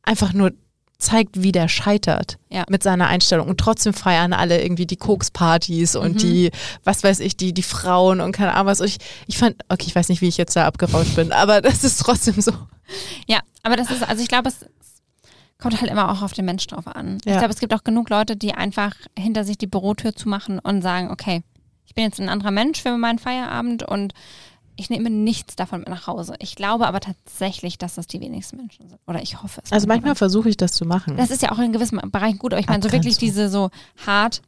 einfach 0.02 0.32
nur 0.32 0.52
zeigt, 0.98 1.42
wie 1.42 1.52
der 1.52 1.68
scheitert 1.68 2.38
Ja. 2.50 2.64
mit 2.68 2.82
seiner 2.82 3.08
Einstellung. 3.08 3.48
Und 3.48 3.58
trotzdem 3.58 3.92
feiern 3.92 4.32
alle 4.32 4.62
irgendwie 4.62 4.86
die 4.86 4.96
Kokspartys 4.96 5.96
und 5.96 6.22
die, 6.22 6.50
was 6.84 7.02
weiß 7.02 7.20
ich, 7.20 7.36
die, 7.36 7.52
die 7.52 7.62
Frauen 7.62 8.20
und 8.20 8.32
keine 8.32 8.54
Ahnung 8.54 8.66
was. 8.66 8.80
Und 8.80 8.86
ich, 8.86 8.98
ich 9.26 9.36
fand, 9.36 9.56
okay, 9.68 9.84
ich 9.86 9.94
weiß 9.96 10.08
nicht, 10.10 10.20
wie 10.20 10.28
ich 10.28 10.36
jetzt 10.36 10.54
da 10.54 10.64
abgerauscht 10.66 11.16
bin, 11.16 11.32
aber 11.32 11.60
das 11.62 11.82
ist 11.82 11.98
trotzdem 12.00 12.40
so. 12.40 12.52
Ja, 13.26 13.40
aber 13.62 13.76
das 13.76 13.90
ist, 13.90 14.02
also 14.06 14.22
ich 14.22 14.28
glaube, 14.28 14.48
es 14.48 14.66
kommt 15.58 15.80
halt 15.80 15.90
immer 15.90 16.10
auch 16.12 16.22
auf 16.22 16.32
den 16.32 16.44
Mensch 16.44 16.66
drauf 16.66 16.86
an. 16.86 17.18
Ich 17.24 17.32
Ja. 17.32 17.38
glaube, 17.38 17.52
es 17.54 17.60
gibt 17.60 17.72
auch 17.74 17.84
genug 17.84 18.10
Leute, 18.10 18.36
die 18.36 18.54
einfach 18.54 18.94
hinter 19.18 19.44
sich 19.44 19.56
die 19.58 19.66
Bürotür 19.66 20.14
zumachen 20.14 20.58
und 20.58 20.82
sagen, 20.82 21.10
okay, 21.10 21.42
ich 21.86 21.94
bin 21.94 22.04
jetzt 22.04 22.20
ein 22.20 22.28
anderer 22.28 22.50
Mensch 22.50 22.82
für 22.82 22.96
meinen 22.96 23.18
Feierabend 23.18 23.82
und 23.82 24.12
ich 24.76 24.90
nehme 24.90 25.08
nichts 25.08 25.54
davon 25.54 25.80
mit 25.80 25.88
nach 25.88 26.08
Hause. 26.08 26.34
Ich 26.40 26.56
glaube 26.56 26.88
aber 26.88 26.98
tatsächlich, 27.00 27.78
dass 27.78 27.94
das 27.94 28.08
die 28.08 28.20
wenigsten 28.20 28.56
Menschen 28.56 28.88
sind. 28.88 29.00
Oder 29.06 29.22
ich 29.22 29.40
hoffe 29.42 29.60
es. 29.62 29.70
Also 29.70 29.86
manchmal 29.86 30.16
versuche 30.16 30.48
ich 30.48 30.56
das 30.56 30.72
zu 30.72 30.84
machen. 30.84 31.16
Das 31.16 31.30
ist 31.30 31.42
ja 31.42 31.52
auch 31.52 31.58
in 31.60 31.72
gewissen 31.72 32.00
Bereichen 32.10 32.38
gut, 32.38 32.52
aber 32.52 32.60
ich 32.60 32.66
meine, 32.66 32.82
so 32.82 32.90
wirklich 32.90 33.16
diese 33.16 33.48
so 33.48 33.70
hart, 34.04 34.42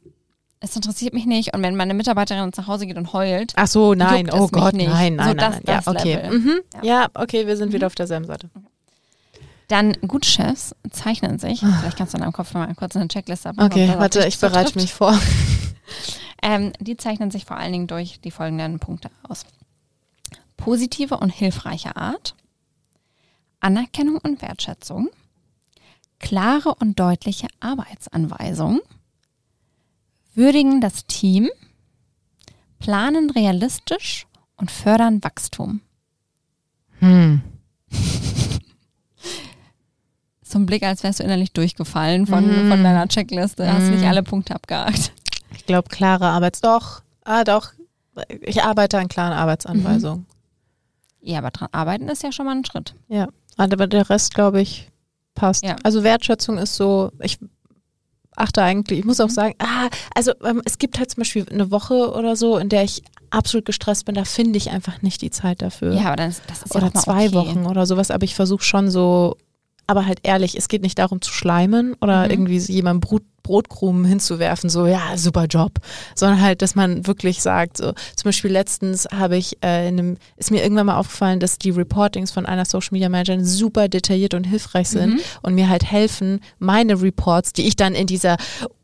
es 0.59 0.75
interessiert 0.75 1.13
mich 1.13 1.25
nicht 1.25 1.53
und 1.55 1.61
wenn 1.61 1.75
meine 1.75 1.93
Mitarbeiterin 1.93 2.43
uns 2.43 2.57
nach 2.57 2.67
Hause 2.67 2.87
geht 2.87 2.97
und 2.97 3.13
heult, 3.13 3.53
Ach 3.55 3.67
so, 3.67 3.93
nein, 3.93 4.29
oh 4.31 4.47
Gott, 4.47 4.73
nicht. 4.73 4.89
nein, 4.89 5.15
nein, 5.15 5.27
So, 5.29 5.33
nein, 5.35 5.37
das- 5.37 5.53
nein. 5.55 5.63
Ja, 5.67 5.75
das 5.77 5.87
okay. 5.87 6.15
Level. 6.15 6.39
Mhm. 6.39 6.59
Ja. 6.75 6.83
Ja, 6.83 7.07
okay, 7.13 7.45
wir 7.47 7.57
sind 7.57 7.73
wieder 7.73 7.87
auf 7.87 7.95
derselben 7.95 8.25
Seite. 8.25 8.49
dann 9.67 9.93
gute 10.07 10.27
Chefs 10.29 10.73
zeichnen 10.91 11.39
sich, 11.39 11.59
vielleicht 11.59 11.97
kannst 11.97 12.13
du 12.13 12.17
in 12.17 12.21
deinem 12.23 12.33
Kopf 12.33 12.53
mal 12.53 12.73
kurz 12.75 12.95
eine 12.95 13.07
Checkliste 13.07 13.49
abmachen. 13.49 13.71
Okay, 13.71 13.93
warte, 13.97 14.25
ich 14.27 14.39
bereite 14.39 14.77
mich 14.79 14.93
vor. 14.93 15.17
Ähm, 16.43 16.71
die 16.79 16.97
zeichnen 16.97 17.31
sich 17.31 17.45
vor 17.45 17.57
allen 17.57 17.71
Dingen 17.71 17.87
durch 17.87 18.21
die 18.21 18.29
folgenden 18.29 18.77
Punkte 18.77 19.09
aus. 19.27 19.43
Positive 20.55 21.17
und 21.17 21.31
hilfreiche 21.31 21.95
Art, 21.95 22.35
Anerkennung 23.59 24.19
und 24.21 24.41
Wertschätzung, 24.43 25.09
klare 26.19 26.75
und 26.75 26.99
deutliche 26.99 27.47
Arbeitsanweisungen, 27.59 28.81
würdigen 30.37 30.79
das 30.79 31.05
Team, 31.07 31.49
planen 32.79 33.29
realistisch 33.31 34.25
und 34.55 34.71
fördern 34.71 35.21
Wachstum. 35.23 35.81
Hm. 36.99 37.41
So 40.49 40.59
ein 40.59 40.65
Blick, 40.65 40.83
als 40.83 41.03
wärst 41.03 41.19
du 41.19 41.23
innerlich 41.25 41.51
durchgefallen 41.51 42.25
von, 42.25 42.45
Mhm. 42.47 42.69
von 42.69 42.81
deiner 42.81 43.05
Checkliste. 43.09 43.69
Hast 43.71 43.89
nicht 43.89 44.01
Mhm. 44.03 44.07
alle 44.07 44.23
Punkte 44.23 44.55
abgehakt. 44.55 45.11
Ich 45.53 45.65
glaube, 45.65 45.89
klare 45.89 46.27
Arbeits... 46.27 46.61
Doch, 46.61 47.01
ah 47.25 47.43
doch, 47.43 47.73
ich 48.41 48.63
arbeite 48.63 48.97
an 48.97 49.09
klaren 49.09 49.33
Arbeitsanweisungen. 49.33 50.25
Ja, 51.19 51.39
aber 51.39 51.51
dran 51.51 51.67
arbeiten 51.73 52.07
ist 52.07 52.23
ja 52.23 52.31
schon 52.31 52.45
mal 52.45 52.55
ein 52.55 52.63
Schritt. 52.63 52.95
Ja, 53.09 53.27
aber 53.57 53.87
der 53.87 54.09
Rest, 54.09 54.35
glaube 54.35 54.61
ich, 54.61 54.89
passt. 55.35 55.65
Ja. 55.65 55.75
Also 55.83 56.03
Wertschätzung 56.03 56.57
ist 56.57 56.75
so, 56.75 57.11
ich 57.19 57.39
achte 58.37 58.61
eigentlich, 58.61 58.99
ich 58.99 59.05
muss 59.05 59.19
auch 59.19 59.29
sagen, 59.29 59.55
ah, 59.59 59.89
also 60.15 60.31
ähm, 60.43 60.61
es 60.65 60.77
gibt 60.77 60.99
halt 60.99 61.11
zum 61.11 61.21
Beispiel 61.21 61.45
eine 61.51 61.71
Woche 61.71 62.13
oder 62.13 62.35
so, 62.35 62.57
in 62.57 62.69
der 62.69 62.83
ich 62.83 63.03
absolut 63.29 63.65
gestresst 63.65 64.05
bin, 64.05 64.15
da 64.15 64.23
finde 64.23 64.57
ich 64.57 64.69
einfach 64.71 65.01
nicht 65.01 65.21
die 65.21 65.31
Zeit 65.31 65.61
dafür. 65.61 65.93
Ja, 65.93 66.07
aber 66.07 66.15
dann 66.17 66.29
ist, 66.29 66.41
das 66.47 66.63
ist 66.63 66.73
ja 66.73 66.81
oder 66.81 66.93
zwei 66.93 67.27
okay. 67.27 67.33
Wochen 67.33 67.65
oder 67.65 67.85
sowas, 67.85 68.11
aber 68.11 68.23
ich 68.23 68.35
versuche 68.35 68.63
schon 68.63 68.89
so, 68.89 69.37
aber 69.87 70.05
halt 70.05 70.19
ehrlich, 70.23 70.55
es 70.57 70.67
geht 70.67 70.81
nicht 70.81 70.99
darum 70.99 71.21
zu 71.21 71.31
schleimen 71.31 71.95
oder 72.01 72.25
Mhm. 72.25 72.31
irgendwie 72.31 72.57
jemandem 72.57 72.99
Brot, 73.01 73.23
Brotkrumen 73.43 74.03
hinzuwerfen, 74.03 74.69
so 74.69 74.87
ja, 74.87 75.15
super 75.15 75.45
Job, 75.45 75.71
sondern 76.15 76.41
halt, 76.41 76.61
dass 76.61 76.75
man 76.75 77.07
wirklich 77.07 77.41
sagt, 77.41 77.77
so 77.77 77.93
zum 77.93 78.25
Beispiel 78.25 78.51
letztens 78.51 79.07
habe 79.15 79.37
ich 79.37 79.55
äh, 79.63 79.87
in 79.87 79.97
einem, 79.99 80.17
ist 80.35 80.51
mir 80.51 80.61
irgendwann 80.61 80.87
mal 80.87 80.97
aufgefallen, 80.97 81.39
dass 81.39 81.57
die 81.57 81.69
Reportings 81.69 82.29
von 82.31 82.45
einer 82.45 82.65
Social 82.65 82.89
Media 82.91 83.07
Managerin 83.07 83.45
super 83.45 83.87
detailliert 83.87 84.33
und 84.33 84.43
hilfreich 84.43 84.89
sind 84.89 85.13
Mhm. 85.13 85.19
und 85.43 85.55
mir 85.55 85.69
halt 85.69 85.89
helfen, 85.89 86.41
meine 86.59 87.01
Reports, 87.01 87.53
die 87.53 87.65
ich 87.67 87.77
dann 87.77 87.95
in 87.95 88.05
dieser 88.07 88.35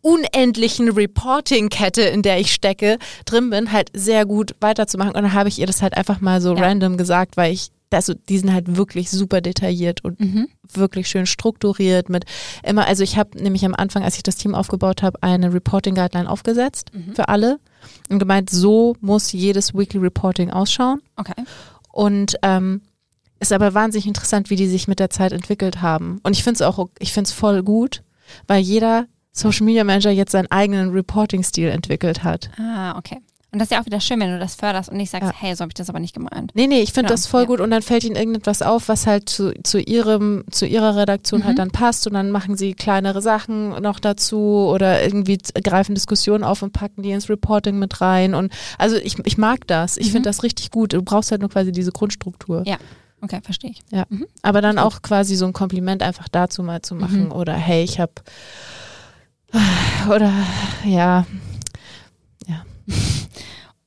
unendlichen 0.02 0.90
Reporting-Kette, 0.90 2.02
in 2.04 2.22
der 2.22 2.40
ich 2.40 2.54
stecke, 2.54 2.98
drin 3.26 3.50
bin, 3.50 3.72
halt 3.74 3.90
sehr 3.94 4.26
gut 4.26 4.56
weiterzumachen. 4.62 5.12
Und 5.14 5.22
dann 5.24 5.34
habe 5.34 5.50
ich 5.50 5.60
ihr 5.60 5.68
das 5.68 5.82
halt 5.82 5.98
einfach 5.98 6.22
mal 6.22 6.40
so 6.40 6.56
Ja. 6.56 6.62
random 6.64 6.96
gesagt, 6.98 7.36
weil 7.36 7.52
ich, 7.52 7.70
also 7.94 8.14
die 8.14 8.38
sind 8.40 8.52
halt 8.54 8.76
wirklich 8.76 9.10
super 9.10 9.42
detailliert 9.42 10.04
und 10.04 10.20
Mhm. 10.20 10.48
wirklich 10.74 11.08
schön 11.08 11.26
strukturiert 11.26 12.10
mit 12.10 12.26
immer, 12.64 12.86
also 12.88 13.04
ich 13.04 13.18
habe 13.18 13.42
nämlich 13.42 13.66
am 13.66 13.76
Anfang, 13.76 14.04
als 14.04 14.16
ich 14.18 14.24
das 14.24 14.36
Team 14.36 14.56
aufgebaut 14.56 15.04
habe, 15.04 15.22
eine 15.22 15.54
Reporting 15.54 15.96
Guideline 15.96 16.30
aufgesetzt 16.30 16.92
Mhm. 16.94 17.16
für 17.16 17.28
alle 17.30 17.60
und 18.10 18.20
gemeint, 18.20 18.50
so 18.50 18.96
muss 19.02 19.32
jedes 19.32 19.74
Weekly 19.74 20.00
Reporting 20.00 20.50
ausschauen. 20.52 21.02
Okay. 21.16 21.34
Und 21.92 22.38
ähm, 22.42 22.82
ist 23.40 23.52
aber 23.54 23.74
wahnsinnig 23.74 24.08
interessant, 24.08 24.50
wie 24.50 24.56
die 24.56 24.68
sich 24.68 24.88
mit 24.88 25.00
der 25.00 25.10
Zeit 25.10 25.32
entwickelt 25.34 25.82
haben. 25.82 26.20
Und 26.24 26.32
ich 26.36 26.44
finde 26.44 26.56
es 26.56 26.62
auch, 26.62 26.88
ich 27.00 27.12
finde 27.12 27.28
es 27.28 27.34
voll 27.34 27.62
gut, 27.62 28.04
weil 28.48 28.62
jeder 28.62 29.08
Social 29.34 29.66
Media 29.66 29.84
Manager 29.84 30.12
jetzt 30.12 30.32
seinen 30.32 30.50
eigenen 30.50 30.92
Reporting-Stil 30.92 31.68
entwickelt 31.70 32.24
hat. 32.24 32.50
Ah, 32.58 32.98
okay. 32.98 33.18
Und 33.54 33.60
das 33.60 33.68
ist 33.68 33.72
ja 33.72 33.80
auch 33.82 33.86
wieder 33.86 34.00
schön, 34.02 34.20
wenn 34.20 34.32
du 34.32 34.40
das 34.40 34.56
förderst 34.56 34.90
und 34.90 34.98
nicht 34.98 35.12
sagst, 35.12 35.30
Ja. 35.30 35.34
hey, 35.40 35.56
so 35.56 35.62
habe 35.62 35.70
ich 35.70 35.76
das 35.76 35.88
aber 35.88 36.00
nicht 36.00 36.16
gemeint. 36.16 36.52
Nee, 36.56 36.66
nee, 36.66 36.82
ich 36.82 36.92
finde 36.92 37.08
Genau, 37.08 37.14
das 37.14 37.28
voll 37.28 37.42
ja. 37.42 37.48
gut 37.48 37.60
und 37.62 37.70
dann 37.70 37.84
fällt 37.84 38.04
ihnen 38.04 38.16
irgendetwas 38.16 38.64
auf, 38.64 38.90
was 38.90 39.06
halt 39.06 39.30
zu, 39.30 39.54
zu 39.64 39.80
ihrem, 39.80 40.44
zu 40.50 40.66
ihrer 40.66 40.96
Redaktion 40.96 41.42
Mhm. 41.42 41.46
halt 41.46 41.60
dann 41.60 41.70
passt 41.70 42.08
und 42.08 42.14
dann 42.16 42.32
machen 42.32 42.58
sie 42.58 42.74
kleinere 42.74 43.22
Sachen 43.22 43.70
noch 43.82 44.00
dazu 44.00 44.40
oder 44.74 45.04
irgendwie 45.04 45.38
greifen 45.64 45.94
Diskussionen 45.94 46.44
auf 46.44 46.64
und 46.64 46.74
packen 46.74 47.04
die 47.04 47.12
ins 47.12 47.30
Reporting 47.30 47.78
mit 47.78 48.02
rein 48.02 48.34
und 48.34 48.52
also 48.80 48.96
ich, 48.96 49.20
ich 49.24 49.38
mag 49.38 49.68
das. 49.68 49.98
Ich 49.98 50.08
Mhm. 50.08 50.12
finde 50.14 50.30
das 50.30 50.42
richtig 50.42 50.72
gut. 50.72 50.94
Du 50.94 51.04
brauchst 51.04 51.30
halt 51.30 51.42
nur 51.42 51.52
quasi 51.52 51.72
diese 51.72 51.92
Grundstruktur. 51.92 52.64
Ja. 52.66 52.78
Okay, 53.22 53.40
verstehe 53.44 53.70
ich. 53.70 53.84
Aber 54.42 54.62
dann 54.62 54.80
auch 54.80 55.04
quasi 55.04 55.36
so 55.36 55.46
ein 55.46 55.54
Kompliment 55.54 56.02
einfach 56.02 56.28
dazu 56.28 56.64
mal 56.64 56.82
zu 56.82 56.96
machen 56.96 57.26
Mhm. 57.26 57.32
oder 57.32 57.54
hey, 57.54 57.84
ich 57.84 58.00
habe 58.00 58.14
oder 60.10 60.32
ja, 60.86 61.26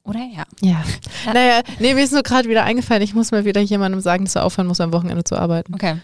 Oder 0.07 0.21
ja. 0.21 0.45
ja. 0.61 0.83
Ja. 1.25 1.33
Naja, 1.35 1.61
nee, 1.81 1.95
mir 1.95 2.05
ist 2.05 2.13
nur 2.13 2.23
gerade 2.23 2.49
wieder 2.49 2.63
eingefallen, 2.65 3.03
ich 3.03 3.13
muss 3.15 3.33
mal 3.33 3.45
wieder 3.45 3.61
jemandem 3.61 4.01
sagen, 4.01 4.25
dass 4.25 4.37
er 4.37 4.45
aufhören 4.45 4.67
muss, 4.69 4.81
am 4.81 4.93
Wochenende 4.93 5.25
zu 5.25 5.37
arbeiten. 5.37 5.75
Okay. 5.75 5.97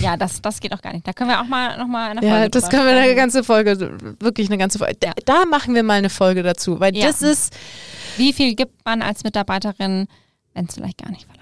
Ja, 0.00 0.16
das, 0.16 0.40
das 0.40 0.60
geht 0.60 0.72
auch 0.72 0.80
gar 0.80 0.92
nicht. 0.94 1.06
Da 1.06 1.12
können 1.12 1.30
wir 1.30 1.40
auch 1.40 1.46
mal 1.46 1.76
nochmal 1.76 2.10
eine 2.12 2.20
Folge 2.20 2.34
Ja, 2.36 2.48
das 2.48 2.70
können 2.70 2.86
wir 2.86 2.96
eine 2.98 3.14
ganze 3.14 3.44
Folge, 3.44 3.98
wirklich 4.18 4.48
eine 4.48 4.56
ganze 4.58 4.78
Folge. 4.78 4.96
Da, 5.00 5.12
da 5.26 5.44
machen 5.44 5.74
wir 5.74 5.82
mal 5.82 5.98
eine 5.98 6.10
Folge 6.10 6.42
dazu, 6.42 6.80
weil 6.80 6.96
Ja. 6.96 7.06
das 7.08 7.20
ist 7.22 7.54
Wie 8.16 8.32
viel 8.32 8.54
gibt 8.54 8.84
man 8.84 9.02
als 9.02 9.24
Mitarbeiterin, 9.24 10.06
wenn 10.54 10.64
es 10.64 10.74
vielleicht 10.74 10.98
gar 10.98 11.10
nicht 11.10 11.26
verlangt? 11.26 11.40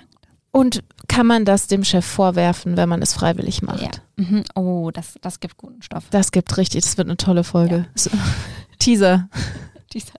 und 0.50 0.82
kann 1.08 1.26
man 1.26 1.44
das 1.44 1.68
dem 1.68 1.84
Chef 1.84 2.04
vorwerfen, 2.04 2.76
wenn 2.76 2.88
man 2.88 3.00
es 3.00 3.12
freiwillig 3.14 3.62
macht? 3.62 3.82
Ja. 3.82 3.90
Mhm. 4.16 4.42
Oh, 4.56 4.90
das, 4.92 5.14
das 5.20 5.38
gibt 5.40 5.56
guten 5.56 5.82
Stoff. 5.82 6.04
Das 6.10 6.32
gibt 6.32 6.56
richtig, 6.56 6.82
das 6.82 6.96
wird 6.98 7.06
eine 7.06 7.16
tolle 7.16 7.44
Folge. 7.44 7.86
So, 7.94 8.10
Teaser. 8.78 9.28
Dieser. 9.92 10.14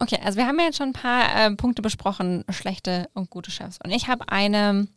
Okay, 0.00 0.18
also 0.24 0.38
wir 0.38 0.46
haben 0.46 0.58
ja 0.58 0.66
jetzt 0.66 0.78
schon 0.78 0.88
ein 0.88 0.92
paar 0.92 1.22
äh, 1.46 1.54
Punkte 1.54 1.82
besprochen, 1.82 2.44
schlechte 2.50 3.08
und 3.14 3.30
gute 3.30 3.50
Chefs. 3.50 3.78
Und 3.84 3.90
ich 3.90 4.08
habe 4.08 4.28
eine, 4.28 4.88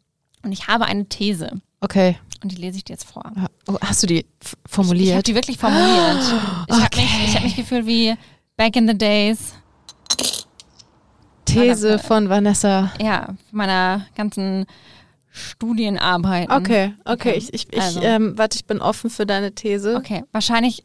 und 0.43 0.51
ich 0.51 0.67
habe 0.67 0.85
eine 0.85 1.05
These. 1.07 1.61
Okay. 1.81 2.17
Und 2.43 2.51
die 2.51 2.55
lese 2.55 2.77
ich 2.77 2.83
dir 2.83 2.93
jetzt 2.93 3.05
vor. 3.05 3.31
Oh, 3.67 3.77
hast 3.81 4.01
du 4.03 4.07
die 4.07 4.19
f- 4.19 4.25
Ich 4.41 4.51
habe 4.53 4.69
formuliert? 4.69 5.27
die 5.27 5.35
wirklich 5.35 5.57
formuliert. 5.57 6.17
Ich 6.67 6.73
habe 6.75 6.83
Okay. 6.85 7.01
mich, 7.01 7.27
ich 7.27 7.35
hab 7.35 7.43
mich 7.43 7.55
gefühlt 7.55 7.85
wie 7.85 8.15
back 8.55 8.75
in 8.75 8.87
the 8.87 8.97
days. 8.97 9.53
These 11.45 11.99
von 11.99 12.29
Vanessa. 12.29 12.91
Ja, 13.01 13.35
meiner 13.51 14.05
ganzen 14.15 14.65
Studienarbeiten. 15.31 16.51
Okay, 16.51 16.93
okay. 17.05 17.33
Ich, 17.33 17.53
ich, 17.53 17.71
ich 17.71 17.81
also. 17.81 18.01
ähm, 18.01 18.37
warte, 18.37 18.55
ich 18.57 18.65
bin 18.65 18.81
offen 18.81 19.09
für 19.09 19.25
deine 19.25 19.53
These. 19.53 19.95
Okay, 19.95 20.23
wahrscheinlich, 20.31 20.83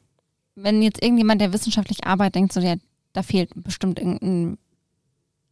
wenn 0.55 0.83
jetzt 0.83 1.03
irgendjemand, 1.03 1.41
der 1.41 1.53
wissenschaftlich 1.53 2.07
arbeitet, 2.07 2.37
denkt 2.37 2.53
so, 2.53 2.61
ja, 2.61 2.74
da 3.13 3.23
fehlt 3.23 3.51
bestimmt 3.55 3.99
irgendein 3.99 4.59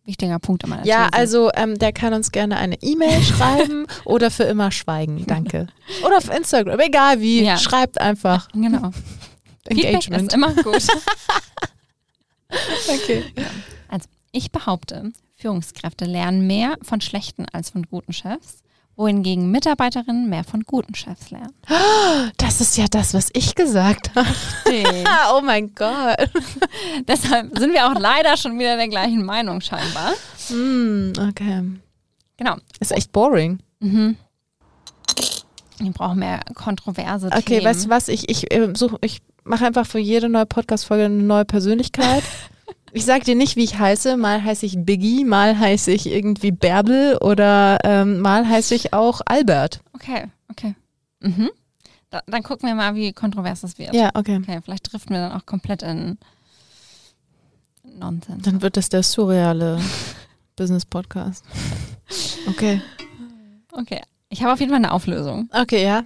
wichtiger 0.04 0.38
Punkt 0.38 0.64
in 0.64 0.70
meiner 0.70 0.84
Ja, 0.86 1.08
These. 1.08 1.12
also 1.20 1.50
ähm, 1.54 1.78
der 1.78 1.92
kann 1.92 2.12
uns 2.14 2.32
gerne 2.32 2.56
eine 2.56 2.80
E-Mail 2.82 3.22
schreiben 3.22 3.86
oder 4.04 4.30
für 4.30 4.44
immer 4.44 4.70
schweigen. 4.70 5.24
Danke. 5.26 5.66
Oder 6.04 6.18
auf 6.18 6.34
Instagram, 6.34 6.80
egal 6.80 7.20
wie. 7.20 7.44
Ja. 7.44 7.58
Schreibt 7.58 8.00
einfach. 8.00 8.48
Genau. 8.52 8.90
Feedback 9.68 9.84
Engagement. 9.86 10.22
ist 10.28 10.34
immer 10.34 10.54
gut. 10.54 10.86
Okay. 12.88 13.24
Also, 13.88 14.08
ich 14.32 14.50
behaupte, 14.50 15.12
Führungskräfte 15.36 16.04
lernen 16.06 16.46
mehr 16.46 16.76
von 16.82 17.00
schlechten 17.00 17.46
als 17.52 17.70
von 17.70 17.84
guten 17.84 18.12
Chefs, 18.12 18.62
wohingegen 19.00 19.50
Mitarbeiterinnen 19.50 20.28
mehr 20.28 20.44
von 20.44 20.62
guten 20.62 20.94
Chefs 20.94 21.30
lernen. 21.30 21.54
Das 22.36 22.60
ist 22.60 22.76
ja 22.76 22.86
das, 22.90 23.14
was 23.14 23.30
ich 23.32 23.54
gesagt 23.54 24.14
habe. 24.14 24.28
Oh 25.32 25.40
mein 25.42 25.74
Gott. 25.74 26.16
Deshalb 27.08 27.58
sind 27.58 27.72
wir 27.72 27.86
auch 27.86 27.98
leider 27.98 28.36
schon 28.36 28.58
wieder 28.58 28.76
der 28.76 28.88
gleichen 28.88 29.24
Meinung 29.24 29.60
scheinbar. 29.60 30.12
Hm, 30.48 31.12
okay. 31.28 31.62
Genau. 32.36 32.56
Ist 32.78 32.92
echt 32.92 33.12
boring. 33.12 33.60
Mhm. 33.80 34.16
Wir 35.78 35.92
brauchen 35.92 36.18
mehr 36.18 36.40
kontroverse 36.54 37.28
Okay, 37.28 37.42
Themen. 37.42 37.64
weißt 37.64 37.86
du 37.86 37.88
was? 37.90 38.08
Ich, 38.08 38.28
ich, 38.28 38.52
äh, 38.52 38.72
such, 38.74 38.98
ich 39.00 39.22
mache 39.44 39.66
einfach 39.66 39.86
für 39.86 39.98
jede 39.98 40.28
neue 40.28 40.46
Podcast-Folge 40.46 41.06
eine 41.06 41.22
neue 41.22 41.44
Persönlichkeit. 41.44 42.22
Ich 42.92 43.04
sag 43.04 43.24
dir 43.24 43.34
nicht, 43.36 43.56
wie 43.56 43.64
ich 43.64 43.78
heiße. 43.78 44.16
Mal 44.16 44.42
heiße 44.42 44.66
ich 44.66 44.76
Biggie, 44.84 45.24
mal 45.24 45.58
heiße 45.58 45.90
ich 45.92 46.06
irgendwie 46.06 46.50
Bärbel 46.50 47.16
oder 47.18 47.78
ähm, 47.84 48.20
mal 48.20 48.48
heiße 48.48 48.74
ich 48.74 48.92
auch 48.92 49.20
Albert. 49.26 49.80
Okay, 49.92 50.24
okay. 50.50 50.74
Mhm. 51.20 51.50
Da, 52.10 52.22
dann 52.26 52.42
gucken 52.42 52.68
wir 52.68 52.74
mal, 52.74 52.94
wie 52.96 53.12
kontrovers 53.12 53.60
das 53.60 53.78
wird. 53.78 53.94
Ja, 53.94 54.10
okay. 54.14 54.38
Okay, 54.42 54.60
vielleicht 54.64 54.92
driften 54.92 55.14
wir 55.14 55.20
dann 55.28 55.32
auch 55.40 55.46
komplett 55.46 55.82
in 55.82 56.18
Nonsens. 57.84 58.42
Dann 58.44 58.62
wird 58.62 58.76
das 58.76 58.88
der 58.88 59.02
surreale 59.02 59.80
Business-Podcast. 60.56 61.44
Okay. 62.48 62.82
Okay, 63.72 64.00
ich 64.28 64.42
habe 64.42 64.52
auf 64.52 64.58
jeden 64.60 64.70
Fall 64.70 64.78
eine 64.78 64.90
Auflösung, 64.92 65.48
Okay, 65.52 65.84
ja. 65.84 66.02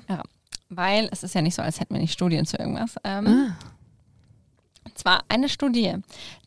weil 0.68 1.09
es 1.11 1.22
ist 1.22 1.35
ja 1.35 1.41
nicht 1.41 1.55
so, 1.55 1.62
als 1.62 1.80
hätten 1.80 1.95
wir 1.95 2.01
nicht 2.01 2.12
Studien 2.12 2.45
zu 2.45 2.59
irgendwas. 2.59 2.97
Ähm, 3.05 3.26
Ah. 3.26 3.57
Und 4.85 4.99
zwar 4.99 5.24
eine 5.28 5.49
Studie 5.49 5.95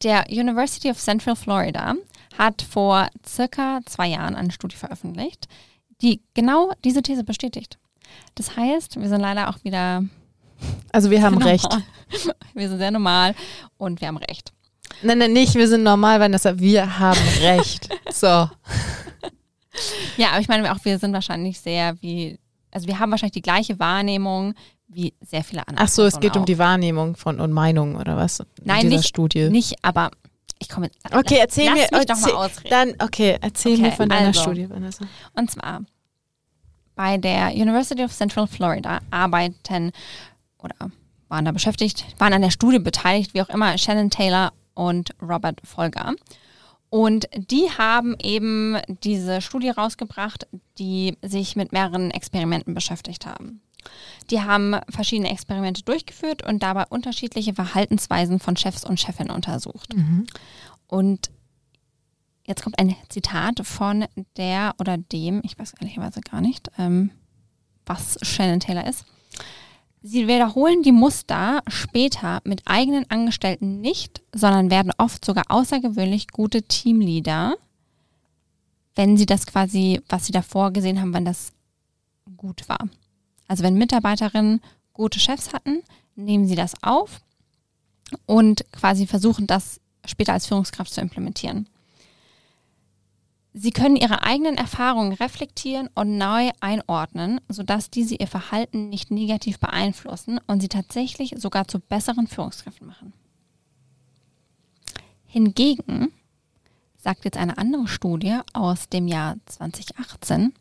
der 0.03 0.25
University 0.29 0.89
of 0.89 0.99
Central 0.99 1.35
Florida 1.35 1.95
hat 2.37 2.61
vor 2.61 3.07
circa 3.25 3.79
zwei 3.85 4.07
Jahren 4.07 4.35
eine 4.35 4.51
Studie 4.51 4.75
veröffentlicht, 4.75 5.47
die 6.01 6.21
genau 6.33 6.71
diese 6.83 7.01
These 7.01 7.23
bestätigt. 7.23 7.77
Das 8.35 8.55
heißt, 8.55 8.99
wir 8.99 9.09
sind 9.09 9.21
leider 9.21 9.49
auch 9.49 9.63
wieder 9.63 10.03
Also 10.91 11.09
wir 11.09 11.21
haben 11.23 11.37
recht. 11.37 11.67
Wir 12.53 12.69
sind 12.69 12.77
sehr 12.77 12.91
normal 12.91 13.35
und 13.77 14.01
wir 14.01 14.07
haben 14.07 14.17
recht. 14.17 14.53
Nein, 15.01 15.19
nein, 15.19 15.33
nicht, 15.33 15.55
wir 15.55 15.67
sind 15.67 15.83
normal, 15.83 16.19
Vanessa. 16.19 16.57
Wir 16.57 16.99
haben 16.99 17.19
recht. 17.41 17.89
So. 18.11 18.49
Ja, 20.17 20.29
aber 20.31 20.39
ich 20.39 20.47
meine 20.47 20.71
auch, 20.71 20.83
wir 20.83 20.97
sind 20.97 21.13
wahrscheinlich 21.13 21.59
sehr 21.59 22.01
wie, 22.01 22.39
also 22.77 22.87
wir 22.87 22.99
haben 22.99 23.09
wahrscheinlich 23.09 23.33
die 23.33 23.41
gleiche 23.41 23.79
Wahrnehmung 23.79 24.53
wie 24.87 25.13
sehr 25.19 25.43
viele 25.43 25.67
andere. 25.67 25.83
Ach 25.83 25.89
so, 25.89 26.03
es 26.03 26.19
geht 26.19 26.35
um 26.35 26.43
auch. 26.43 26.45
die 26.45 26.59
Wahrnehmung 26.59 27.15
von 27.15 27.39
und 27.39 27.51
Meinung 27.51 27.95
oder 27.95 28.15
was? 28.15 28.39
In 28.39 28.45
Nein, 28.65 28.81
dieser 28.81 28.97
nicht- 28.97 29.07
Studie. 29.07 29.49
Nicht, 29.49 29.75
aber 29.81 30.11
ich 30.59 30.69
komme. 30.69 30.89
Okay, 31.11 31.37
erzähl 31.39 31.65
lass 31.65 31.75
mir. 31.91 31.97
Mich 31.97 32.05
doch 32.05 32.15
erzähl, 32.15 32.33
mal 32.33 32.45
ausreden. 32.45 32.69
Dann, 32.69 32.93
okay, 33.07 33.37
erzähl 33.41 33.73
Okay, 33.73 33.81
mir 33.81 33.91
von 33.93 34.09
deiner 34.09 34.27
also. 34.27 34.41
Studie, 34.41 34.69
Vanessa. 34.69 35.05
Und 35.33 35.49
zwar 35.51 35.81
bei 36.95 37.17
der 37.17 37.51
University 37.53 38.03
of 38.03 38.13
Central 38.15 38.47
Florida 38.47 38.99
arbeiten 39.11 39.91
oder 40.59 40.75
waren 41.29 41.45
da 41.45 41.51
beschäftigt, 41.51 42.05
waren 42.19 42.33
an 42.33 42.41
der 42.43 42.51
Studie 42.51 42.79
beteiligt, 42.79 43.33
wie 43.33 43.41
auch 43.41 43.49
immer, 43.49 43.77
Shannon 43.77 44.09
Taylor 44.11 44.53
und 44.75 45.09
Robert 45.21 45.59
Folger. 45.63 46.13
Und 46.89 47.27
die 47.35 47.69
haben 47.77 48.15
eben 48.21 48.77
diese 49.03 49.41
Studie 49.41 49.69
rausgebracht, 49.69 50.47
die 50.77 51.17
sich 51.21 51.55
mit 51.55 51.71
mehreren 51.73 52.11
Experimenten 52.11 52.73
beschäftigt 52.73 53.25
haben. 53.25 53.61
Die 54.31 54.41
haben 54.41 54.75
verschiedene 54.89 55.31
Experimente 55.31 55.83
durchgeführt 55.83 56.45
und 56.45 56.63
dabei 56.63 56.85
unterschiedliche 56.89 57.53
Verhaltensweisen 57.53 58.39
von 58.39 58.57
Chefs 58.57 58.83
und 58.83 58.99
Chefinnen 58.99 59.33
untersucht. 59.35 59.93
Und 60.87 61.29
jetzt 62.45 62.63
kommt 62.63 62.79
ein 62.79 62.95
Zitat 63.09 63.65
von 63.65 64.05
der 64.37 64.75
oder 64.79 64.97
dem, 64.97 65.41
ich 65.43 65.57
weiß 65.57 65.73
ehrlicherweise 65.79 66.21
gar 66.21 66.41
nicht, 66.41 66.69
ähm, 66.77 67.11
was 67.85 68.17
Shannon 68.21 68.59
Taylor 68.59 68.87
ist. 68.87 69.05
Sie 70.01 70.27
wiederholen 70.27 70.83
die 70.83 70.91
Muster 70.91 71.61
später 71.67 72.41
mit 72.43 72.61
eigenen 72.65 73.09
Angestellten 73.09 73.81
nicht, 73.81 74.21
sondern 74.33 74.69
werden 74.69 74.91
oft 74.97 75.25
sogar 75.25 75.45
außergewöhnlich 75.49 76.27
gute 76.29 76.63
Teamleader, 76.63 77.55
wenn 78.95 79.17
sie 79.17 79.25
das 79.25 79.45
quasi, 79.45 80.01
was 80.07 80.25
sie 80.25 80.31
davor 80.31 80.71
gesehen 80.71 81.01
haben, 81.01 81.13
wenn 81.13 81.25
das 81.25 81.51
gut 82.37 82.69
war. 82.69 82.89
Also 83.47 83.63
wenn 83.63 83.75
Mitarbeiterinnen 83.75 84.61
gute 84.93 85.19
Chefs 85.19 85.53
hatten, 85.53 85.81
nehmen 86.15 86.47
sie 86.47 86.55
das 86.55 86.73
auf 86.83 87.21
und 88.25 88.65
quasi 88.71 89.07
versuchen 89.07 89.47
das 89.47 89.79
später 90.05 90.33
als 90.33 90.47
Führungskraft 90.47 90.93
zu 90.93 91.01
implementieren. 91.01 91.67
Sie 93.59 93.71
können 93.71 93.95
ihre 93.95 94.21
eigenen 94.21 94.55
Erfahrungen 94.55 95.13
reflektieren 95.13 95.89
und 95.95 96.15
neu 96.15 96.51
einordnen, 96.59 97.41
sodass 97.49 97.89
diese 97.89 98.13
ihr 98.13 98.27
Verhalten 98.27 98.89
nicht 98.89 99.09
negativ 99.09 99.57
beeinflussen 99.57 100.39
und 100.45 100.61
sie 100.61 100.67
tatsächlich 100.67 101.33
sogar 101.37 101.67
zu 101.67 101.79
besseren 101.79 102.27
Führungskräften 102.27 102.85
machen. 102.85 103.13
Hingegen 105.25 106.09
sagt 106.97 107.25
jetzt 107.25 107.37
eine 107.37 107.57
andere 107.57 107.87
Studie 107.87 108.37
aus 108.53 108.89
dem 108.89 109.07
Jahr 109.07 109.37
2018 109.47 110.53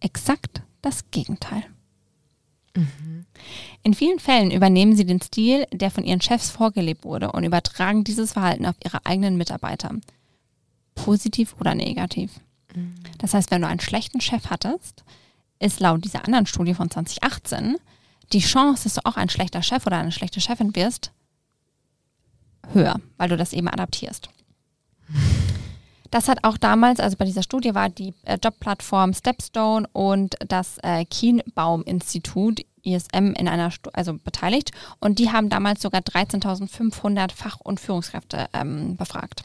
exakt 0.00 0.60
das 0.82 1.10
Gegenteil. 1.10 1.64
In 3.82 3.94
vielen 3.94 4.18
Fällen 4.18 4.50
übernehmen 4.50 4.94
sie 4.94 5.06
den 5.06 5.22
Stil, 5.22 5.66
der 5.72 5.90
von 5.90 6.04
ihren 6.04 6.20
Chefs 6.20 6.50
vorgelebt 6.50 7.04
wurde 7.04 7.32
und 7.32 7.44
übertragen 7.44 8.04
dieses 8.04 8.34
Verhalten 8.34 8.66
auf 8.66 8.76
ihre 8.84 9.06
eigenen 9.06 9.38
Mitarbeiter. 9.38 9.94
Positiv 11.04 11.56
oder 11.60 11.74
negativ. 11.74 12.40
Das 13.18 13.34
heißt, 13.34 13.50
wenn 13.50 13.62
du 13.62 13.68
einen 13.68 13.80
schlechten 13.80 14.20
Chef 14.20 14.50
hattest, 14.50 15.04
ist 15.58 15.80
laut 15.80 16.04
dieser 16.04 16.24
anderen 16.24 16.46
Studie 16.46 16.74
von 16.74 16.90
2018 16.90 17.76
die 18.32 18.40
Chance, 18.40 18.84
dass 18.84 18.94
du 18.94 19.04
auch 19.04 19.16
ein 19.16 19.28
schlechter 19.28 19.62
Chef 19.62 19.86
oder 19.86 19.98
eine 19.98 20.12
schlechte 20.12 20.40
Chefin 20.40 20.74
wirst, 20.74 21.12
höher, 22.72 23.00
weil 23.18 23.28
du 23.28 23.36
das 23.36 23.52
eben 23.52 23.68
adaptierst. 23.68 24.30
Das 26.10 26.28
hat 26.28 26.44
auch 26.44 26.58
damals, 26.58 27.00
also 27.00 27.16
bei 27.16 27.24
dieser 27.24 27.42
Studie 27.42 27.74
war 27.74 27.88
die 27.88 28.14
äh, 28.24 28.38
Jobplattform 28.42 29.14
Stepstone 29.14 29.88
und 29.92 30.36
das 30.46 30.78
äh, 30.82 31.04
Kienbaum-Institut 31.06 32.60
ISM 32.84 33.32
in 33.34 33.48
einer, 33.48 33.70
Stu 33.70 33.90
also 33.92 34.14
beteiligt 34.14 34.72
und 35.00 35.18
die 35.18 35.30
haben 35.30 35.48
damals 35.48 35.80
sogar 35.80 36.02
13.500 36.02 37.32
Fach- 37.32 37.60
und 37.60 37.80
Führungskräfte 37.80 38.48
ähm, 38.52 38.96
befragt. 38.96 39.44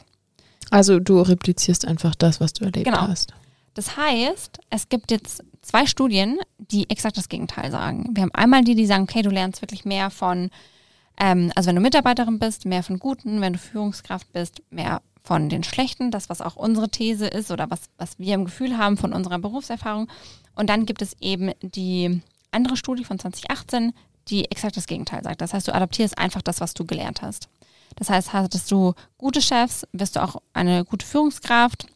Also 0.70 0.98
du 1.00 1.20
replizierst 1.20 1.86
einfach 1.86 2.14
das, 2.14 2.40
was 2.40 2.52
du 2.52 2.64
erlebt 2.64 2.84
Genau. 2.86 3.08
hast. 3.08 3.32
Das 3.74 3.96
heißt, 3.96 4.58
es 4.70 4.88
gibt 4.88 5.10
jetzt 5.10 5.44
zwei 5.62 5.86
Studien, 5.86 6.38
die 6.58 6.90
exakt 6.90 7.16
das 7.16 7.28
Gegenteil 7.28 7.70
sagen. 7.70 8.08
Wir 8.12 8.22
haben 8.24 8.34
einmal 8.34 8.64
die, 8.64 8.74
die 8.74 8.86
sagen, 8.86 9.04
okay, 9.04 9.22
du 9.22 9.30
lernst 9.30 9.62
wirklich 9.62 9.84
mehr 9.84 10.10
von, 10.10 10.50
ähm, 11.20 11.52
also 11.54 11.68
wenn 11.68 11.76
du 11.76 11.82
Mitarbeiterin 11.82 12.38
bist, 12.38 12.64
mehr 12.64 12.82
von 12.82 12.98
Guten, 12.98 13.40
wenn 13.40 13.52
du 13.52 13.58
Führungskraft 13.58 14.32
bist, 14.32 14.62
mehr 14.70 15.00
von 15.22 15.48
den 15.48 15.62
Schlechten, 15.62 16.10
das, 16.10 16.28
was 16.28 16.40
auch 16.40 16.56
unsere 16.56 16.88
These 16.88 17.26
ist 17.26 17.50
oder 17.50 17.70
was, 17.70 17.82
was 17.98 18.18
wir 18.18 18.34
im 18.34 18.46
Gefühl 18.46 18.78
haben 18.78 18.96
von 18.96 19.12
unserer 19.12 19.38
Berufserfahrung. 19.38 20.08
Und 20.54 20.70
dann 20.70 20.86
gibt 20.86 21.02
es 21.02 21.14
eben 21.20 21.52
die 21.62 22.20
andere 22.50 22.76
Studie 22.76 23.04
von 23.04 23.18
2018, 23.18 23.92
die 24.28 24.50
exakt 24.50 24.76
das 24.76 24.86
Gegenteil 24.86 25.22
sagt. 25.22 25.40
Das 25.40 25.52
heißt, 25.52 25.68
du 25.68 25.74
adaptierst 25.74 26.18
einfach 26.18 26.42
das, 26.42 26.60
was 26.60 26.74
du 26.74 26.84
gelernt 26.84 27.22
hast. 27.22 27.48
Das 27.96 28.10
heißt, 28.10 28.32
hattest 28.32 28.70
du 28.70 28.94
gute 29.16 29.42
Chefs, 29.42 29.86
wirst 29.92 30.16
du 30.16 30.22
auch 30.22 30.36
eine 30.52 30.84
gute 30.84 31.06
Führungskraft. 31.06 31.86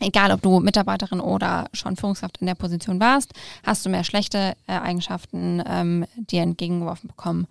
egal 0.00 0.32
ob 0.32 0.42
du 0.42 0.58
Mitarbeiterin 0.60 1.20
oder 1.20 1.68
schon 1.72 1.96
Führungskraft 1.96 2.38
in 2.38 2.46
der 2.46 2.54
Position 2.56 2.98
warst, 3.00 3.32
hast 3.62 3.86
du 3.86 3.90
mehr 3.90 4.04
schlechte 4.04 4.54
äh, 4.66 4.72
Eigenschaften 4.72 5.62
ähm, 5.66 6.06
dir 6.16 6.42
entgegengeworfen 6.42 7.08
bekommen, 7.08 7.46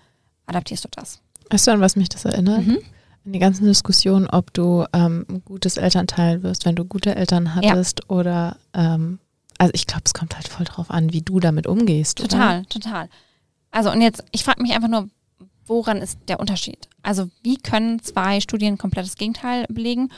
adaptierst 0.48 0.84
du 0.84 0.90
das. 0.92 1.22
Weißt 1.50 1.68
du, 1.68 1.72
an 1.72 1.82
was 1.82 1.96
mich 1.96 2.10
das 2.10 2.26
erinnert? 2.26 2.66
Mhm. 2.66 2.80
In 3.24 3.34
die 3.34 3.40
ganzen 3.40 3.66
Diskussionen, 3.66 4.28
ob 4.28 4.52
du 4.54 4.86
ähm, 4.94 5.26
ein 5.30 5.44
gutes 5.46 5.78
Elternteil 5.78 6.44
wirst, 6.44 6.66
wenn 6.66 6.76
du 6.76 6.84
gute 6.86 7.16
Eltern 7.16 7.54
hattest 7.56 8.10
oder 8.10 8.58
ähm, 8.74 9.20
also 9.60 9.72
ich 9.76 9.86
glaube, 9.86 10.04
es 10.06 10.14
kommt 10.16 10.36
halt 10.36 10.48
voll 10.48 10.66
drauf 10.66 10.90
an, 10.90 11.14
wie 11.14 11.22
du 11.22 11.40
damit 11.40 11.68
umgehst. 11.68 12.18
Total, 12.18 12.62
Oder? 12.62 12.70
total. 12.70 13.10
Also 13.70 13.92
und 13.92 14.02
jetzt, 14.02 14.24
ich 14.32 14.44
frage 14.44 14.62
mich 14.62 14.74
einfach 14.74 14.88
nur, 14.88 15.08
woran 15.66 15.98
ist 15.98 16.20
der 16.28 16.40
Unterschied? 16.40 16.90
Also 17.04 17.30
wie 17.44 17.58
können 17.58 18.02
zwei 18.02 18.42
Studien 18.42 18.78
komplett 18.78 19.06
das 19.06 19.16
Gegenteil 19.16 19.66
belegen 19.70 20.10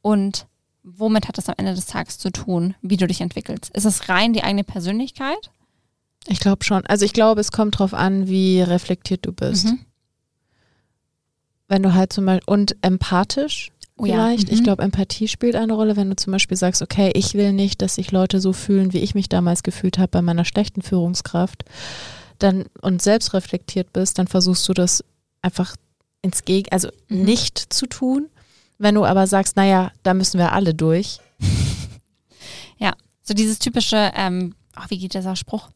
und 0.00 0.46
womit 0.82 1.28
hat 1.28 1.38
das 1.38 1.48
am 1.48 1.54
Ende 1.58 1.74
des 1.74 1.86
Tages 1.86 2.18
zu 2.18 2.30
tun, 2.30 2.74
wie 2.82 2.96
du 2.96 3.06
dich 3.06 3.20
entwickelst? 3.20 3.70
Ist 3.76 3.84
es 3.84 4.08
rein 4.08 4.32
die 4.32 4.42
eigene 4.42 4.64
Persönlichkeit? 4.64 5.50
Ich 6.28 6.40
glaube 6.40 6.64
schon. 6.64 6.84
Also 6.86 7.04
ich 7.04 7.12
glaube, 7.12 7.40
es 7.40 7.52
kommt 7.52 7.78
drauf 7.78 7.94
an, 7.94 8.28
wie 8.28 8.60
reflektiert 8.60 9.26
du 9.26 9.32
bist. 9.32 9.66
Mhm. 9.66 9.80
Wenn 11.68 11.82
du 11.82 11.94
halt 11.94 12.12
zum 12.12 12.26
Beispiel 12.26 12.44
und 12.52 12.76
empathisch 12.82 13.70
Oh 13.98 14.04
ja. 14.06 14.14
vielleicht. 14.14 14.48
Ich 14.50 14.60
Mhm. 14.60 14.64
glaube, 14.64 14.82
Empathie 14.82 15.28
spielt 15.28 15.54
eine 15.54 15.72
Rolle, 15.72 15.96
wenn 15.96 16.10
du 16.10 16.16
zum 16.16 16.32
Beispiel 16.32 16.56
sagst, 16.56 16.82
okay, 16.82 17.10
ich 17.14 17.34
will 17.34 17.52
nicht, 17.52 17.82
dass 17.82 17.94
sich 17.96 18.10
Leute 18.10 18.40
so 18.40 18.52
fühlen, 18.52 18.92
wie 18.92 18.98
ich 18.98 19.14
mich 19.14 19.28
damals 19.28 19.62
gefühlt 19.62 19.98
habe 19.98 20.08
bei 20.08 20.22
meiner 20.22 20.44
schlechten 20.44 20.82
Führungskraft, 20.82 21.64
dann 22.42 22.66
und 22.80 23.00
selbst 23.02 23.32
reflektiert 23.34 23.92
bist, 23.92 24.18
dann 24.18 24.26
versuchst 24.28 24.68
du 24.68 24.74
das 24.74 25.04
einfach 25.42 25.76
ins 26.22 26.44
Geg, 26.44 26.72
also 26.72 26.88
Mhm. 27.08 27.22
nicht 27.22 27.58
zu 27.72 27.86
tun. 27.86 28.28
Wenn 28.78 28.94
du 28.96 29.04
aber 29.04 29.26
sagst, 29.26 29.56
naja, 29.56 29.92
da 30.02 30.14
müssen 30.14 30.38
wir 30.38 30.52
alle 30.52 30.74
durch. 30.74 31.20
So 33.24 33.34
dieses 33.34 33.60
typische, 33.60 34.10
ähm, 34.16 34.52
ach, 34.74 34.90
wie 34.90 34.98
geht 34.98 35.14
dieser 35.14 35.36
Spruch? 35.36 35.68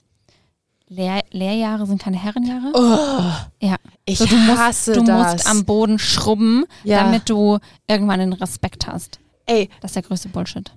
Lehr 0.89 1.23
Lehrjahre 1.31 1.87
sind 1.87 2.03
keine 2.03 2.17
Herrenjahre. 2.21 2.73
Oh, 2.75 3.64
Ja. 3.64 3.77
ich 4.05 4.19
So, 4.19 4.27
du 4.27 4.35
musst, 4.37 4.59
hasse 4.59 4.93
du 4.95 5.05
das. 5.05 5.35
musst 5.35 5.47
am 5.49 5.64
Boden 5.64 6.01
schrubben, 6.01 6.64
Ja. 6.83 7.05
damit 7.05 7.29
du 7.31 7.59
irgendwann 7.87 8.19
den 8.19 8.33
Respekt 8.33 8.89
hast. 8.89 9.21
Ey, 9.47 9.71
Das 9.81 9.93
ist 9.93 9.95
der 9.95 10.03
größte 10.03 10.29
Bullshit. 10.29 10.73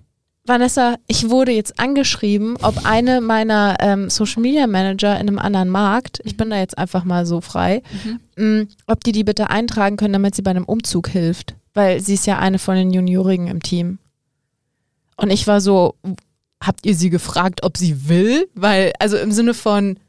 Vanessa, 0.50 0.95
ich 1.08 1.30
wurde 1.30 1.52
jetzt 1.52 1.80
angeschrieben, 1.80 2.58
ob 2.62 2.86
eine 2.86 3.22
meiner 3.22 3.78
ähm, 3.80 4.10
Social 4.10 4.41
Media 4.41 4.68
Manager 4.68 5.14
in 5.14 5.28
einem 5.28 5.39
anderen 5.39 5.70
Markt, 5.70 6.20
ich 6.26 6.36
bin 6.36 6.50
da 6.50 6.58
jetzt 6.58 6.78
einfach 6.78 7.04
mal 7.04 7.26
so 7.26 7.39
frei, 7.39 7.84
mh, 8.36 8.66
ob 8.88 9.04
die 9.04 9.12
die 9.12 9.24
bitte 9.24 9.50
eintragen 9.50 9.95
können, 9.95 10.14
damit 10.14 10.36
sie 10.36 10.41
bei 10.41 10.52
einem 10.52 10.66
Umzug 10.66 11.08
hilft, 11.08 11.56
weil 11.74 12.02
sie 12.02 12.16
ist 12.16 12.26
ja 12.26 12.39
eine 12.39 12.60
von 12.60 12.76
den 12.76 12.91
Juniorigen 12.91 13.47
im 13.47 13.62
Team. 13.62 14.00
Und 15.16 15.30
ich 15.30 15.45
war 15.47 15.62
so, 15.62 15.95
habt 16.64 16.86
ihr 16.86 16.95
sie 16.95 17.10
gefragt, 17.10 17.64
ob 17.64 17.78
sie 17.78 18.10
will? 18.10 18.50
Weil, 18.56 18.93
also 19.00 19.18
im 19.18 19.32
Sinne 19.32 19.54
von, 19.54 20.00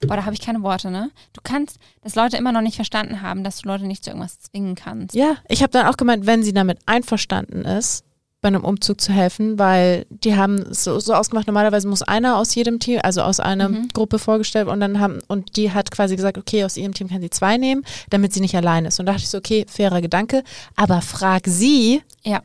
Boah, 0.00 0.16
da 0.16 0.24
habe 0.24 0.34
ich 0.34 0.40
keine 0.42 0.62
Worte, 0.62 0.90
ne? 0.90 1.10
Du 1.32 1.40
kannst, 1.42 1.78
dass 2.02 2.14
Leute 2.14 2.36
immer 2.36 2.52
noch 2.52 2.60
nicht 2.60 2.76
verstanden 2.76 3.22
haben, 3.22 3.42
dass 3.42 3.62
du 3.62 3.68
Leute 3.68 3.86
nicht 3.86 4.04
zu 4.04 4.10
irgendwas 4.10 4.38
zwingen 4.40 4.74
kannst. 4.74 5.14
ja, 5.14 5.36
ich 5.48 5.62
habe 5.62 5.70
dann 5.70 5.86
auch 5.86 5.96
gemeint, 5.96 6.26
wenn 6.26 6.42
sie 6.42 6.52
damit 6.52 6.78
einverstanden 6.86 7.64
ist, 7.64 8.04
bei 8.44 8.48
einem 8.48 8.62
Umzug 8.62 9.00
zu 9.00 9.10
helfen, 9.10 9.58
weil 9.58 10.04
die 10.10 10.36
haben 10.36 10.58
es 10.58 10.84
so, 10.84 11.00
so 11.00 11.14
ausgemacht, 11.14 11.46
normalerweise 11.46 11.88
muss 11.88 12.02
einer 12.02 12.36
aus 12.36 12.54
jedem 12.54 12.78
Team, 12.78 13.00
also 13.02 13.22
aus 13.22 13.40
einer 13.40 13.70
Mhm. 13.70 13.88
Gruppe 13.94 14.18
vorgestellt 14.18 14.68
und 14.68 14.80
dann 14.80 15.00
haben, 15.00 15.20
und 15.28 15.56
die 15.56 15.72
hat 15.72 15.90
quasi 15.90 16.14
gesagt, 16.14 16.36
okay, 16.36 16.62
aus 16.62 16.76
ihrem 16.76 16.92
Team 16.92 17.08
kann 17.08 17.22
sie 17.22 17.30
zwei 17.30 17.56
nehmen, 17.56 17.84
damit 18.10 18.34
sie 18.34 18.40
nicht 18.40 18.54
allein 18.54 18.84
ist. 18.84 19.00
Und 19.00 19.06
da 19.06 19.12
dachte 19.12 19.24
ich 19.24 19.30
so, 19.30 19.38
okay, 19.38 19.64
fairer 19.66 20.02
Gedanke, 20.02 20.44
aber 20.76 21.00
frag 21.00 21.44
sie 21.46 22.02
Ja. 22.22 22.42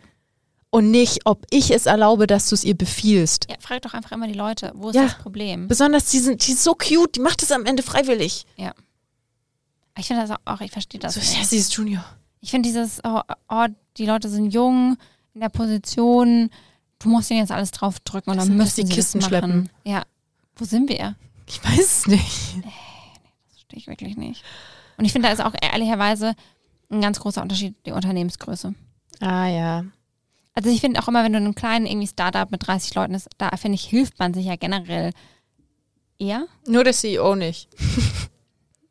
und 0.70 0.90
nicht, 0.90 1.26
ob 1.26 1.46
ich 1.50 1.70
es 1.72 1.86
erlaube, 1.86 2.28
dass 2.28 2.48
du 2.48 2.56
es 2.56 2.64
ihr 2.64 2.78
befiehlst. 2.78 3.48
Ja, 3.50 3.58
frag 3.60 3.82
doch 3.82 3.94
einfach 3.94 4.14
immer 4.14 4.28
die 4.28 4.34
Leute, 4.36 4.72
wo 4.76 4.92
ist 4.92 4.96
Ja. 4.96 5.04
das 5.04 5.18
Problem? 5.18 5.68
Besonders 5.68 6.06
die 6.12 6.20
sind, 6.20 6.48
die 6.48 6.54
ist 6.54 6.64
so 6.64 6.76
cute, 6.76 7.16
die 7.16 7.20
macht 7.20 7.44
es 7.44 7.52
am 7.52 7.66
Ende 7.66 7.84
freiwillig. 7.84 8.46
Ich 9.98 10.08
finde 10.08 10.26
das 10.26 10.38
auch, 10.46 10.62
ich 10.62 10.72
verstehe 10.72 11.00
das. 11.02 11.16
So, 11.16 11.20
ja, 11.20 11.44
sie 11.44 11.58
ist 11.58 11.74
Junior. 11.74 12.06
Ich 12.40 12.52
finde 12.52 12.70
dieses, 12.70 13.02
oh, 13.04 13.20
oh, 13.50 13.66
die 13.98 14.06
Leute 14.06 14.30
sind 14.30 14.54
jung, 14.54 14.96
in 15.34 15.42
der 15.42 15.50
Position, 15.50 16.50
du 17.00 17.10
musst 17.10 17.30
ihnen 17.32 17.40
jetzt 17.40 17.52
alles 17.52 17.72
draufdrücken 17.72 18.32
und 18.32 18.38
dann 18.38 18.56
müssen 18.56 18.86
die 18.86 18.94
Kisten 18.94 19.22
schleppen. 19.22 19.70
Ja. 19.84 20.04
Wo 20.56 20.66
sind 20.66 20.90
wir? 20.90 21.16
Ich 21.48 21.64
weiß 21.64 21.80
es 21.80 22.08
nicht. 22.08 22.64
Das 22.64 23.54
verstehe 23.54 23.80
ich 23.80 23.88
wirklich 23.88 24.18
nicht. 24.18 24.44
Und 24.98 25.06
ich 25.06 25.14
finde, 25.14 25.28
da 25.28 25.34
ist 25.34 25.42
auch 25.42 25.56
ehrlicherweise 25.62 26.36
ein 26.92 27.02
ganz 27.02 27.20
großer 27.20 27.42
Unterschied 27.42 27.76
die 27.86 27.92
Unternehmensgröße. 27.92 28.74
Ah 29.22 29.48
ja. 29.48 29.86
Also 30.54 30.70
ich 30.70 30.82
finde 30.82 31.02
auch 31.02 31.08
immer, 31.08 31.24
wenn 31.24 31.32
du 31.32 31.38
in 31.38 31.46
einem 31.46 31.56
kleinen 31.56 31.86
irgendwie 31.86 32.08
Startup 32.08 32.52
mit 32.52 32.68
30 32.68 32.94
Leuten 32.96 33.14
ist, 33.14 33.30
da 33.38 33.50
finde 33.56 33.76
ich, 33.76 33.86
hilft 33.86 34.20
man 34.20 34.34
sich 34.34 34.46
ja 34.46 34.58
generell 34.58 35.12
eher. 36.18 36.48
Nur 36.68 36.84
der 36.84 36.94
CEO 36.94 37.36
nicht. 37.36 37.70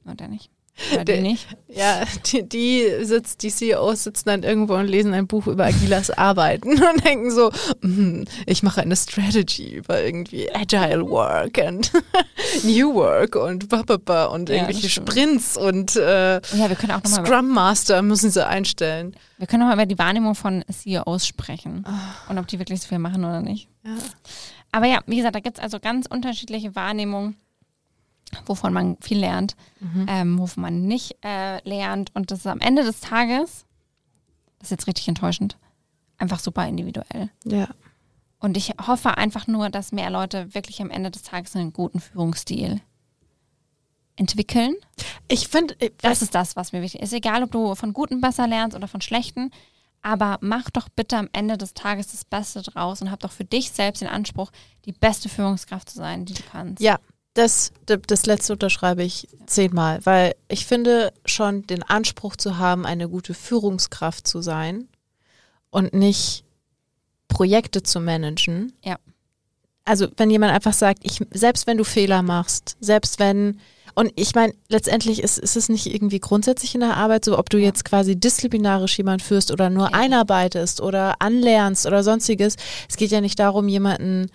Oder 0.06 0.28
nicht? 0.28 0.50
Der- 0.94 1.04
die 1.04 1.20
nicht? 1.20 1.46
Ja, 1.68 2.02
die, 2.26 2.48
die 2.48 2.84
sitzt, 3.04 3.42
die 3.42 3.50
CEOs 3.50 4.04
sitzen 4.04 4.28
dann 4.28 4.42
irgendwo 4.42 4.74
und 4.74 4.86
lesen 4.86 5.12
ein 5.14 5.26
Buch 5.26 5.46
über 5.46 5.64
agiles 5.66 6.10
Arbeiten 6.10 6.70
und 6.82 7.04
denken 7.04 7.30
so, 7.30 7.50
"Mhm, 7.80 8.24
ich 8.46 8.62
mache 8.62 8.80
eine 8.82 8.96
Strategy 8.96 9.74
über 9.76 10.02
irgendwie 10.02 10.50
Agile 10.54 11.08
Work 11.08 11.58
und 11.66 11.92
New 12.64 12.94
Work 12.94 13.34
und 13.36 13.68
bababa 13.68 14.26
und 14.26 14.48
Ja, 14.48 14.56
irgendwelche 14.56 14.88
stimmt. 14.88 15.10
Sprints 15.10 15.56
und 15.56 15.96
äh, 15.96 16.40
Oh 16.52 16.56
ja, 16.56 16.68
wir 16.68 16.76
können 16.76 16.92
auch 16.92 17.02
nochmal 17.02 17.18
über, 17.20 17.26
Scrum 17.28 17.48
Master 17.50 18.02
müssen 18.02 18.30
sie 18.30 18.46
einstellen. 18.46 19.14
wir 19.38 19.46
können 19.46 19.60
noch 19.60 19.68
mal 19.68 19.74
über 19.74 19.86
die 19.86 19.98
Wahrnehmung 19.98 20.34
von 20.34 20.64
CEOs 20.70 21.26
sprechen 21.26 21.84
Ah. 21.86 22.30
und 22.30 22.38
ob 22.38 22.46
die 22.46 22.58
wirklich 22.58 22.80
so 22.80 22.88
viel 22.88 22.98
machen 22.98 23.24
oder 23.24 23.40
nicht. 23.40 23.68
Ja. 23.84 23.92
Aber 24.72 24.86
ja, 24.86 25.00
wie 25.06 25.16
gesagt, 25.16 25.34
da 25.34 25.40
gibt 25.40 25.58
es 25.58 25.62
also 25.62 25.80
ganz 25.80 26.06
unterschiedliche 26.06 26.74
Wahrnehmungen, 26.76 27.36
wovon 28.46 28.72
man 28.72 28.96
viel 29.00 29.18
lernt, 29.18 29.56
Mhm. 29.80 30.06
ähm, 30.08 30.38
wovon 30.38 30.62
man 30.62 30.82
nicht 30.86 31.16
äh, 31.24 31.66
lernt. 31.68 32.14
Und 32.14 32.30
das 32.30 32.40
ist 32.40 32.46
am 32.46 32.60
Ende 32.60 32.84
des 32.84 33.00
Tages, 33.00 33.64
das 34.58 34.66
ist 34.68 34.70
jetzt 34.72 34.86
richtig 34.86 35.08
enttäuschend, 35.08 35.56
einfach 36.18 36.40
super 36.40 36.66
individuell. 36.66 37.30
Ja. 37.44 37.68
Und 38.40 38.56
ich 38.56 38.72
hoffe 38.86 39.16
einfach 39.18 39.46
nur, 39.46 39.68
dass 39.70 39.92
mehr 39.92 40.10
Leute 40.10 40.54
wirklich 40.54 40.80
am 40.80 40.90
Ende 40.90 41.10
des 41.10 41.22
Tages 41.22 41.56
einen 41.56 41.72
guten 41.72 42.00
Führungsstil 42.00 42.80
entwickeln. 44.16 44.74
Ich 45.28 45.48
finde, 45.48 45.76
Das 45.98 46.22
ist 46.22 46.34
das, 46.34 46.56
was 46.56 46.72
mir 46.72 46.82
wichtig 46.82 47.02
ist. 47.02 47.12
Egal, 47.12 47.42
ob 47.42 47.52
du 47.52 47.74
von 47.74 47.92
guten 47.92 48.20
besser 48.20 48.46
lernst 48.48 48.76
oder 48.76 48.88
von 48.88 49.00
schlechten, 49.00 49.50
aber 50.02 50.38
mach 50.40 50.70
doch 50.70 50.88
bitte 50.88 51.16
am 51.16 51.28
Ende 51.32 51.56
des 51.58 51.74
Tages 51.74 52.08
das 52.08 52.24
Beste 52.24 52.62
draus 52.62 53.00
und 53.02 53.10
hab 53.10 53.20
doch 53.20 53.32
für 53.32 53.44
dich 53.44 53.70
selbst 53.70 54.00
den 54.00 54.08
Anspruch, 54.08 54.50
die 54.84 54.92
beste 54.92 55.28
Führungskraft 55.28 55.90
zu 55.90 55.96
sein, 55.96 56.24
die 56.24 56.34
du 56.34 56.42
kannst. 56.50 56.82
Ja, 56.82 56.98
das, 57.38 57.72
das, 57.86 58.26
letzte 58.26 58.52
unterschreibe 58.54 59.04
ich 59.04 59.28
zehnmal, 59.46 60.00
weil 60.04 60.34
ich 60.48 60.66
finde 60.66 61.12
schon 61.24 61.66
den 61.66 61.82
Anspruch 61.82 62.36
zu 62.36 62.58
haben, 62.58 62.84
eine 62.84 63.08
gute 63.08 63.32
Führungskraft 63.32 64.26
zu 64.26 64.42
sein 64.42 64.88
und 65.70 65.94
nicht 65.94 66.44
Projekte 67.28 67.82
zu 67.82 68.00
managen. 68.00 68.72
Ja. 68.84 68.96
Also 69.84 70.08
wenn 70.16 70.30
jemand 70.30 70.52
einfach 70.52 70.72
sagt, 70.72 71.00
ich, 71.04 71.20
selbst 71.32 71.66
wenn 71.66 71.78
du 71.78 71.84
Fehler 71.84 72.22
machst, 72.22 72.76
selbst 72.80 73.20
wenn, 73.20 73.60
und 73.94 74.12
ich 74.16 74.34
meine, 74.34 74.52
letztendlich 74.68 75.22
ist, 75.22 75.38
ist 75.38 75.56
es 75.56 75.68
nicht 75.68 75.86
irgendwie 75.86 76.20
grundsätzlich 76.20 76.74
in 76.74 76.80
der 76.80 76.96
Arbeit 76.96 77.24
so, 77.24 77.38
ob 77.38 77.50
du 77.50 77.58
jetzt 77.58 77.84
quasi 77.84 78.16
disziplinarisch 78.16 78.98
jemand 78.98 79.22
führst 79.22 79.52
oder 79.52 79.70
nur 79.70 79.90
Ja. 79.90 79.94
einarbeitest 79.94 80.80
oder 80.80 81.16
anlernst 81.20 81.86
oder 81.86 82.02
sonstiges. 82.02 82.56
Es 82.88 82.96
geht 82.96 83.12
ja 83.12 83.20
nicht 83.20 83.38
darum, 83.38 83.68
jemanden 83.68 84.28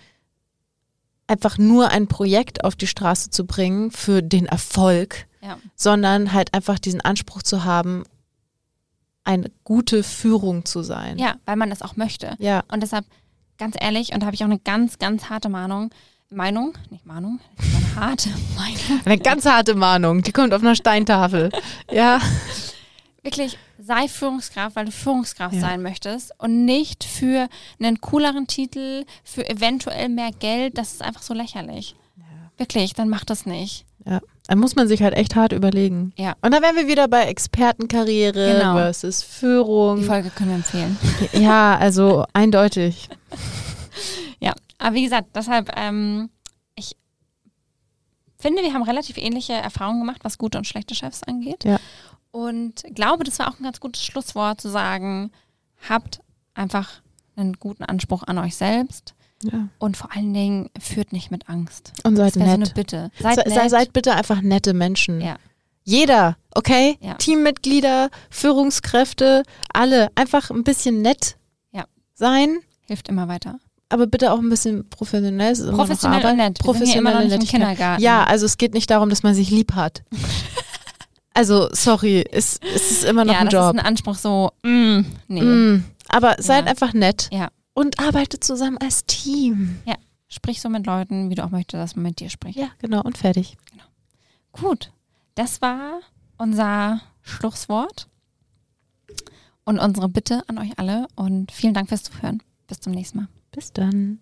einfach 1.34 1.57
nur 1.57 1.89
ein 1.89 2.07
Projekt 2.07 2.63
auf 2.63 2.75
die 2.75 2.86
Straße 2.88 3.31
zu 3.31 3.45
bringen 3.45 3.89
für 3.89 4.21
den 4.21 4.45
Erfolg, 4.45 5.25
Ja. 5.41 5.57
sondern 5.75 6.31
halt 6.31 6.53
einfach 6.53 6.77
diesen 6.77 7.01
Anspruch 7.01 7.41
zu 7.41 7.63
haben, 7.65 8.03
eine 9.23 9.49
gute 9.63 10.03
Führung 10.03 10.63
zu 10.65 10.84
sein. 10.84 11.17
ja, 11.17 11.36
weil 11.45 11.55
man 11.55 11.69
das 11.71 11.81
auch 11.81 11.95
möchte. 11.95 12.36
Ja, 12.39 12.63
Und 12.71 12.84
deshalb, 12.84 13.05
ganz 13.57 13.75
ehrlich, 13.79 14.13
und 14.13 14.19
da 14.21 14.25
habe 14.27 14.36
ich 14.36 14.41
auch 14.43 14.47
eine 14.47 14.59
ganz, 14.59 14.99
ganz 14.99 15.29
harte 15.29 15.49
Mahnung, 15.49 15.89
Meinung, 16.29 16.73
nicht 16.91 17.05
Mahnung, 17.05 17.39
eine 17.57 17.95
harte 18.05 18.29
Meinung. 18.55 19.01
eine 19.05 19.17
ganz 19.17 19.45
harte 19.45 19.73
Mahnung, 19.75 20.21
die 20.21 20.31
kommt 20.34 20.53
auf 20.53 20.61
einer 20.61 20.75
Steintafel. 20.75 21.49
Ja, 21.91 22.19
Wirklich, 23.23 23.57
sei 23.86 24.07
Führungskraft, 24.07 24.75
weil 24.75 24.86
du 24.86 24.91
Führungskraft 24.91 25.55
Ja. 25.55 25.61
sein 25.61 25.81
möchtest 25.81 26.31
und 26.39 26.63
nicht 26.65 27.03
für 27.03 27.49
einen 27.81 27.99
cooleren 27.99 28.47
Titel, 28.47 29.03
für 29.23 29.47
eventuell 29.49 30.07
mehr 30.09 30.31
Geld. 30.31 30.77
Das 30.77 30.93
ist 30.93 31.01
einfach 31.01 31.21
so 31.21 31.34
lächerlich. 31.34 31.95
Wirklich, 32.57 32.93
dann 32.93 33.09
mach 33.09 33.25
das 33.25 33.45
nicht. 33.45 33.86
ja. 34.05 34.19
Da 34.45 34.55
muss 34.57 34.75
man 34.75 34.89
sich 34.89 35.01
halt 35.01 35.13
echt 35.13 35.38
hart 35.38 35.53
überlegen. 35.53 36.11
Ja. 36.17 36.36
Und 36.41 36.51
dann 36.53 36.61
wären 36.61 36.75
wir 36.75 36.86
wieder 36.89 37.07
bei 37.07 37.23
Expertenkarriere 37.23 38.57
Genau. 38.59 38.73
versus 38.75 39.21
Die 39.21 39.25
Führung. 39.39 40.03
Folge 40.03 40.29
können 40.31 40.49
wir 40.49 40.55
empfehlen. 40.57 40.97
Ja, 41.31 41.77
also 41.77 42.25
eindeutig. 42.34 43.07
Ja, 44.41 44.53
aber 44.79 44.95
wie 44.95 45.03
gesagt, 45.03 45.29
deshalb, 45.34 45.71
ähm, 45.77 46.29
ich 46.75 46.91
finde, 48.38 48.61
wir 48.63 48.73
haben 48.73 48.84
relativ 48.84 49.17
ähnliche 49.17 49.53
Erfahrungen 49.53 50.01
gemacht, 50.01 50.19
was 50.23 50.38
gute 50.38 50.57
und 50.57 50.67
schlechte 50.67 50.93
Chefs 50.93 51.23
angeht. 51.23 51.63
Ja. 51.63 51.79
Und 52.34 52.84
glaube, 52.95 53.23
das 53.23 53.38
war 53.38 53.47
auch 53.47 53.59
ein 53.59 53.63
ganz 53.63 53.79
gutes 53.79 54.03
Schlusswort 54.03 54.59
zu 54.59 54.67
sagen, 54.69 55.31
habt 55.88 56.19
einfach 56.55 56.89
einen 57.36 57.53
guten 57.53 57.84
Anspruch 57.84 58.23
an 58.23 58.39
euch 58.39 58.55
selbst 58.55 59.13
Ja. 59.43 59.67
und 59.77 59.97
vor 59.97 60.11
allen 60.15 60.34
Dingen 60.34 60.69
führt 60.79 61.13
nicht 61.13 61.29
mit 61.29 61.47
Angst. 61.47 61.93
Und 62.03 62.15
seid 62.15 62.36
wäre 62.36 62.45
so 62.47 62.51
eine 62.51 62.63
nett. 62.65 62.73
Bitte. 62.73 63.11
Seid, 63.19 63.36
sei, 63.47 63.61
nett. 63.61 63.69
seid 63.69 63.93
bitte 63.93 64.15
einfach 64.15 64.41
nette 64.41 64.73
Menschen. 64.73 65.21
Ja. 65.21 65.36
Jeder, 65.84 66.36
okay? 66.55 66.97
Ja. 67.01 67.13
Teammitglieder, 67.15 68.09
Führungskräfte, 68.31 69.43
alle. 69.71 70.09
Einfach 70.15 70.49
ein 70.49 70.63
bisschen 70.63 71.03
nett 71.03 71.38
Ja. 71.71 71.86
sein, 72.15 72.57
Hilft 72.88 73.09
immer 73.09 73.27
weiter. 73.27 73.59
aber 73.89 74.07
bitte 74.07 74.31
auch 74.31 74.39
ein 74.39 74.49
bisschen 74.49 74.89
professionell. 74.89 75.53
Professionell 75.71 76.25
und 76.25 76.38
nett. 76.38 76.59
Im 76.65 77.03
Nettigkeit. 77.03 77.47
Kindergarten. 77.49 78.01
Ja, 78.01 78.23
also 78.23 78.47
es 78.47 78.57
geht 78.57 78.73
nicht 78.73 78.89
darum, 78.89 79.09
dass 79.09 79.21
man 79.21 79.36
sich 79.36 79.51
lieb 79.51 79.73
hat. 79.75 80.01
also, 81.34 81.69
sorry, 81.71 82.23
es, 82.31 82.59
es 82.75 82.91
ist 82.91 83.03
immer 83.03 83.25
noch 83.25 83.34
ja, 83.34 83.39
ein 83.39 83.45
das 83.45 83.53
Job. 83.53 83.73
ist 83.75 83.79
ein 83.79 83.86
Anspruch 83.86 84.15
so, 84.15 84.51
mm, 84.63 84.99
nee. 85.27 85.41
Mm, 85.41 85.84
aber 86.09 86.36
seid 86.39 86.65
Ja. 86.65 86.71
einfach 86.71 86.93
nett 86.93 87.29
Ja. 87.31 87.49
und 87.73 87.99
arbeitet 87.99 88.43
zusammen 88.43 88.77
als 88.77 89.05
Team. 89.05 89.79
Sprich 90.27 90.61
so 90.61 90.69
mit 90.69 90.88
Leuten, 90.88 91.29
wie 91.29 91.36
du 91.36 91.43
auch 91.43 91.51
möchtest, 91.51 91.79
dass 91.79 91.95
man 91.95 92.03
mit 92.03 92.19
dir 92.19 92.29
spricht. 92.29 92.57
Ja, 92.57 92.69
genau, 92.79 93.01
und 93.03 93.17
fertig. 93.19 93.55
Gut, 94.51 94.91
das 95.36 95.61
war 95.61 95.99
unser 96.38 97.01
Schlusswort 97.21 98.07
und 99.63 99.77
unsere 99.77 100.09
Bitte 100.09 100.41
an 100.47 100.57
euch 100.57 100.77
alle 100.79 101.07
und 101.15 101.51
vielen 101.51 101.75
Dank 101.75 101.89
fürs 101.89 102.01
Zuhören. 102.03 102.41
Bis 102.67 102.79
zum 102.79 102.93
nächsten 102.93 103.19
Mal. 103.19 103.27
Bis 103.51 103.73
dann. 103.73 104.19